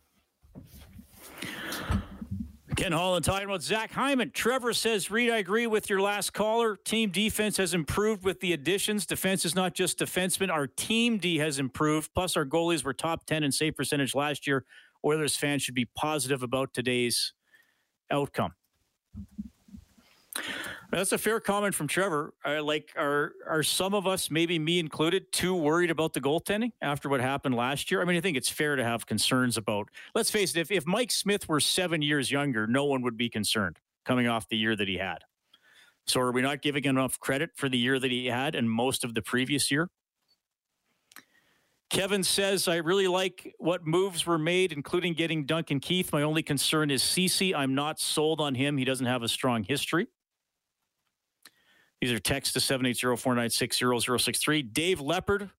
Ken 2.80 2.92
Holland 2.92 3.26
talking 3.26 3.44
about 3.44 3.60
Zach 3.60 3.92
Hyman. 3.92 4.30
Trevor 4.30 4.72
says, 4.72 5.10
Reid, 5.10 5.28
I 5.28 5.36
agree 5.36 5.66
with 5.66 5.90
your 5.90 6.00
last 6.00 6.32
caller. 6.32 6.76
Team 6.76 7.10
defense 7.10 7.58
has 7.58 7.74
improved 7.74 8.24
with 8.24 8.40
the 8.40 8.54
additions. 8.54 9.04
Defense 9.04 9.44
is 9.44 9.54
not 9.54 9.74
just 9.74 9.98
defensemen. 9.98 10.48
Our 10.48 10.66
team 10.66 11.18
D 11.18 11.36
has 11.36 11.58
improved. 11.58 12.08
Plus, 12.14 12.38
our 12.38 12.46
goalies 12.46 12.82
were 12.82 12.94
top 12.94 13.26
10 13.26 13.44
in 13.44 13.52
save 13.52 13.76
percentage 13.76 14.14
last 14.14 14.46
year. 14.46 14.64
Oilers 15.04 15.36
fans 15.36 15.60
should 15.60 15.74
be 15.74 15.90
positive 15.94 16.42
about 16.42 16.72
today's 16.72 17.34
outcome. 18.10 18.54
That's 20.90 21.12
a 21.12 21.18
fair 21.18 21.38
comment 21.38 21.74
from 21.74 21.86
Trevor. 21.86 22.34
Uh, 22.44 22.62
like, 22.64 22.92
are 22.96 23.32
are 23.46 23.62
some 23.62 23.94
of 23.94 24.08
us, 24.08 24.30
maybe 24.30 24.58
me 24.58 24.80
included, 24.80 25.30
too 25.30 25.54
worried 25.54 25.90
about 25.90 26.14
the 26.14 26.20
goaltending 26.20 26.72
after 26.82 27.08
what 27.08 27.20
happened 27.20 27.54
last 27.54 27.90
year? 27.90 28.02
I 28.02 28.04
mean, 28.04 28.16
I 28.16 28.20
think 28.20 28.36
it's 28.36 28.48
fair 28.48 28.74
to 28.74 28.82
have 28.82 29.06
concerns 29.06 29.56
about. 29.56 29.88
Let's 30.16 30.30
face 30.30 30.56
it. 30.56 30.60
If 30.60 30.72
if 30.72 30.86
Mike 30.86 31.12
Smith 31.12 31.48
were 31.48 31.60
seven 31.60 32.02
years 32.02 32.32
younger, 32.32 32.66
no 32.66 32.84
one 32.86 33.02
would 33.02 33.16
be 33.16 33.28
concerned 33.28 33.78
coming 34.04 34.26
off 34.26 34.48
the 34.48 34.56
year 34.56 34.74
that 34.74 34.88
he 34.88 34.98
had. 34.98 35.18
So, 36.06 36.20
are 36.20 36.32
we 36.32 36.42
not 36.42 36.60
giving 36.60 36.84
enough 36.84 37.20
credit 37.20 37.50
for 37.54 37.68
the 37.68 37.78
year 37.78 38.00
that 38.00 38.10
he 38.10 38.26
had 38.26 38.56
and 38.56 38.68
most 38.68 39.04
of 39.04 39.14
the 39.14 39.22
previous 39.22 39.70
year? 39.70 39.90
Kevin 41.88 42.22
says, 42.22 42.68
I 42.68 42.76
really 42.76 43.08
like 43.08 43.54
what 43.58 43.86
moves 43.86 44.24
were 44.24 44.38
made, 44.38 44.72
including 44.72 45.14
getting 45.14 45.44
Duncan 45.44 45.80
Keith. 45.80 46.12
My 46.12 46.22
only 46.22 46.42
concern 46.42 46.90
is 46.90 47.02
Ceci. 47.02 47.54
I'm 47.54 47.74
not 47.74 48.00
sold 48.00 48.40
on 48.40 48.54
him. 48.54 48.76
He 48.76 48.84
doesn't 48.84 49.06
have 49.06 49.22
a 49.22 49.28
strong 49.28 49.64
history. 49.64 50.06
These 52.00 52.12
are 52.12 52.18
texts 52.18 52.54
to 52.54 52.60
780-496-0063. 52.60 54.72
Dave 54.72 55.00
Leopard. 55.00 55.50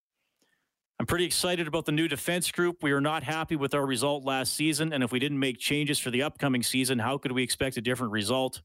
I'm 1.00 1.06
pretty 1.06 1.26
excited 1.26 1.68
about 1.68 1.86
the 1.86 1.92
new 1.92 2.08
defense 2.08 2.52
group. 2.52 2.84
We 2.84 2.92
are 2.92 3.02
not 3.02 3.24
happy 3.24 3.56
with 3.56 3.74
our 3.74 3.86
result 3.86 4.24
last 4.24 4.54
season, 4.54 4.94
and 4.94 5.04
if 5.04 5.12
we 5.12 5.20
didn't 5.20 5.40
make 5.40 5.58
changes 5.58 5.98
for 5.98 6.12
the 6.12 6.22
upcoming 6.22 6.62
season, 6.62 7.00
how 7.00 7.18
could 7.18 7.32
we 7.32 7.42
expect 7.42 7.78
a 7.78 7.82
different 7.82 8.12
result? 8.12 8.62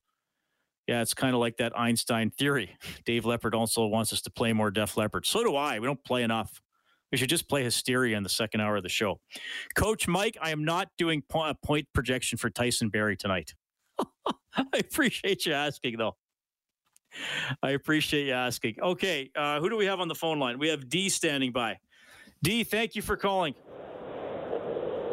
Yeah, 0.87 1.03
it's 1.03 1.15
kind 1.15 1.35
of 1.35 1.41
like 1.41 1.57
that 1.57 1.79
Einstein 1.79 2.31
theory. 2.31 2.77
Dave 3.05 3.25
Leopard 3.25 3.55
also 3.55 3.87
wants 3.87 4.13
us 4.13 4.21
to 4.23 4.31
play 4.31 4.53
more 4.53 4.71
Def 4.71 4.97
Leppard. 4.97 5.27
So 5.27 5.43
do 5.43 5.57
I. 5.57 5.79
We 5.79 5.87
don't 5.87 6.03
play 6.05 6.23
enough. 6.23 6.61
We 7.11 7.19
should 7.19 7.31
just 7.31 7.49
play 7.49 7.63
Hysteria 7.63 8.17
in 8.17 8.23
the 8.23 8.29
second 8.29 8.61
hour 8.61 8.77
of 8.77 8.83
the 8.83 8.89
show. 8.89 9.21
Coach 9.75 10.09
Mike, 10.09 10.37
I 10.41 10.51
am 10.51 10.65
not 10.65 10.89
doing 10.99 11.23
point 11.29 11.87
projection 11.95 12.37
for 12.37 12.51
Tyson 12.51 12.89
Barrie 12.89 13.17
tonight. 13.17 13.55
I 14.57 14.65
appreciate 14.75 15.47
you 15.47 15.53
asking, 15.53 15.99
though. 15.99 16.17
I 17.63 17.71
appreciate 17.71 18.27
you 18.27 18.33
asking. 18.33 18.77
Okay, 18.83 19.31
uh, 19.37 19.61
who 19.61 19.69
do 19.71 19.77
we 19.77 19.87
have 19.87 20.01
on 20.01 20.09
the 20.09 20.15
phone 20.15 20.39
line? 20.39 20.59
We 20.59 20.69
have 20.69 20.89
D 20.89 21.09
standing 21.09 21.53
by. 21.53 21.79
D, 22.43 22.65
thank 22.65 22.95
you 22.95 23.03
for 23.03 23.17
calling. 23.17 23.55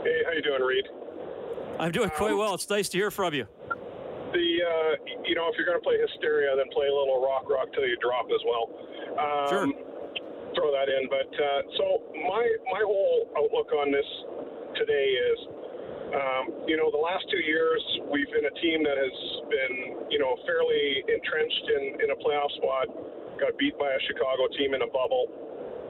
Hey, 0.03 0.21
how 0.25 0.33
you 0.33 0.41
doing, 0.41 0.61
Reid? 0.61 0.85
I'm 1.79 1.91
doing 1.91 2.09
quite 2.09 2.31
um, 2.31 2.37
well. 2.37 2.53
It's 2.53 2.69
nice 2.69 2.89
to 2.89 2.97
hear 2.97 3.11
from 3.11 3.33
you. 3.33 3.47
The 4.33 4.37
uh, 4.37 4.91
you 5.25 5.35
know, 5.35 5.47
if 5.49 5.55
you're 5.57 5.65
going 5.65 5.79
to 5.79 5.83
play 5.83 5.97
Hysteria, 5.99 6.55
then 6.55 6.65
play 6.73 6.87
a 6.87 6.93
little 6.93 7.21
rock 7.23 7.49
rock 7.49 7.67
till 7.73 7.87
you 7.87 7.97
drop 8.01 8.27
as 8.27 8.41
well. 8.45 8.65
Um, 9.17 9.49
sure. 9.49 9.67
Throw 10.53 10.69
that 10.69 10.85
in, 10.85 11.09
but 11.09 11.31
uh, 11.33 11.61
so 11.77 11.85
my 12.29 12.45
my 12.71 12.83
whole 12.85 13.29
outlook 13.37 13.73
on 13.73 13.91
this 13.91 14.05
today 14.77 15.17
is 15.17 15.39
um, 16.13 16.69
you 16.69 16.77
know, 16.77 16.93
the 16.93 17.01
last 17.01 17.25
two 17.33 17.41
years, 17.41 17.81
we've 18.13 18.29
been 18.29 18.45
a 18.45 18.55
team 18.61 18.85
that 18.85 19.01
has 19.01 19.17
been, 19.49 19.75
you 20.13 20.21
know, 20.21 20.37
fairly 20.45 21.01
entrenched 21.09 21.65
in, 21.73 21.83
in 22.05 22.07
a 22.13 22.17
playoff 22.21 22.53
spot. 22.61 22.85
Got 23.41 23.57
beat 23.57 23.73
by 23.81 23.89
a 23.89 24.01
Chicago 24.05 24.45
team 24.53 24.77
in 24.77 24.85
a 24.85 24.91
bubble. 24.93 25.25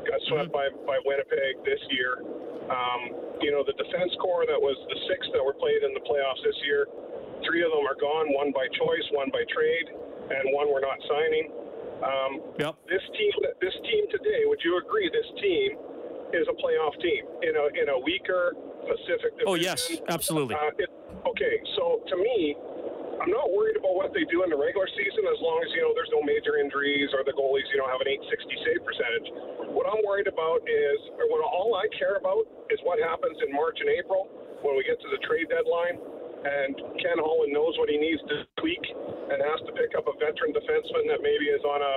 Got 0.08 0.24
swept 0.32 0.56
mm-hmm. 0.56 0.88
by, 0.88 0.96
by 0.96 0.98
Winnipeg 1.04 1.60
this 1.68 1.80
year. 1.92 2.24
Um, 2.72 3.02
you 3.44 3.52
know, 3.52 3.68
the 3.68 3.76
defense 3.76 4.16
core 4.24 4.48
that 4.48 4.56
was 4.56 4.80
the 4.88 4.98
six 5.12 5.28
that 5.36 5.44
were 5.44 5.56
played 5.60 5.84
in 5.84 5.92
the 5.92 6.04
playoffs 6.08 6.40
this 6.48 6.56
year, 6.64 6.88
three 7.44 7.60
of 7.60 7.76
them 7.76 7.84
are 7.84 8.00
gone, 8.00 8.32
one 8.32 8.56
by 8.56 8.64
choice, 8.80 9.04
one 9.12 9.28
by 9.28 9.44
trade, 9.52 9.92
and 10.32 10.56
one 10.56 10.72
we're 10.72 10.84
not 10.84 10.96
signing. 11.04 11.52
Um, 12.00 12.32
yep. 12.64 12.80
This 12.88 13.04
team, 13.20 13.32
this 13.60 13.76
team 13.92 14.08
today, 14.08 14.48
would 14.48 14.64
you 14.64 14.80
agree? 14.80 15.12
This 15.12 15.28
team 15.44 15.76
is 16.32 16.48
a 16.48 16.56
playoff 16.56 16.96
team 17.04 17.28
in 17.44 17.54
a 17.60 17.66
in 17.76 17.88
a 17.92 17.98
weaker 18.00 18.56
Pacific 18.88 19.38
Division. 19.40 19.48
Oh 19.48 19.56
yes, 19.56 19.92
absolutely. 20.10 20.56
Uh, 20.56 20.76
it, 20.78 20.90
okay, 21.28 21.56
so 21.76 22.04
to 22.08 22.16
me, 22.18 22.56
I'm 23.22 23.32
not 23.32 23.52
worried 23.52 23.78
about 23.80 23.96
what 23.96 24.12
they 24.12 24.28
do 24.28 24.44
in 24.44 24.50
the 24.52 24.60
regular 24.60 24.90
season 24.98 25.24
as 25.30 25.40
long 25.40 25.62
as 25.64 25.70
you 25.72 25.82
know 25.86 25.96
there's 25.96 26.12
no 26.12 26.20
major 26.26 26.60
injuries 26.60 27.08
or 27.16 27.24
the 27.24 27.36
goalies 27.36 27.68
you 27.72 27.80
know 27.80 27.88
have 27.88 28.02
an 28.04 28.10
860 28.10 28.68
save 28.68 28.82
percentage. 28.84 29.28
What 29.72 29.88
I'm 29.88 30.04
worried 30.04 30.28
about 30.28 30.62
is, 30.68 31.00
or 31.16 31.32
what 31.32 31.40
all 31.46 31.80
I 31.80 31.88
care 31.96 32.20
about 32.20 32.46
is 32.70 32.80
what 32.84 33.00
happens 33.00 33.38
in 33.40 33.54
March 33.56 33.80
and 33.80 33.90
April 33.90 34.28
when 34.62 34.76
we 34.76 34.84
get 34.84 35.00
to 35.00 35.10
the 35.12 35.20
trade 35.24 35.48
deadline 35.52 36.00
and 36.44 36.76
Ken 37.00 37.18
Holland 37.20 37.56
knows 37.56 37.76
what 37.80 37.88
he 37.88 37.98
needs 37.98 38.22
to 38.28 38.44
tweak 38.60 38.84
and 38.84 39.40
has 39.40 39.60
to 39.68 39.72
pick 39.74 39.96
up 39.96 40.08
a 40.12 40.16
veteran 40.20 40.52
defenseman 40.52 41.08
that 41.10 41.24
maybe 41.24 41.48
is 41.48 41.64
on 41.64 41.80
a 41.82 41.96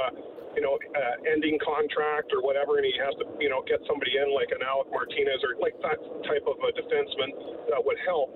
you 0.57 0.65
know, 0.65 0.81
uh, 0.81 1.17
ending 1.29 1.61
contract 1.61 2.33
or 2.33 2.41
whatever, 2.41 2.81
and 2.81 2.89
he 2.89 2.97
has 2.97 3.13
to, 3.21 3.29
you 3.37 3.53
know, 3.53 3.61
get 3.69 3.77
somebody 3.85 4.17
in 4.17 4.33
like 4.33 4.49
an 4.57 4.65
Alec 4.65 4.89
Martinez 4.89 5.45
or 5.45 5.53
like 5.61 5.77
that 5.85 6.01
type 6.25 6.49
of 6.49 6.57
a 6.65 6.73
defenseman 6.73 7.29
that 7.69 7.77
would 7.77 8.01
help. 8.09 8.33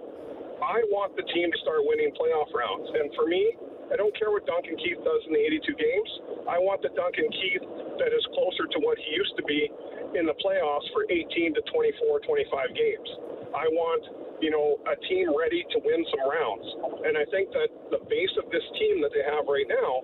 I 0.61 0.85
want 0.93 1.17
the 1.17 1.25
team 1.33 1.49
to 1.49 1.59
start 1.65 1.81
winning 1.89 2.13
playoff 2.13 2.53
rounds, 2.53 2.93
and 2.93 3.09
for 3.17 3.25
me, 3.25 3.57
I 3.89 3.97
don't 3.97 4.13
care 4.21 4.29
what 4.29 4.45
Duncan 4.45 4.77
Keith 4.77 5.01
does 5.01 5.23
in 5.27 5.33
the 5.33 5.43
82 5.65 5.73
games. 5.81 6.11
I 6.45 6.61
want 6.61 6.85
the 6.85 6.93
Duncan 6.93 7.27
Keith 7.33 7.65
that 7.97 8.13
is 8.13 8.23
closer 8.37 8.69
to 8.69 8.79
what 8.85 9.01
he 9.01 9.17
used 9.17 9.35
to 9.41 9.45
be 9.49 9.73
in 10.15 10.29
the 10.29 10.37
playoffs 10.45 10.87
for 10.93 11.09
18 11.09 11.57
to 11.57 11.63
24, 11.73 12.21
25 12.21 12.77
games. 12.77 13.09
I 13.57 13.67
want, 13.73 14.05
you 14.41 14.51
know, 14.51 14.77
a 14.89 14.97
team 15.09 15.37
ready 15.37 15.65
to 15.73 15.79
win 15.85 16.05
some 16.11 16.25
rounds. 16.29 16.67
And 17.05 17.17
I 17.17 17.25
think 17.31 17.53
that 17.53 17.69
the 17.91 18.01
base 18.09 18.35
of 18.43 18.51
this 18.51 18.65
team 18.79 19.03
that 19.03 19.13
they 19.13 19.23
have 19.25 19.47
right 19.47 19.69
now, 19.69 20.03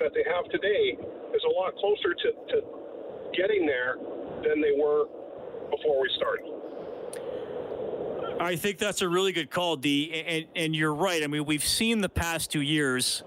that 0.00 0.12
they 0.14 0.24
have 0.24 0.44
today, 0.50 0.96
is 1.34 1.42
a 1.44 1.52
lot 1.52 1.76
closer 1.76 2.14
to, 2.14 2.28
to 2.52 2.56
getting 3.36 3.66
there 3.66 3.96
than 4.42 4.60
they 4.60 4.72
were 4.76 5.06
before 5.70 6.00
we 6.00 6.08
started. 6.16 6.46
I 8.40 8.56
think 8.56 8.78
that's 8.78 9.02
a 9.02 9.08
really 9.08 9.32
good 9.32 9.50
call, 9.50 9.76
D. 9.76 10.24
And, 10.26 10.46
and, 10.56 10.76
you're 10.76 10.94
right. 10.94 11.22
I 11.22 11.28
mean, 11.28 11.44
we've 11.44 11.64
seen 11.64 12.00
the 12.00 12.08
past 12.08 12.50
two 12.50 12.62
years 12.62 13.22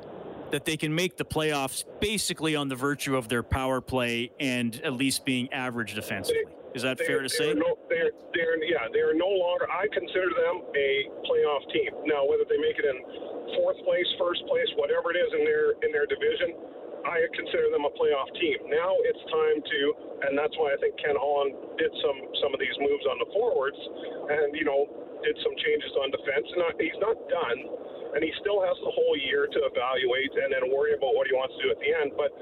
that 0.51 0.65
they 0.65 0.75
can 0.75 0.93
make 0.93 1.17
the 1.17 1.25
playoffs 1.25 1.85
basically 1.99 2.55
on 2.55 2.67
the 2.67 2.75
virtue 2.75 3.15
of 3.15 3.29
their 3.29 3.43
power 3.43 3.79
play 3.81 4.31
and 4.39 4.79
at 4.83 4.93
least 4.93 5.25
being 5.25 5.51
average 5.53 5.93
defensively. 5.93 6.56
Is 6.76 6.84
that 6.84 6.99
fair 6.99 7.24
to 7.24 7.30
say? 7.30 7.53
No, 7.53 7.80
they're, 7.89 8.11
they're, 8.36 8.57
yeah, 8.63 8.91
they 8.91 8.99
are 8.99 9.15
no 9.15 9.30
longer. 9.30 9.65
I 9.72 9.88
consider 9.93 10.30
them 10.36 10.68
a 10.76 10.89
playoff 11.26 11.63
team. 11.72 11.91
Now, 12.05 12.28
whether 12.28 12.43
they 12.45 12.59
make 12.59 12.78
it 12.78 12.86
in 12.86 12.97
fourth 13.55 13.80
place, 13.88 14.07
first 14.20 14.43
place, 14.45 14.68
whatever 14.76 15.15
it 15.15 15.18
is 15.18 15.32
in 15.34 15.43
their 15.47 15.80
in 15.82 15.89
their 15.95 16.05
division, 16.05 16.53
I 17.07 17.24
consider 17.32 17.72
them 17.72 17.88
a 17.88 17.93
playoff 17.95 18.28
team. 18.36 18.68
Now 18.68 18.91
it's 19.07 19.24
time 19.32 19.57
to, 19.63 19.80
and 20.28 20.34
that's 20.36 20.53
why 20.59 20.76
I 20.76 20.78
think 20.84 20.99
Ken 20.99 21.15
Holland 21.15 21.55
did 21.80 21.91
some 22.03 22.20
some 22.43 22.51
of 22.51 22.59
these 22.59 22.76
moves 22.84 23.05
on 23.07 23.18
the 23.24 23.30
forwards, 23.32 23.80
and 23.80 24.51
you 24.51 24.68
know 24.68 24.86
did 25.24 25.38
some 25.41 25.55
changes 25.63 25.91
on 26.03 26.11
defense. 26.11 26.45
And 26.51 26.59
not, 26.61 26.74
he's 26.78 26.99
not 26.99 27.18
done, 27.32 27.59
and 28.13 28.20
he 28.22 28.32
still 28.43 28.59
has 28.59 28.76
the 28.84 28.91
whole 28.91 29.15
year 29.24 29.47
to 29.47 29.59
evaluate 29.72 30.32
and 30.36 30.51
then 30.51 30.68
worry 30.76 30.93
about 30.93 31.15
what 31.15 31.26
he 31.32 31.34
wants 31.34 31.55
to 31.57 31.61
do 31.63 31.70
at 31.72 31.80
the 31.80 31.91
end. 31.95 32.11
But 32.20 32.36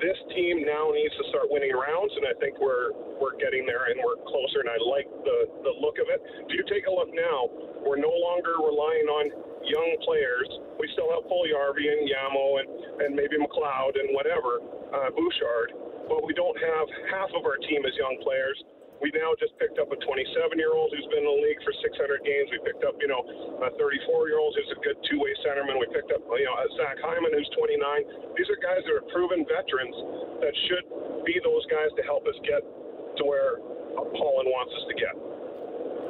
this 0.00 0.18
team 0.36 0.64
now 0.64 0.92
needs 0.92 1.14
to 1.16 1.24
start 1.32 1.48
winning 1.48 1.72
rounds, 1.72 2.12
and 2.16 2.28
I 2.28 2.34
think 2.38 2.60
we're 2.60 2.92
we're 3.20 3.36
getting 3.40 3.64
there 3.64 3.88
and 3.88 3.96
we're 4.00 4.20
closer. 4.28 4.60
And 4.60 4.70
I 4.70 4.78
like 4.84 5.08
the 5.24 5.38
the 5.64 5.74
look 5.80 5.96
of 6.00 6.08
it. 6.12 6.20
If 6.48 6.52
you 6.52 6.62
take 6.68 6.86
a 6.86 6.92
look 6.92 7.10
now, 7.12 7.48
we're 7.84 8.00
no 8.00 8.12
longer 8.12 8.60
relying 8.60 9.08
on 9.08 9.24
young 9.64 9.90
players. 10.04 10.48
We 10.78 10.86
still 10.92 11.08
have 11.16 11.24
Puljujarvi 11.26 11.84
and 11.88 12.02
Yamo 12.06 12.46
and, 12.60 12.68
and 13.02 13.10
maybe 13.16 13.40
McLeod 13.40 13.96
and 13.98 14.12
whatever, 14.12 14.60
uh, 14.92 15.10
Bouchard, 15.16 15.72
but 16.06 16.22
we 16.22 16.36
don't 16.36 16.56
have 16.60 16.86
half 17.10 17.30
of 17.34 17.42
our 17.48 17.56
team 17.64 17.82
as 17.86 17.94
young 17.96 18.20
players. 18.22 18.56
We 19.00 19.12
now 19.12 19.36
just 19.36 19.52
picked 19.60 19.76
up 19.76 19.92
a 19.92 19.98
27 20.00 20.56
year 20.56 20.72
old 20.72 20.92
who's 20.92 21.04
been 21.12 21.24
in 21.24 21.28
the 21.28 21.40
league 21.44 21.60
for 21.60 21.72
600 21.72 22.24
games. 22.24 22.48
We 22.48 22.58
picked 22.64 22.84
up, 22.84 22.96
you 23.00 23.08
know, 23.08 23.20
a 23.60 23.68
34 23.76 24.28
year 24.28 24.40
old 24.40 24.56
who's 24.56 24.72
a 24.72 24.80
good 24.80 24.96
two 25.08 25.20
way 25.20 25.32
centerman. 25.44 25.76
We 25.76 25.88
picked 25.92 26.12
up, 26.12 26.24
you 26.24 26.48
know, 26.48 26.56
a 26.56 26.66
Zach 26.80 26.96
Hyman 27.04 27.32
who's 27.36 27.50
29. 27.54 28.36
These 28.40 28.48
are 28.48 28.60
guys 28.64 28.80
that 28.88 28.94
are 28.96 29.06
proven 29.12 29.44
veterans 29.44 29.96
that 30.40 30.54
should 30.68 30.86
be 31.28 31.36
those 31.44 31.64
guys 31.68 31.92
to 32.00 32.02
help 32.08 32.24
us 32.24 32.36
get 32.48 32.64
to 32.64 33.22
where 33.24 33.60
Holland 33.96 34.48
wants 34.48 34.72
us 34.72 34.84
to 34.88 34.94
get. 34.96 35.14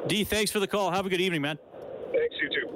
D, 0.07 0.23
thanks 0.23 0.51
for 0.51 0.59
the 0.59 0.67
call. 0.67 0.91
Have 0.91 1.05
a 1.05 1.09
good 1.09 1.21
evening, 1.21 1.41
man. 1.41 1.59
Thanks, 2.15 2.35
you 2.41 2.49
too. 2.49 2.67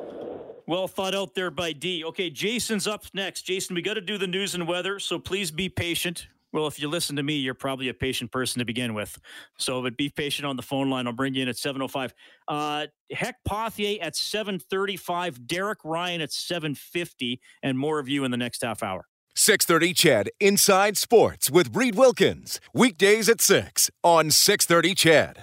Well 0.68 0.88
thought 0.88 1.16
out 1.16 1.36
there 1.36 1.52
by 1.52 1.74
D. 1.74 2.04
Okay, 2.06 2.30
Jason's 2.30 2.88
up 2.88 3.06
next. 3.14 3.44
Jason, 3.44 3.76
we 3.76 3.82
got 3.82 3.96
to 3.96 4.02
do 4.02 4.18
the 4.18 4.28
news 4.28 4.56
and 4.56 4.68
weather, 4.68 5.00
so 5.00 5.20
please 5.20 5.52
be 5.52 5.70
patient. 5.70 6.28
Well, 6.54 6.68
if 6.68 6.80
you 6.80 6.90
listen 6.90 7.16
to 7.16 7.24
me, 7.24 7.36
you're 7.36 7.54
probably 7.54 7.90
a 7.90 7.94
patient 7.94 8.32
person 8.32 8.60
to 8.60 8.66
begin 8.66 8.94
with. 8.94 9.20
So, 9.58 9.82
but 9.82 9.98
be 9.98 10.10
patient 10.10 10.46
on 10.46 10.56
the 10.58 10.62
phone 10.62 10.90
line. 10.90 11.08
I'll 11.08 11.14
bring 11.14 11.34
you 11.34 11.44
in 11.44 11.48
at 11.48 11.56
7:05. 11.56 12.14
Uh, 12.48 12.88
Heck 13.12 13.38
Pothier 13.48 14.00
at 14.02 14.16
7:35. 14.16 15.48
Derek 15.48 15.80
Ryan 15.84 16.22
at 16.22 16.32
7:50, 16.32 17.40
and 17.64 17.78
more 17.78 18.00
of 18.00 18.10
you 18.10 18.24
in 18.24 18.32
the 18.32 18.38
next 18.38 18.62
half 18.64 18.84
hour. 18.84 19.08
6:30 19.36 19.94
CHED 19.94 20.30
Inside 20.42 20.98
Sports 20.98 21.50
with 21.50 21.76
Reid 21.76 21.96
Wilkins 21.96 22.60
weekdays 22.74 23.30
at 23.30 23.40
six 23.40 23.90
on 24.04 24.30
6:30 24.30 24.94
CHED. 24.94 25.38